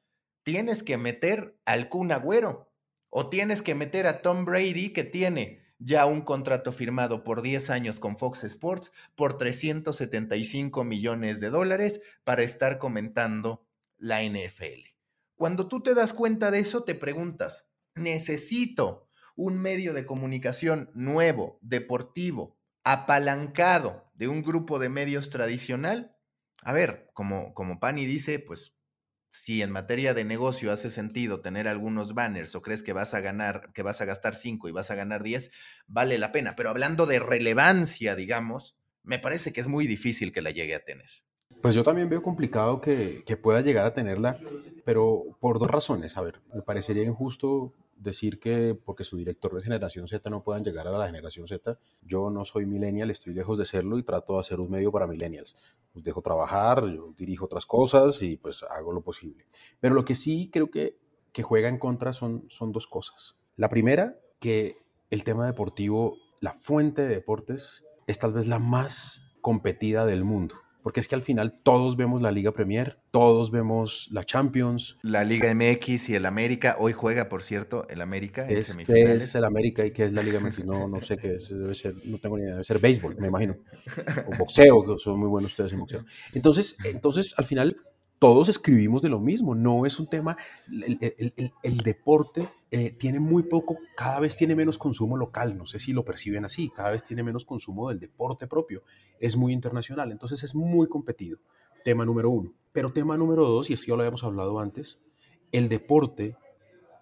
Tienes 0.42 0.82
que 0.82 0.96
meter 0.96 1.58
al 1.66 1.88
Kun 1.88 2.12
Agüero 2.12 2.72
o 3.10 3.28
tienes 3.28 3.62
que 3.62 3.74
meter 3.74 4.06
a 4.06 4.22
Tom 4.22 4.44
Brady 4.46 4.92
que 4.92 5.04
tiene 5.04 5.60
ya 5.78 6.06
un 6.06 6.22
contrato 6.22 6.72
firmado 6.72 7.24
por 7.24 7.42
10 7.42 7.70
años 7.70 8.00
con 8.00 8.16
Fox 8.16 8.44
Sports 8.44 8.92
por 9.14 9.36
375 9.36 10.84
millones 10.84 11.40
de 11.40 11.50
dólares 11.50 12.02
para 12.24 12.42
estar 12.42 12.78
comentando 12.78 13.66
la 14.00 14.22
NFL. 14.22 14.88
Cuando 15.36 15.68
tú 15.68 15.82
te 15.82 15.94
das 15.94 16.12
cuenta 16.12 16.50
de 16.50 16.58
eso, 16.58 16.82
te 16.82 16.94
preguntas, 16.94 17.70
necesito 17.94 19.08
un 19.36 19.60
medio 19.60 19.94
de 19.94 20.04
comunicación 20.04 20.90
nuevo, 20.94 21.58
deportivo, 21.62 22.58
apalancado 22.82 24.10
de 24.14 24.28
un 24.28 24.42
grupo 24.42 24.78
de 24.78 24.88
medios 24.88 25.30
tradicional, 25.30 26.16
a 26.62 26.72
ver, 26.72 27.10
como, 27.14 27.54
como 27.54 27.80
Pani 27.80 28.04
dice, 28.04 28.38
pues 28.38 28.74
si 29.32 29.62
en 29.62 29.70
materia 29.70 30.12
de 30.12 30.24
negocio 30.24 30.72
hace 30.72 30.90
sentido 30.90 31.40
tener 31.40 31.68
algunos 31.68 32.14
banners 32.14 32.54
o 32.54 32.62
crees 32.62 32.82
que 32.82 32.92
vas 32.92 33.14
a 33.14 33.20
ganar, 33.20 33.72
que 33.72 33.82
vas 33.82 34.00
a 34.00 34.04
gastar 34.04 34.34
5 34.34 34.68
y 34.68 34.72
vas 34.72 34.90
a 34.90 34.96
ganar 34.96 35.22
10, 35.22 35.50
vale 35.86 36.18
la 36.18 36.32
pena. 36.32 36.56
Pero 36.56 36.70
hablando 36.70 37.06
de 37.06 37.20
relevancia, 37.20 38.16
digamos, 38.16 38.76
me 39.02 39.18
parece 39.18 39.52
que 39.52 39.60
es 39.60 39.68
muy 39.68 39.86
difícil 39.86 40.32
que 40.32 40.42
la 40.42 40.50
llegue 40.50 40.74
a 40.74 40.84
tener. 40.84 41.08
Pues 41.60 41.74
yo 41.74 41.84
también 41.84 42.08
veo 42.08 42.22
complicado 42.22 42.80
que, 42.80 43.22
pueda 43.42 43.60
llegar 43.60 43.84
a 43.84 43.92
tenerla, 43.92 44.38
pero 44.84 45.24
por 45.40 45.58
dos 45.58 45.70
razones. 45.70 46.16
A 46.16 46.22
ver, 46.22 46.40
me 46.54 46.62
parecería 46.62 47.02
injusto 47.02 47.74
decir 47.96 48.40
que 48.40 48.74
porque 48.74 49.04
su 49.04 49.18
director 49.18 49.54
de 49.54 49.60
generación 49.60 50.08
Z 50.08 50.30
no 50.30 50.42
puedan 50.42 50.64
llegar 50.64 50.86
a 50.88 50.92
la 50.92 51.06
generación 51.06 51.46
Z, 51.46 51.78
yo 52.00 52.30
no 52.30 52.46
soy 52.46 52.64
millennial, 52.64 53.10
estoy 53.10 53.34
lejos 53.34 53.58
de 53.58 53.66
serlo 53.66 53.98
y 53.98 54.02
trato 54.02 54.34
de 54.34 54.40
hacer 54.40 54.58
un 54.58 54.70
medio 54.70 54.90
para 54.90 55.06
millennials. 55.06 55.54
Los 55.92 56.02
dejo 56.02 56.22
trabajar, 56.22 56.86
yo 56.86 57.12
dirijo 57.14 57.44
otras 57.44 57.66
cosas 57.66 58.22
y 58.22 58.38
pues 58.38 58.62
hago 58.62 58.92
lo 58.92 59.02
posible. 59.02 59.44
Pero 59.80 59.94
lo 59.94 60.06
que 60.06 60.14
sí 60.14 60.48
creo 60.50 60.70
que, 60.70 60.96
que 61.32 61.42
juega 61.42 61.68
en 61.68 61.78
contra 61.78 62.14
son, 62.14 62.46
son 62.48 62.72
dos 62.72 62.86
cosas. 62.86 63.36
La 63.56 63.68
primera, 63.68 64.18
que 64.38 64.78
el 65.10 65.24
tema 65.24 65.46
deportivo, 65.46 66.16
la 66.40 66.54
fuente 66.54 67.02
de 67.02 67.08
deportes 67.08 67.84
es 68.06 68.18
tal 68.18 68.32
vez 68.32 68.46
la 68.46 68.58
más 68.58 69.22
competida 69.42 70.06
del 70.06 70.24
mundo 70.24 70.54
porque 70.82 71.00
es 71.00 71.08
que 71.08 71.14
al 71.14 71.22
final 71.22 71.52
todos 71.62 71.96
vemos 71.96 72.22
la 72.22 72.30
Liga 72.30 72.52
Premier, 72.52 72.98
todos 73.10 73.50
vemos 73.50 74.08
la 74.10 74.24
Champions. 74.24 74.98
La 75.02 75.24
Liga 75.24 75.52
MX 75.54 76.10
y 76.10 76.14
el 76.14 76.26
América, 76.26 76.76
hoy 76.78 76.92
juega, 76.92 77.28
por 77.28 77.42
cierto, 77.42 77.86
el 77.88 78.00
América 78.00 78.48
en 78.48 78.62
semifinales. 78.62 79.22
es 79.22 79.34
el 79.34 79.44
América 79.44 79.84
y 79.84 79.92
qué 79.92 80.04
es 80.04 80.12
la 80.12 80.22
Liga 80.22 80.40
MX? 80.40 80.64
No, 80.64 80.88
no 80.88 81.00
sé 81.00 81.16
qué 81.16 81.34
es, 81.34 81.48
debe 81.48 81.74
ser, 81.74 81.94
no 82.04 82.18
tengo 82.18 82.36
ni 82.36 82.44
idea, 82.44 82.52
debe 82.52 82.64
ser 82.64 82.78
béisbol, 82.78 83.16
me 83.18 83.28
imagino, 83.28 83.56
o 84.26 84.36
boxeo, 84.36 84.84
que 84.84 84.98
son 84.98 85.18
muy 85.18 85.28
buenos 85.28 85.52
ustedes 85.52 85.72
en 85.72 85.80
boxeo. 85.80 86.04
Entonces, 86.32 86.76
entonces 86.84 87.34
al 87.36 87.44
final 87.44 87.76
todos 88.20 88.50
escribimos 88.50 89.00
de 89.00 89.08
lo 89.08 89.18
mismo, 89.18 89.54
no 89.54 89.86
es 89.86 89.98
un 89.98 90.06
tema, 90.06 90.36
el, 90.68 91.78
deporte 91.78 92.50
eh, 92.70 92.90
tiene 92.90 93.18
muy 93.18 93.44
poco, 93.44 93.78
cada 93.96 94.20
vez 94.20 94.36
tiene 94.36 94.54
menos 94.54 94.76
consumo 94.76 95.16
local, 95.16 95.56
no 95.56 95.64
sé 95.64 95.80
si 95.80 95.94
lo 95.94 96.04
perciben 96.04 96.44
así, 96.44 96.68
cada 96.68 96.90
vez 96.90 97.02
tiene 97.02 97.22
menos 97.22 97.46
consumo 97.46 97.88
del 97.88 97.98
deporte 97.98 98.46
propio, 98.46 98.82
es 99.18 99.38
muy 99.38 99.54
internacional, 99.54 100.12
entonces 100.12 100.42
es 100.42 100.54
muy 100.54 100.86
competido, 100.86 101.38
tema 101.82 102.04
número 102.04 102.28
uno. 102.28 102.52
Pero 102.72 102.92
tema 102.92 103.16
número 103.16 103.46
dos, 103.46 103.70
y 103.70 103.72
esto 103.72 103.86
ya 103.86 103.94
lo 103.94 104.02
habíamos 104.02 104.22
hablado 104.22 104.60
antes, 104.60 104.98
el 105.50 105.70
deporte 105.70 106.36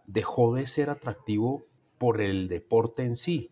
dejó 0.06 0.54
de 0.54 0.68
ser 0.68 0.88
atractivo 0.88 1.64
por 1.98 2.20
el 2.20 2.46
deporte 2.46 3.02
en 3.02 3.16
sí 3.16 3.50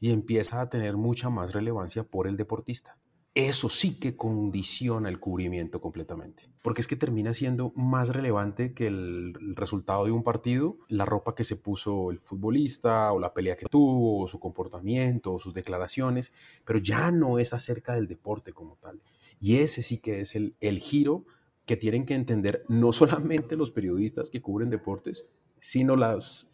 y 0.00 0.12
empieza 0.12 0.60
a 0.60 0.68
tener 0.68 0.98
mucha 0.98 1.30
más 1.30 1.54
relevancia 1.54 2.04
por 2.04 2.28
el 2.28 2.36
deportista 2.36 2.98
eso 3.36 3.68
sí 3.68 3.98
que 3.98 4.16
condiciona 4.16 5.10
el 5.10 5.20
cubrimiento 5.20 5.78
completamente. 5.78 6.48
Porque 6.62 6.80
es 6.80 6.86
que 6.86 6.96
termina 6.96 7.34
siendo 7.34 7.70
más 7.76 8.08
relevante 8.08 8.72
que 8.72 8.86
el 8.86 9.34
resultado 9.54 10.06
de 10.06 10.10
un 10.10 10.22
partido, 10.22 10.78
la 10.88 11.04
ropa 11.04 11.34
que 11.34 11.44
se 11.44 11.54
puso 11.54 12.10
el 12.10 12.18
futbolista, 12.18 13.12
o 13.12 13.18
la 13.18 13.34
pelea 13.34 13.58
que 13.58 13.66
tuvo, 13.66 14.22
o 14.22 14.26
su 14.26 14.40
comportamiento, 14.40 15.34
o 15.34 15.38
sus 15.38 15.52
declaraciones, 15.52 16.32
pero 16.64 16.78
ya 16.78 17.10
no 17.10 17.38
es 17.38 17.52
acerca 17.52 17.94
del 17.94 18.08
deporte 18.08 18.54
como 18.54 18.76
tal. 18.76 19.02
Y 19.38 19.58
ese 19.58 19.82
sí 19.82 19.98
que 19.98 20.22
es 20.22 20.34
el, 20.34 20.54
giro 20.80 21.26
que 21.66 21.76
tienen 21.76 22.06
que 22.06 22.14
entender 22.14 22.64
no 22.68 22.90
solamente 22.92 23.54
los 23.54 23.70
periodistas 23.70 24.30
que 24.30 24.40
cubren 24.40 24.70
deportes, 24.70 25.26
sino 25.60 25.94
las 25.94 26.48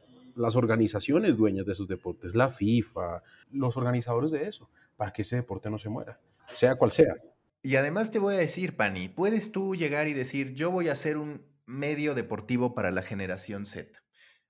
organizaciones 0.56 1.36
dueñas 1.36 1.64
de 1.64 1.74
esos 1.74 1.86
deportes, 1.86 2.34
la 2.34 2.48
FIFA, 2.48 3.22
los 3.52 3.76
organizadores 3.76 4.32
de 4.32 4.48
eso, 4.48 4.68
para 4.96 5.12
que 5.12 5.22
ese 5.22 5.36
deporte 5.36 5.70
no 5.70 5.78
se 5.78 5.88
muera 5.88 6.18
sea 6.54 6.76
cual 6.76 6.90
sea. 6.90 7.14
Y 7.62 7.76
además 7.76 8.10
te 8.10 8.18
voy 8.18 8.34
a 8.34 8.38
decir, 8.38 8.76
Pani, 8.76 9.08
puedes 9.08 9.52
tú 9.52 9.76
llegar 9.76 10.08
y 10.08 10.14
decir, 10.14 10.52
yo 10.54 10.70
voy 10.70 10.88
a 10.88 10.96
ser 10.96 11.16
un 11.16 11.46
medio 11.64 12.14
deportivo 12.14 12.74
para 12.74 12.90
la 12.90 13.02
generación 13.02 13.66
Z. 13.66 14.02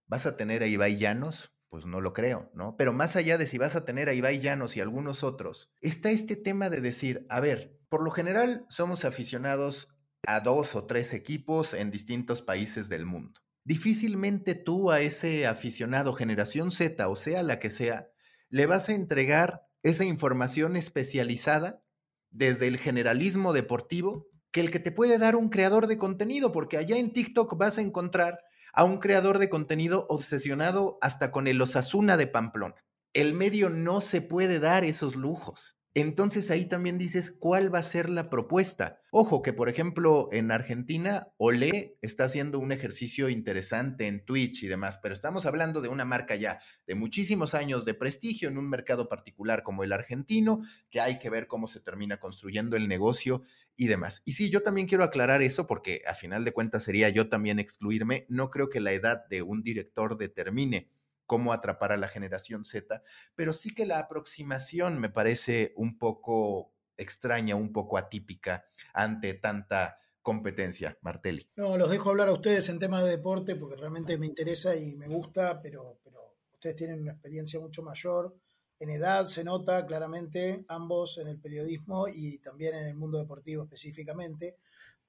¿Vas 0.06 0.26
a 0.26 0.36
tener 0.36 0.62
a 0.62 0.66
Ibai 0.66 0.96
Llanos? 0.96 1.52
Pues 1.68 1.86
no 1.86 2.00
lo 2.00 2.12
creo, 2.12 2.50
¿no? 2.54 2.76
Pero 2.76 2.92
más 2.92 3.16
allá 3.16 3.38
de 3.38 3.46
si 3.46 3.58
vas 3.58 3.76
a 3.76 3.84
tener 3.84 4.08
a 4.08 4.14
Ibai 4.14 4.40
Llanos 4.40 4.76
y 4.76 4.80
algunos 4.80 5.22
otros, 5.24 5.70
está 5.80 6.10
este 6.10 6.36
tema 6.36 6.70
de 6.70 6.80
decir, 6.80 7.26
a 7.28 7.40
ver, 7.40 7.78
por 7.88 8.02
lo 8.02 8.10
general 8.10 8.66
somos 8.68 9.04
aficionados 9.04 9.88
a 10.26 10.40
dos 10.40 10.74
o 10.74 10.86
tres 10.86 11.12
equipos 11.12 11.74
en 11.74 11.90
distintos 11.90 12.42
países 12.42 12.88
del 12.88 13.06
mundo. 13.06 13.40
Difícilmente 13.64 14.54
tú 14.54 14.90
a 14.90 15.00
ese 15.00 15.46
aficionado 15.46 16.12
generación 16.12 16.70
Z, 16.70 17.08
o 17.08 17.16
sea 17.16 17.42
la 17.42 17.58
que 17.58 17.70
sea, 17.70 18.08
le 18.48 18.66
vas 18.66 18.88
a 18.88 18.94
entregar 18.94 19.66
esa 19.82 20.04
información 20.04 20.76
especializada 20.76 21.82
desde 22.30 22.66
el 22.66 22.78
generalismo 22.78 23.52
deportivo 23.52 24.28
que 24.50 24.60
el 24.60 24.70
que 24.70 24.78
te 24.78 24.92
puede 24.92 25.18
dar 25.18 25.34
un 25.34 25.48
creador 25.48 25.86
de 25.86 25.96
contenido, 25.96 26.52
porque 26.52 26.76
allá 26.76 26.96
en 26.96 27.12
TikTok 27.12 27.56
vas 27.56 27.78
a 27.78 27.80
encontrar 27.80 28.38
a 28.72 28.84
un 28.84 28.98
creador 28.98 29.38
de 29.38 29.48
contenido 29.48 30.06
obsesionado 30.08 30.98
hasta 31.00 31.30
con 31.30 31.46
el 31.46 31.60
Osasuna 31.60 32.16
de 32.16 32.26
Pamplona. 32.26 32.76
El 33.12 33.34
medio 33.34 33.70
no 33.70 34.00
se 34.00 34.22
puede 34.22 34.58
dar 34.58 34.84
esos 34.84 35.16
lujos. 35.16 35.76
Entonces 35.94 36.50
ahí 36.50 36.64
también 36.64 36.96
dices 36.96 37.30
cuál 37.30 37.72
va 37.72 37.80
a 37.80 37.82
ser 37.82 38.08
la 38.08 38.30
propuesta. 38.30 38.98
Ojo 39.10 39.42
que, 39.42 39.52
por 39.52 39.68
ejemplo, 39.68 40.30
en 40.32 40.50
Argentina, 40.50 41.28
Olé 41.36 41.98
está 42.00 42.24
haciendo 42.24 42.58
un 42.58 42.72
ejercicio 42.72 43.28
interesante 43.28 44.06
en 44.06 44.24
Twitch 44.24 44.62
y 44.62 44.68
demás, 44.68 44.98
pero 45.02 45.12
estamos 45.12 45.44
hablando 45.44 45.82
de 45.82 45.88
una 45.88 46.06
marca 46.06 46.34
ya 46.34 46.60
de 46.86 46.94
muchísimos 46.94 47.52
años 47.52 47.84
de 47.84 47.92
prestigio 47.92 48.48
en 48.48 48.56
un 48.56 48.70
mercado 48.70 49.10
particular 49.10 49.62
como 49.62 49.84
el 49.84 49.92
argentino, 49.92 50.62
que 50.88 51.00
hay 51.00 51.18
que 51.18 51.28
ver 51.28 51.46
cómo 51.46 51.66
se 51.66 51.80
termina 51.80 52.18
construyendo 52.18 52.78
el 52.78 52.88
negocio 52.88 53.42
y 53.76 53.86
demás. 53.86 54.22
Y 54.24 54.32
sí, 54.32 54.48
yo 54.48 54.62
también 54.62 54.86
quiero 54.86 55.04
aclarar 55.04 55.42
eso 55.42 55.66
porque 55.66 56.02
a 56.06 56.14
final 56.14 56.44
de 56.46 56.52
cuentas 56.52 56.84
sería 56.84 57.10
yo 57.10 57.28
también 57.28 57.58
excluirme. 57.58 58.24
No 58.30 58.50
creo 58.50 58.70
que 58.70 58.80
la 58.80 58.92
edad 58.92 59.26
de 59.28 59.42
un 59.42 59.62
director 59.62 60.16
determine 60.16 60.88
cómo 61.32 61.54
atrapar 61.54 61.92
a 61.92 61.96
la 61.96 62.08
generación 62.08 62.66
Z, 62.66 63.02
pero 63.34 63.54
sí 63.54 63.74
que 63.74 63.86
la 63.86 63.98
aproximación 63.98 65.00
me 65.00 65.08
parece 65.08 65.72
un 65.76 65.96
poco 65.96 66.74
extraña, 66.98 67.56
un 67.56 67.72
poco 67.72 67.96
atípica 67.96 68.66
ante 68.92 69.32
tanta 69.32 69.98
competencia, 70.20 70.98
Martelli. 71.00 71.48
No, 71.56 71.78
los 71.78 71.88
dejo 71.88 72.10
hablar 72.10 72.28
a 72.28 72.34
ustedes 72.34 72.68
en 72.68 72.78
tema 72.78 73.02
de 73.02 73.08
deporte 73.08 73.56
porque 73.56 73.76
realmente 73.76 74.18
me 74.18 74.26
interesa 74.26 74.76
y 74.76 74.94
me 74.94 75.08
gusta, 75.08 75.62
pero, 75.62 76.00
pero 76.04 76.34
ustedes 76.52 76.76
tienen 76.76 77.00
una 77.00 77.12
experiencia 77.12 77.58
mucho 77.58 77.82
mayor. 77.82 78.36
En 78.78 78.90
edad 78.90 79.24
se 79.24 79.42
nota 79.42 79.86
claramente, 79.86 80.66
ambos 80.68 81.16
en 81.16 81.28
el 81.28 81.40
periodismo 81.40 82.08
y 82.08 82.40
también 82.40 82.74
en 82.74 82.88
el 82.88 82.94
mundo 82.94 83.16
deportivo 83.16 83.62
específicamente, 83.62 84.58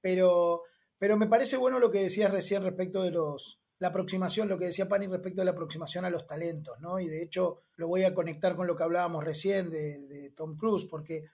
pero, 0.00 0.62
pero 0.96 1.18
me 1.18 1.26
parece 1.26 1.58
bueno 1.58 1.78
lo 1.78 1.90
que 1.90 2.00
decías 2.00 2.30
recién 2.30 2.62
respecto 2.62 3.02
de 3.02 3.10
los, 3.10 3.60
la 3.78 3.88
aproximación, 3.88 4.48
lo 4.48 4.58
que 4.58 4.66
decía 4.66 4.88
Pani 4.88 5.06
respecto 5.06 5.40
de 5.40 5.46
la 5.46 5.50
aproximación 5.50 6.04
a 6.04 6.10
los 6.10 6.26
talentos, 6.26 6.78
¿no? 6.80 7.00
Y 7.00 7.08
de 7.08 7.22
hecho 7.22 7.62
lo 7.76 7.88
voy 7.88 8.04
a 8.04 8.14
conectar 8.14 8.54
con 8.56 8.66
lo 8.66 8.76
que 8.76 8.84
hablábamos 8.84 9.24
recién 9.24 9.70
de, 9.70 10.32
Tom 10.36 10.56
Cruise, 10.56 10.84
porque, 10.84 11.24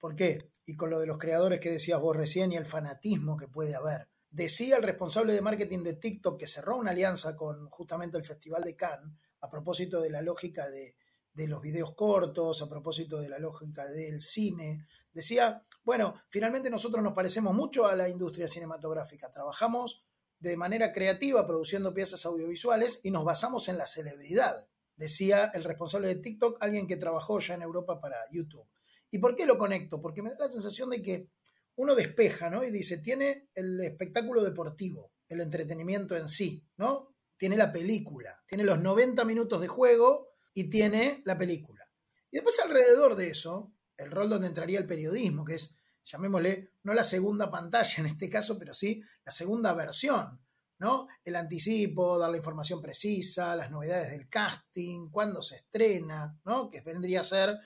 ¿por 0.00 0.14
qué? 0.14 0.50
Y 0.64 0.76
con 0.76 0.90
lo 0.90 0.98
de 0.98 1.06
los 1.06 1.18
creadores 1.18 1.60
que 1.60 1.70
decías 1.70 2.00
vos 2.00 2.16
recién 2.16 2.52
y 2.52 2.56
el 2.56 2.66
fanatismo 2.66 3.36
que 3.36 3.48
puede 3.48 3.74
haber. 3.74 4.08
Decía 4.30 4.76
el 4.76 4.82
responsable 4.82 5.32
de 5.32 5.40
marketing 5.42 5.82
de 5.82 5.94
TikTok 5.94 6.38
que 6.38 6.46
cerró 6.46 6.76
una 6.76 6.92
alianza 6.92 7.36
con 7.36 7.68
justamente 7.68 8.16
el 8.16 8.24
Festival 8.24 8.62
de 8.62 8.76
Cannes 8.76 9.16
a 9.40 9.50
propósito 9.50 10.00
de 10.00 10.10
la 10.10 10.22
lógica 10.22 10.68
de, 10.68 10.94
de 11.32 11.48
los 11.48 11.60
videos 11.60 11.94
cortos, 11.94 12.62
a 12.62 12.68
propósito 12.68 13.20
de 13.20 13.28
la 13.28 13.38
lógica 13.38 13.86
del 13.86 14.20
cine. 14.20 14.86
Decía, 15.12 15.64
bueno, 15.82 16.14
finalmente 16.28 16.70
nosotros 16.70 17.02
nos 17.02 17.14
parecemos 17.14 17.54
mucho 17.54 17.86
a 17.86 17.96
la 17.96 18.08
industria 18.08 18.48
cinematográfica, 18.48 19.32
trabajamos 19.32 20.04
de 20.40 20.56
manera 20.56 20.92
creativa 20.92 21.46
produciendo 21.46 21.94
piezas 21.94 22.26
audiovisuales 22.26 23.00
y 23.02 23.10
nos 23.10 23.24
basamos 23.24 23.68
en 23.68 23.78
la 23.78 23.86
celebridad, 23.86 24.68
decía 24.96 25.50
el 25.54 25.64
responsable 25.64 26.08
de 26.08 26.16
TikTok, 26.16 26.58
alguien 26.60 26.86
que 26.86 26.96
trabajó 26.96 27.38
ya 27.40 27.54
en 27.54 27.62
Europa 27.62 28.00
para 28.00 28.16
YouTube. 28.30 28.66
¿Y 29.10 29.18
por 29.18 29.36
qué 29.36 29.46
lo 29.46 29.58
conecto? 29.58 30.00
Porque 30.00 30.22
me 30.22 30.30
da 30.30 30.36
la 30.38 30.50
sensación 30.50 30.90
de 30.90 31.02
que 31.02 31.28
uno 31.76 31.94
despeja, 31.94 32.50
¿no? 32.50 32.64
Y 32.64 32.70
dice, 32.70 32.98
tiene 32.98 33.48
el 33.54 33.80
espectáculo 33.80 34.42
deportivo, 34.42 35.12
el 35.28 35.40
entretenimiento 35.40 36.16
en 36.16 36.28
sí, 36.28 36.64
¿no? 36.76 37.14
Tiene 37.36 37.56
la 37.56 37.72
película, 37.72 38.42
tiene 38.46 38.64
los 38.64 38.80
90 38.80 39.24
minutos 39.24 39.60
de 39.60 39.68
juego 39.68 40.28
y 40.52 40.68
tiene 40.68 41.22
la 41.24 41.38
película. 41.38 41.88
Y 42.30 42.36
después 42.36 42.60
alrededor 42.60 43.16
de 43.16 43.30
eso, 43.30 43.72
el 43.96 44.10
rol 44.10 44.28
donde 44.28 44.48
entraría 44.48 44.78
el 44.78 44.86
periodismo, 44.86 45.44
que 45.44 45.54
es 45.54 45.74
llamémosle, 46.10 46.72
no 46.82 46.94
la 46.94 47.04
segunda 47.04 47.50
pantalla 47.50 47.94
en 47.98 48.06
este 48.06 48.28
caso, 48.28 48.58
pero 48.58 48.74
sí 48.74 49.02
la 49.24 49.32
segunda 49.32 49.72
versión, 49.74 50.40
¿no? 50.78 51.06
El 51.24 51.36
anticipo, 51.36 52.18
dar 52.18 52.30
la 52.30 52.36
información 52.36 52.80
precisa, 52.80 53.54
las 53.56 53.70
novedades 53.70 54.10
del 54.10 54.28
casting, 54.28 55.10
cuándo 55.10 55.42
se 55.42 55.56
estrena, 55.56 56.38
¿no? 56.44 56.68
Que 56.68 56.80
vendría 56.80 57.20
a 57.20 57.24
ser 57.24 57.56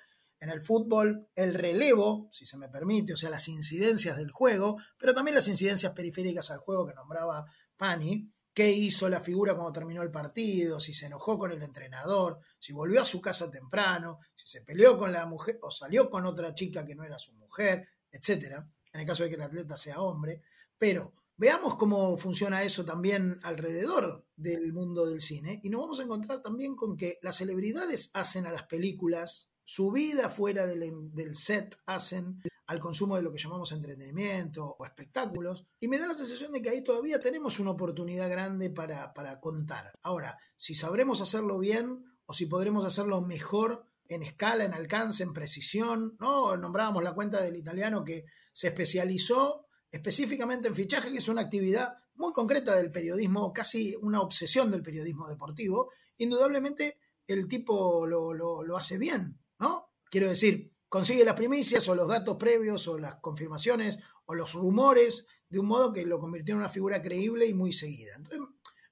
en 0.40 0.50
el 0.50 0.60
fútbol 0.60 1.28
el 1.34 1.54
relevo, 1.54 2.28
si 2.32 2.44
se 2.44 2.58
me 2.58 2.68
permite, 2.68 3.14
o 3.14 3.16
sea, 3.16 3.30
las 3.30 3.48
incidencias 3.48 4.16
del 4.16 4.30
juego, 4.30 4.76
pero 4.98 5.14
también 5.14 5.34
las 5.34 5.48
incidencias 5.48 5.92
periféricas 5.92 6.50
al 6.50 6.58
juego 6.58 6.86
que 6.86 6.94
nombraba 6.94 7.46
Pani, 7.76 8.30
qué 8.52 8.70
hizo 8.70 9.08
la 9.08 9.20
figura 9.20 9.54
cuando 9.54 9.72
terminó 9.72 10.02
el 10.02 10.10
partido, 10.10 10.78
si 10.80 10.94
se 10.94 11.06
enojó 11.06 11.38
con 11.38 11.50
el 11.50 11.62
entrenador, 11.62 12.38
si 12.58 12.72
volvió 12.72 13.00
a 13.00 13.04
su 13.04 13.20
casa 13.20 13.50
temprano, 13.50 14.18
si 14.34 14.46
se 14.46 14.60
peleó 14.62 14.96
con 14.98 15.12
la 15.12 15.26
mujer 15.26 15.58
o 15.62 15.70
salió 15.70 16.08
con 16.08 16.24
otra 16.26 16.54
chica 16.54 16.84
que 16.84 16.94
no 16.94 17.04
era 17.04 17.18
su 17.18 17.32
mujer, 17.32 17.88
etcétera, 18.14 18.70
en 18.92 19.00
el 19.00 19.06
caso 19.06 19.24
de 19.24 19.28
que 19.28 19.34
el 19.34 19.42
atleta 19.42 19.76
sea 19.76 20.00
hombre, 20.00 20.42
pero 20.78 21.12
veamos 21.36 21.76
cómo 21.76 22.16
funciona 22.16 22.62
eso 22.62 22.84
también 22.84 23.40
alrededor 23.42 24.24
del 24.36 24.72
mundo 24.72 25.04
del 25.04 25.20
cine 25.20 25.60
y 25.64 25.68
nos 25.68 25.80
vamos 25.80 26.00
a 26.00 26.04
encontrar 26.04 26.42
también 26.42 26.76
con 26.76 26.96
que 26.96 27.18
las 27.22 27.36
celebridades 27.36 28.10
hacen 28.14 28.46
a 28.46 28.52
las 28.52 28.64
películas, 28.64 29.50
su 29.64 29.90
vida 29.90 30.30
fuera 30.30 30.66
del, 30.66 31.36
set 31.36 31.76
hacen 31.86 32.40
al 32.66 32.78
consumo 32.78 33.16
de 33.16 33.22
lo 33.22 33.32
que 33.32 33.38
llamamos 33.38 33.72
entretenimiento 33.72 34.76
o 34.78 34.86
espectáculos, 34.86 35.66
y 35.80 35.88
me 35.88 35.98
da 35.98 36.06
la 36.06 36.14
sensación 36.14 36.52
de 36.52 36.62
que 36.62 36.70
ahí 36.70 36.84
todavía 36.84 37.20
tenemos 37.20 37.58
una 37.58 37.72
oportunidad 37.72 38.30
grande 38.30 38.70
para, 38.70 39.12
para 39.12 39.38
contar. 39.40 39.92
Ahora, 40.02 40.38
si 40.56 40.74
sabremos 40.74 41.20
hacerlo 41.20 41.58
bien 41.58 42.04
o 42.24 42.32
si 42.32 42.46
podremos 42.46 42.84
hacerlo 42.86 43.20
mejor, 43.20 43.86
en 44.08 44.22
escala, 44.22 44.64
en 44.64 44.74
alcance, 44.74 45.22
en 45.22 45.32
precisión, 45.32 46.16
¿no? 46.20 46.56
Nombrábamos 46.56 47.02
la 47.02 47.14
cuenta 47.14 47.40
del 47.42 47.56
italiano 47.56 48.04
que 48.04 48.24
se 48.52 48.68
especializó 48.68 49.66
específicamente 49.90 50.68
en 50.68 50.74
fichaje, 50.74 51.10
que 51.10 51.18
es 51.18 51.28
una 51.28 51.42
actividad 51.42 51.94
muy 52.14 52.32
concreta 52.32 52.74
del 52.74 52.90
periodismo, 52.90 53.52
casi 53.52 53.96
una 53.96 54.20
obsesión 54.20 54.70
del 54.70 54.82
periodismo 54.82 55.28
deportivo. 55.28 55.90
Indudablemente 56.18 56.98
el 57.26 57.48
tipo 57.48 58.06
lo, 58.06 58.32
lo 58.34 58.76
hace 58.76 58.98
bien, 58.98 59.40
¿no? 59.58 59.90
Quiero 60.10 60.28
decir, 60.28 60.72
consigue 60.88 61.24
las 61.24 61.34
primicias 61.34 61.88
o 61.88 61.94
los 61.94 62.08
datos 62.08 62.36
previos 62.36 62.86
o 62.86 62.98
las 62.98 63.16
confirmaciones 63.16 63.98
o 64.26 64.34
los 64.34 64.52
rumores 64.52 65.26
de 65.48 65.58
un 65.58 65.66
modo 65.66 65.92
que 65.92 66.06
lo 66.06 66.18
convirtió 66.18 66.54
en 66.54 66.60
una 66.60 66.68
figura 66.68 67.02
creíble 67.02 67.46
y 67.46 67.54
muy 67.54 67.72
seguida. 67.72 68.14
Entonces, 68.16 68.40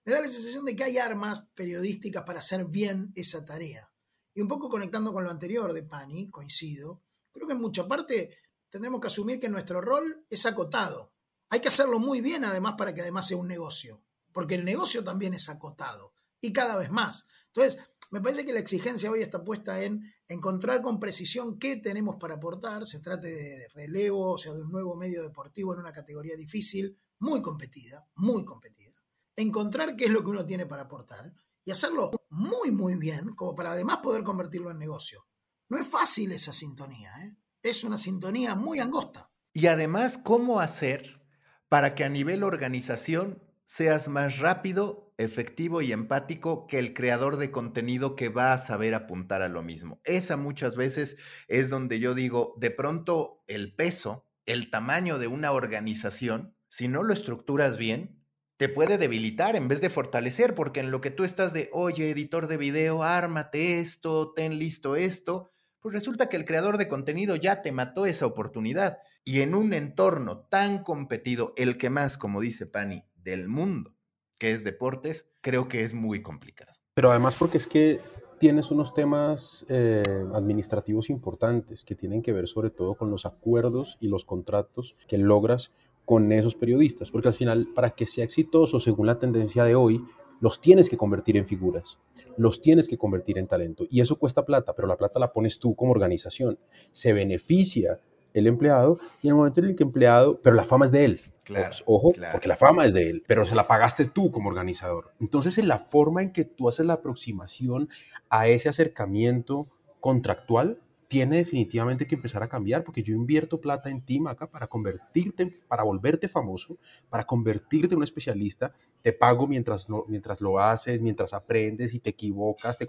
me 0.04 0.12
da 0.12 0.20
la 0.20 0.28
sensación 0.28 0.64
de 0.64 0.74
que 0.74 0.84
hay 0.84 0.98
armas 0.98 1.46
periodísticas 1.54 2.24
para 2.24 2.40
hacer 2.40 2.64
bien 2.64 3.12
esa 3.14 3.44
tarea. 3.44 3.91
Y 4.34 4.40
un 4.40 4.48
poco 4.48 4.68
conectando 4.68 5.12
con 5.12 5.24
lo 5.24 5.30
anterior 5.30 5.72
de 5.72 5.82
Pani, 5.82 6.30
coincido, 6.30 7.02
creo 7.30 7.46
que 7.46 7.52
en 7.52 7.60
mucha 7.60 7.86
parte 7.86 8.38
tendremos 8.70 9.00
que 9.00 9.08
asumir 9.08 9.38
que 9.38 9.48
nuestro 9.48 9.80
rol 9.80 10.24
es 10.30 10.46
acotado. 10.46 11.12
Hay 11.50 11.60
que 11.60 11.68
hacerlo 11.68 11.98
muy 11.98 12.20
bien 12.20 12.44
además 12.44 12.74
para 12.78 12.94
que 12.94 13.02
además 13.02 13.26
sea 13.26 13.36
un 13.36 13.48
negocio, 13.48 14.02
porque 14.32 14.54
el 14.54 14.64
negocio 14.64 15.04
también 15.04 15.34
es 15.34 15.48
acotado 15.48 16.14
y 16.40 16.52
cada 16.52 16.76
vez 16.76 16.90
más. 16.90 17.26
Entonces, 17.48 17.78
me 18.10 18.20
parece 18.20 18.44
que 18.44 18.52
la 18.52 18.60
exigencia 18.60 19.10
hoy 19.10 19.22
está 19.22 19.42
puesta 19.42 19.82
en 19.82 20.02
encontrar 20.28 20.82
con 20.82 21.00
precisión 21.00 21.58
qué 21.58 21.76
tenemos 21.76 22.16
para 22.16 22.34
aportar, 22.34 22.86
se 22.86 23.00
trate 23.00 23.28
de 23.28 23.68
relevo, 23.68 24.32
o 24.32 24.38
sea, 24.38 24.52
de 24.54 24.62
un 24.62 24.70
nuevo 24.70 24.96
medio 24.96 25.22
deportivo 25.22 25.74
en 25.74 25.80
una 25.80 25.92
categoría 25.92 26.36
difícil, 26.36 26.98
muy 27.18 27.40
competida, 27.40 28.06
muy 28.16 28.44
competida. 28.44 28.92
Encontrar 29.36 29.96
qué 29.96 30.06
es 30.06 30.10
lo 30.10 30.22
que 30.22 30.30
uno 30.30 30.44
tiene 30.44 30.66
para 30.66 30.82
aportar 30.82 31.32
y 31.64 31.70
hacerlo 31.70 32.10
muy, 32.32 32.70
muy 32.70 32.96
bien, 32.96 33.34
como 33.34 33.54
para 33.54 33.72
además 33.72 33.98
poder 33.98 34.22
convertirlo 34.22 34.70
en 34.70 34.78
negocio. 34.78 35.26
No 35.68 35.78
es 35.78 35.86
fácil 35.86 36.32
esa 36.32 36.52
sintonía, 36.52 37.12
¿eh? 37.22 37.36
es 37.62 37.84
una 37.84 37.98
sintonía 37.98 38.54
muy 38.54 38.80
angosta. 38.80 39.30
Y 39.52 39.66
además, 39.66 40.18
¿cómo 40.18 40.60
hacer 40.60 41.20
para 41.68 41.94
que 41.94 42.04
a 42.04 42.08
nivel 42.08 42.42
organización 42.42 43.42
seas 43.64 44.08
más 44.08 44.38
rápido, 44.38 45.14
efectivo 45.18 45.82
y 45.82 45.92
empático 45.92 46.66
que 46.66 46.78
el 46.78 46.94
creador 46.94 47.36
de 47.36 47.50
contenido 47.50 48.16
que 48.16 48.30
va 48.30 48.54
a 48.54 48.58
saber 48.58 48.94
apuntar 48.94 49.42
a 49.42 49.48
lo 49.48 49.62
mismo? 49.62 50.00
Esa 50.04 50.38
muchas 50.38 50.74
veces 50.74 51.18
es 51.48 51.68
donde 51.68 52.00
yo 52.00 52.14
digo, 52.14 52.54
de 52.58 52.70
pronto 52.70 53.44
el 53.46 53.74
peso, 53.74 54.26
el 54.46 54.70
tamaño 54.70 55.18
de 55.18 55.26
una 55.26 55.52
organización, 55.52 56.56
si 56.68 56.88
no 56.88 57.02
lo 57.02 57.12
estructuras 57.12 57.76
bien, 57.76 58.21
puede 58.68 58.98
debilitar 58.98 59.56
en 59.56 59.68
vez 59.68 59.80
de 59.80 59.90
fortalecer, 59.90 60.54
porque 60.54 60.80
en 60.80 60.90
lo 60.90 61.00
que 61.00 61.10
tú 61.10 61.24
estás 61.24 61.52
de, 61.52 61.70
oye, 61.72 62.10
editor 62.10 62.46
de 62.46 62.56
video, 62.56 63.02
ármate 63.02 63.80
esto, 63.80 64.32
ten 64.34 64.58
listo 64.58 64.96
esto, 64.96 65.50
pues 65.80 65.92
resulta 65.92 66.28
que 66.28 66.36
el 66.36 66.44
creador 66.44 66.78
de 66.78 66.88
contenido 66.88 67.36
ya 67.36 67.62
te 67.62 67.72
mató 67.72 68.06
esa 68.06 68.26
oportunidad. 68.26 68.98
Y 69.24 69.40
en 69.40 69.54
un 69.54 69.72
entorno 69.72 70.46
tan 70.48 70.82
competido, 70.82 71.52
el 71.56 71.78
que 71.78 71.90
más, 71.90 72.18
como 72.18 72.40
dice 72.40 72.66
Pani, 72.66 73.04
del 73.14 73.48
mundo, 73.48 73.94
que 74.38 74.52
es 74.52 74.64
deportes, 74.64 75.28
creo 75.40 75.68
que 75.68 75.84
es 75.84 75.94
muy 75.94 76.22
complicado. 76.22 76.72
Pero 76.94 77.10
además 77.10 77.34
porque 77.36 77.58
es 77.58 77.66
que 77.66 78.00
tienes 78.42 78.72
unos 78.72 78.92
temas 78.92 79.64
eh, 79.68 80.02
administrativos 80.34 81.10
importantes 81.10 81.84
que 81.84 81.94
tienen 81.94 82.22
que 82.22 82.32
ver 82.32 82.48
sobre 82.48 82.70
todo 82.70 82.96
con 82.96 83.08
los 83.08 83.24
acuerdos 83.24 83.96
y 84.00 84.08
los 84.08 84.24
contratos 84.24 84.96
que 85.06 85.16
logras 85.16 85.70
con 86.04 86.32
esos 86.32 86.54
periodistas, 86.54 87.10
porque 87.10 87.28
al 87.28 87.34
final, 87.34 87.68
para 87.74 87.90
que 87.90 88.06
sea 88.06 88.24
exitoso 88.24 88.80
según 88.80 89.06
la 89.06 89.18
tendencia 89.18 89.64
de 89.64 89.74
hoy, 89.74 90.04
los 90.40 90.60
tienes 90.60 90.90
que 90.90 90.96
convertir 90.96 91.36
en 91.36 91.46
figuras, 91.46 91.98
los 92.36 92.60
tienes 92.60 92.88
que 92.88 92.98
convertir 92.98 93.38
en 93.38 93.46
talento. 93.46 93.84
Y 93.88 94.00
eso 94.00 94.16
cuesta 94.16 94.44
plata, 94.44 94.74
pero 94.74 94.88
la 94.88 94.96
plata 94.96 95.20
la 95.20 95.32
pones 95.32 95.58
tú 95.58 95.76
como 95.76 95.92
organización. 95.92 96.58
Se 96.90 97.12
beneficia 97.12 98.00
el 98.34 98.46
empleado 98.46 98.98
y 99.22 99.28
en 99.28 99.32
el 99.32 99.36
momento 99.36 99.60
en 99.60 99.66
el 99.66 99.76
que 99.76 99.84
empleado, 99.84 100.40
pero 100.42 100.56
la 100.56 100.64
fama 100.64 100.86
es 100.86 100.92
de 100.92 101.04
él, 101.04 101.20
Claro, 101.44 101.74
Ojo, 101.86 102.12
porque 102.30 102.46
la 102.46 102.56
fama 102.56 102.86
es 102.86 102.94
de 102.94 103.10
él, 103.10 103.24
pero 103.26 103.44
se 103.44 103.56
la 103.56 103.66
pagaste 103.66 104.04
tú 104.04 104.30
como 104.30 104.48
organizador. 104.48 105.12
Entonces, 105.20 105.58
en 105.58 105.66
la 105.66 105.78
forma 105.78 106.22
en 106.22 106.32
que 106.32 106.44
tú 106.44 106.68
haces 106.68 106.86
la 106.86 106.94
aproximación 106.94 107.88
a 108.28 108.46
ese 108.46 108.68
acercamiento 108.68 109.66
contractual, 109.98 110.78
tiene 111.12 111.36
definitivamente 111.36 112.06
que 112.06 112.14
empezar 112.14 112.42
a 112.42 112.48
cambiar, 112.48 112.84
porque 112.84 113.02
yo 113.02 113.14
invierto 113.14 113.60
plata 113.60 113.90
en 113.90 114.00
ti, 114.00 114.18
Maca, 114.18 114.50
para 114.50 114.66
convertirte, 114.66 115.60
para 115.68 115.82
volverte 115.82 116.26
famoso, 116.26 116.78
para 117.10 117.26
convertirte 117.26 117.92
en 117.92 117.98
un 117.98 118.04
especialista, 118.04 118.72
te 119.02 119.12
pago 119.12 119.46
mientras, 119.46 119.86
mientras 120.08 120.40
lo 120.40 120.58
haces, 120.58 121.02
mientras 121.02 121.34
aprendes 121.34 121.92
y 121.92 122.00
te 122.00 122.08
equivocas, 122.08 122.78
te, 122.78 122.86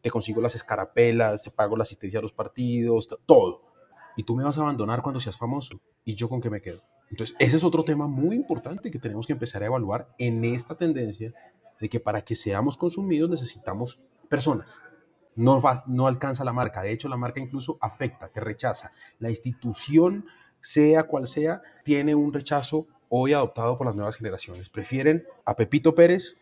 te 0.00 0.10
consigo 0.10 0.40
las 0.40 0.54
escarapelas, 0.54 1.42
te 1.42 1.50
pago 1.50 1.76
la 1.76 1.82
asistencia 1.82 2.18
a 2.18 2.22
los 2.22 2.32
partidos, 2.32 3.14
todo. 3.26 3.60
Y 4.16 4.22
tú 4.22 4.34
me 4.34 4.44
vas 4.44 4.56
a 4.56 4.62
abandonar 4.62 5.02
cuando 5.02 5.20
seas 5.20 5.36
famoso. 5.36 5.82
¿Y 6.02 6.14
yo 6.14 6.30
con 6.30 6.40
qué 6.40 6.48
me 6.48 6.62
quedo? 6.62 6.82
Entonces, 7.10 7.36
ese 7.38 7.58
es 7.58 7.64
otro 7.64 7.84
tema 7.84 8.06
muy 8.06 8.36
importante 8.36 8.90
que 8.90 8.98
tenemos 8.98 9.26
que 9.26 9.34
empezar 9.34 9.62
a 9.62 9.66
evaluar 9.66 10.08
en 10.16 10.46
esta 10.46 10.78
tendencia 10.78 11.34
de 11.78 11.90
que 11.90 12.00
para 12.00 12.24
que 12.24 12.36
seamos 12.36 12.78
consumidos 12.78 13.28
necesitamos 13.28 14.00
personas, 14.30 14.80
no, 15.36 15.62
no 15.86 16.06
alcanza 16.06 16.44
la 16.44 16.52
marca. 16.52 16.82
De 16.82 16.92
hecho, 16.92 17.08
la 17.08 17.16
marca 17.16 17.40
incluso 17.40 17.78
afecta, 17.80 18.28
te 18.28 18.40
rechaza. 18.40 18.92
La 19.18 19.30
institución, 19.30 20.26
sea 20.60 21.04
cual 21.04 21.26
sea, 21.26 21.62
tiene 21.84 22.14
un 22.14 22.32
rechazo 22.32 22.86
hoy 23.08 23.32
adoptado 23.32 23.76
por 23.76 23.86
las 23.86 23.96
nuevas 23.96 24.16
generaciones. 24.16 24.68
Prefieren 24.68 25.24
a 25.44 25.56
Pepito 25.56 25.94
Pérez 25.94 26.36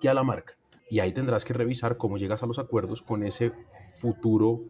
que 0.00 0.08
a 0.08 0.14
la 0.14 0.22
marca. 0.22 0.54
Y 0.88 1.00
ahí 1.00 1.12
tendrás 1.12 1.44
que 1.44 1.54
revisar 1.54 1.96
cómo 1.96 2.18
llegas 2.18 2.42
a 2.42 2.46
los 2.46 2.58
acuerdos 2.58 3.02
con 3.02 3.24
ese 3.24 3.52
futuro 4.00 4.64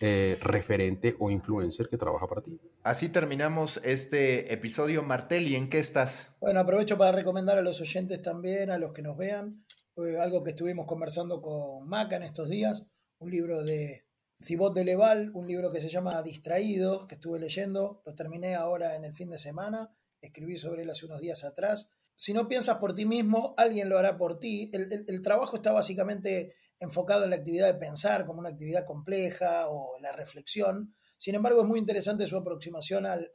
eh, 0.00 0.38
referente 0.40 1.16
o 1.18 1.28
influencer 1.28 1.88
que 1.88 1.98
trabaja 1.98 2.28
para 2.28 2.40
ti. 2.40 2.56
Así 2.84 3.08
terminamos 3.08 3.80
este 3.82 4.52
episodio. 4.52 5.02
Martel, 5.02 5.48
¿y 5.48 5.56
en 5.56 5.68
qué 5.68 5.80
estás? 5.80 6.30
Bueno, 6.40 6.60
aprovecho 6.60 6.96
para 6.96 7.10
recomendar 7.10 7.58
a 7.58 7.62
los 7.62 7.80
oyentes 7.80 8.22
también, 8.22 8.70
a 8.70 8.78
los 8.78 8.92
que 8.92 9.02
nos 9.02 9.16
vean, 9.16 9.64
eh, 9.96 10.16
algo 10.20 10.44
que 10.44 10.50
estuvimos 10.50 10.86
conversando 10.86 11.42
con 11.42 11.88
Maca 11.88 12.14
en 12.14 12.22
estos 12.22 12.48
días, 12.48 12.86
un 13.18 13.30
libro 13.30 13.62
de 13.64 14.04
Cibot 14.40 14.74
de 14.74 14.84
Leval, 14.84 15.30
un 15.34 15.46
libro 15.46 15.70
que 15.70 15.80
se 15.80 15.88
llama 15.88 16.22
Distraídos, 16.22 17.06
que 17.06 17.16
estuve 17.16 17.40
leyendo, 17.40 18.02
lo 18.06 18.14
terminé 18.14 18.54
ahora 18.54 18.94
en 18.94 19.04
el 19.04 19.14
fin 19.14 19.30
de 19.30 19.38
semana, 19.38 19.92
escribí 20.20 20.56
sobre 20.56 20.82
él 20.82 20.90
hace 20.90 21.06
unos 21.06 21.20
días 21.20 21.44
atrás. 21.44 21.90
Si 22.14 22.32
no 22.32 22.48
piensas 22.48 22.78
por 22.78 22.94
ti 22.94 23.06
mismo, 23.06 23.54
alguien 23.56 23.88
lo 23.88 23.98
hará 23.98 24.16
por 24.16 24.38
ti. 24.38 24.70
El, 24.72 25.22
trabajo 25.22 25.56
está 25.56 25.72
básicamente 25.72 26.54
enfocado 26.80 27.24
en 27.24 27.30
la 27.30 27.36
actividad 27.36 27.72
de 27.72 27.78
pensar 27.78 28.26
como 28.26 28.40
una 28.40 28.50
actividad 28.50 28.86
compleja 28.86 29.68
o 29.68 29.98
la 30.00 30.12
reflexión. 30.12 30.94
Sin 31.16 31.34
embargo, 31.34 31.62
es 31.62 31.68
muy 31.68 31.78
interesante 31.78 32.26
su 32.26 32.36
aproximación 32.36 33.06
al, 33.06 33.30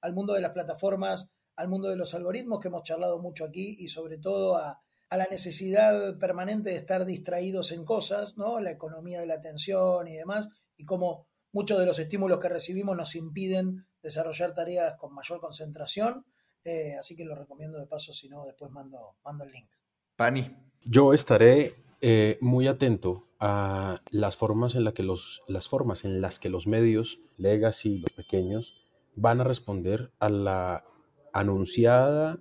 al 0.00 0.14
mundo 0.14 0.34
de 0.34 0.40
las 0.40 0.52
plataformas, 0.52 1.30
al 1.56 1.68
mundo 1.68 1.88
de 1.88 1.96
los 1.96 2.14
algoritmos 2.14 2.60
que 2.60 2.68
hemos 2.68 2.82
charlado 2.82 3.18
mucho 3.20 3.44
aquí 3.44 3.76
y 3.78 3.88
sobre 3.88 4.18
todo 4.18 4.56
a, 4.56 4.82
a 5.10 5.16
la 5.16 5.26
necesidad 5.30 6.18
permanente 6.18 6.70
de 6.70 6.76
estar 6.76 7.04
distraídos 7.04 7.72
en 7.72 7.84
cosas, 7.84 8.36
¿no? 8.36 8.60
La 8.60 8.70
economía 8.70 9.20
de 9.20 9.26
la 9.26 9.34
atención 9.34 10.06
y 10.06 10.14
demás, 10.14 10.48
y 10.76 10.84
cómo 10.84 11.26
muchos 11.52 11.78
de 11.78 11.86
los 11.86 11.98
estímulos 11.98 12.38
que 12.38 12.48
recibimos 12.48 12.96
nos 12.96 13.14
impiden 13.14 13.86
desarrollar 14.02 14.54
tareas 14.54 14.96
con 14.96 15.14
mayor 15.14 15.40
concentración. 15.40 16.24
Eh, 16.64 16.94
así 16.98 17.16
que 17.16 17.24
lo 17.24 17.34
recomiendo 17.34 17.78
de 17.78 17.86
paso, 17.86 18.12
si 18.12 18.28
no, 18.28 18.44
después 18.44 18.70
mando, 18.70 19.16
mando 19.24 19.44
el 19.44 19.52
link. 19.52 19.70
Pani. 20.16 20.56
Yo 20.84 21.12
estaré 21.12 21.74
eh, 22.00 22.38
muy 22.40 22.68
atento 22.68 23.28
a 23.40 24.00
las 24.10 24.36
formas 24.36 24.74
en 24.74 24.90
que 24.92 25.02
los, 25.02 25.42
las 25.48 25.68
formas 25.68 26.04
en 26.04 26.20
las 26.20 26.38
que 26.38 26.48
los 26.48 26.66
medios, 26.66 27.20
legacy, 27.36 27.98
los 27.98 28.12
pequeños, 28.12 28.74
van 29.16 29.40
a 29.40 29.44
responder 29.44 30.12
a 30.18 30.28
la 30.28 30.84
anunciada 31.32 32.38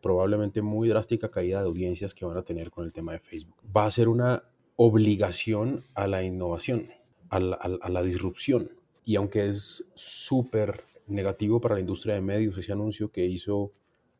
probablemente 0.00 0.62
muy 0.62 0.88
drástica 0.88 1.30
caída 1.30 1.60
de 1.60 1.66
audiencias 1.66 2.14
que 2.14 2.24
van 2.24 2.36
a 2.36 2.42
tener 2.42 2.70
con 2.70 2.84
el 2.84 2.92
tema 2.92 3.12
de 3.12 3.20
Facebook. 3.20 3.56
Va 3.76 3.86
a 3.86 3.90
ser 3.90 4.08
una 4.08 4.44
obligación 4.76 5.84
a 5.94 6.06
la 6.06 6.22
innovación, 6.22 6.88
a 7.28 7.38
la, 7.38 8.02
disrupción. 8.02 8.70
Y 9.04 9.16
aunque 9.16 9.48
es 9.48 9.84
súper 9.94 10.84
negativo 11.06 11.60
para 11.60 11.74
la 11.74 11.80
industria 11.80 12.14
de 12.14 12.20
medios 12.20 12.56
ese 12.56 12.72
anuncio 12.72 13.10
que 13.10 13.24
hizo 13.26 13.72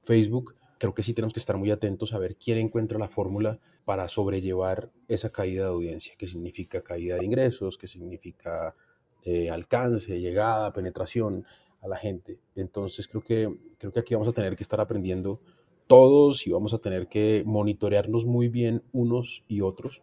Facebook, 0.04 0.54
creo 0.78 0.94
que 0.94 1.02
sí 1.02 1.14
tenemos 1.14 1.32
que 1.32 1.40
estar 1.40 1.56
muy 1.56 1.70
atentos 1.70 2.12
a 2.12 2.18
ver 2.18 2.36
quién 2.36 2.58
encuentra 2.58 2.98
la 2.98 3.08
fórmula 3.08 3.58
para 3.84 4.06
sobrellevar 4.08 4.90
esa 5.08 5.30
caída 5.30 5.64
de 5.64 5.70
audiencia, 5.70 6.14
que 6.18 6.26
significa 6.26 6.82
caída 6.82 7.16
de 7.16 7.24
ingresos, 7.24 7.78
que 7.78 7.88
significa 7.88 8.74
eh, 9.24 9.50
alcance, 9.50 10.20
llegada, 10.20 10.72
penetración 10.72 11.44
a 11.80 11.88
la 11.88 11.96
gente. 11.96 12.38
Entonces 12.54 13.08
creo 13.08 13.22
que, 13.22 13.54
creo 13.78 13.92
que 13.92 14.00
aquí 14.00 14.14
vamos 14.14 14.28
a 14.28 14.32
tener 14.32 14.56
que 14.56 14.62
estar 14.62 14.80
aprendiendo 14.80 15.40
todos 15.90 16.46
y 16.46 16.52
vamos 16.52 16.72
a 16.72 16.78
tener 16.78 17.08
que 17.08 17.42
monitorearnos 17.44 18.24
muy 18.24 18.46
bien 18.46 18.84
unos 18.92 19.42
y 19.48 19.60
otros 19.60 20.00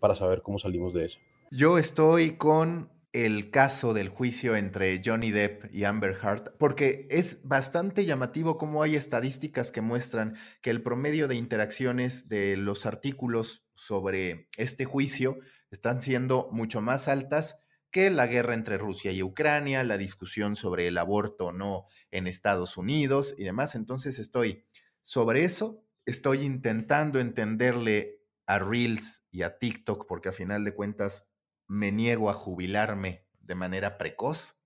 para 0.00 0.16
saber 0.16 0.42
cómo 0.42 0.58
salimos 0.58 0.94
de 0.94 1.04
eso. 1.04 1.20
Yo 1.52 1.78
estoy 1.78 2.36
con 2.36 2.90
el 3.12 3.50
caso 3.50 3.94
del 3.94 4.08
juicio 4.08 4.56
entre 4.56 5.00
Johnny 5.02 5.30
Depp 5.30 5.72
y 5.72 5.84
Amber 5.84 6.18
Heard, 6.20 6.56
porque 6.58 7.06
es 7.08 7.40
bastante 7.44 8.04
llamativo 8.04 8.58
cómo 8.58 8.82
hay 8.82 8.96
estadísticas 8.96 9.70
que 9.70 9.80
muestran 9.80 10.34
que 10.60 10.70
el 10.70 10.82
promedio 10.82 11.28
de 11.28 11.36
interacciones 11.36 12.28
de 12.28 12.56
los 12.56 12.84
artículos 12.84 13.64
sobre 13.76 14.48
este 14.56 14.86
juicio 14.86 15.38
están 15.70 16.02
siendo 16.02 16.48
mucho 16.50 16.80
más 16.80 17.06
altas 17.06 17.60
que 17.92 18.10
la 18.10 18.26
guerra 18.26 18.54
entre 18.54 18.76
Rusia 18.76 19.12
y 19.12 19.22
Ucrania, 19.22 19.84
la 19.84 19.98
discusión 19.98 20.56
sobre 20.56 20.88
el 20.88 20.98
aborto 20.98 21.46
o 21.46 21.52
no 21.52 21.86
en 22.10 22.26
Estados 22.26 22.76
Unidos 22.76 23.36
y 23.38 23.44
demás. 23.44 23.76
Entonces 23.76 24.18
estoy 24.18 24.64
sobre 25.08 25.42
eso 25.42 25.82
estoy 26.04 26.42
intentando 26.42 27.18
entenderle 27.18 28.20
a 28.44 28.58
Reels 28.58 29.24
y 29.30 29.40
a 29.40 29.58
TikTok 29.58 30.06
porque 30.06 30.28
a 30.28 30.32
final 30.32 30.66
de 30.66 30.74
cuentas 30.74 31.30
me 31.66 31.92
niego 31.92 32.28
a 32.28 32.34
jubilarme 32.34 33.24
de 33.40 33.54
manera 33.54 33.96
precoz. 33.96 34.60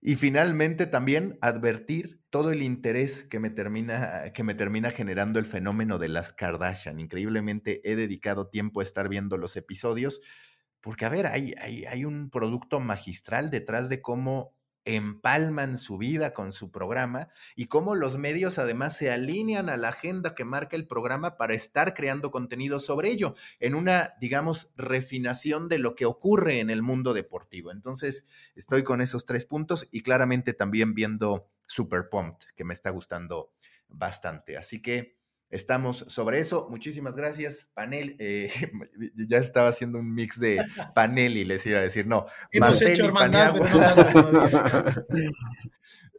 Y 0.00 0.14
finalmente 0.14 0.86
también 0.86 1.36
advertir 1.40 2.22
todo 2.30 2.52
el 2.52 2.62
interés 2.62 3.24
que 3.24 3.40
me 3.40 3.50
termina, 3.50 4.32
que 4.32 4.44
me 4.44 4.54
termina 4.54 4.92
generando 4.92 5.40
el 5.40 5.46
fenómeno 5.46 5.98
de 5.98 6.10
las 6.10 6.32
Kardashian. 6.32 7.00
Increíblemente 7.00 7.80
he 7.82 7.96
dedicado 7.96 8.46
tiempo 8.46 8.78
a 8.78 8.84
estar 8.84 9.08
viendo 9.08 9.36
los 9.36 9.56
episodios 9.56 10.20
porque, 10.80 11.06
a 11.06 11.08
ver, 11.08 11.26
hay, 11.26 11.54
hay, 11.60 11.86
hay 11.86 12.04
un 12.04 12.30
producto 12.30 12.78
magistral 12.78 13.50
detrás 13.50 13.88
de 13.88 14.00
cómo 14.00 14.54
empalman 14.84 15.78
su 15.78 15.98
vida 15.98 16.34
con 16.34 16.52
su 16.52 16.70
programa 16.70 17.28
y 17.54 17.66
cómo 17.66 17.94
los 17.94 18.18
medios 18.18 18.58
además 18.58 18.96
se 18.96 19.10
alinean 19.10 19.68
a 19.68 19.76
la 19.76 19.88
agenda 19.88 20.34
que 20.34 20.44
marca 20.44 20.76
el 20.76 20.86
programa 20.86 21.36
para 21.36 21.54
estar 21.54 21.94
creando 21.94 22.30
contenido 22.30 22.80
sobre 22.80 23.10
ello, 23.10 23.34
en 23.60 23.74
una, 23.74 24.14
digamos, 24.20 24.70
refinación 24.76 25.68
de 25.68 25.78
lo 25.78 25.94
que 25.94 26.06
ocurre 26.06 26.60
en 26.60 26.70
el 26.70 26.82
mundo 26.82 27.14
deportivo. 27.14 27.70
Entonces, 27.70 28.26
estoy 28.54 28.82
con 28.82 29.00
esos 29.00 29.24
tres 29.26 29.46
puntos 29.46 29.88
y 29.90 30.02
claramente 30.02 30.52
también 30.52 30.94
viendo 30.94 31.48
Super 31.66 32.08
Pumped, 32.10 32.48
que 32.56 32.64
me 32.64 32.74
está 32.74 32.90
gustando 32.90 33.52
bastante. 33.88 34.56
Así 34.56 34.82
que 34.82 35.21
Estamos 35.52 36.06
sobre 36.08 36.40
eso. 36.40 36.66
Muchísimas 36.70 37.14
gracias, 37.14 37.68
panel. 37.74 38.16
Eh, 38.18 38.50
ya 39.28 39.36
estaba 39.36 39.68
haciendo 39.68 39.98
un 39.98 40.14
mix 40.14 40.40
de 40.40 40.64
panel 40.94 41.36
y 41.36 41.44
les 41.44 41.66
iba 41.66 41.78
a 41.78 41.82
decir, 41.82 42.06
no. 42.06 42.24
Hemos 42.50 42.80
hecho 42.80 43.04
hermandad, 43.04 43.54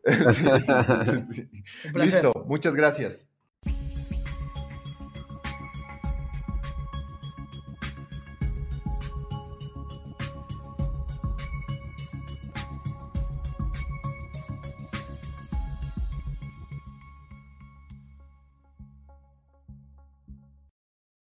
Listo, 1.95 2.45
muchas 2.45 2.75
gracias. 2.75 3.25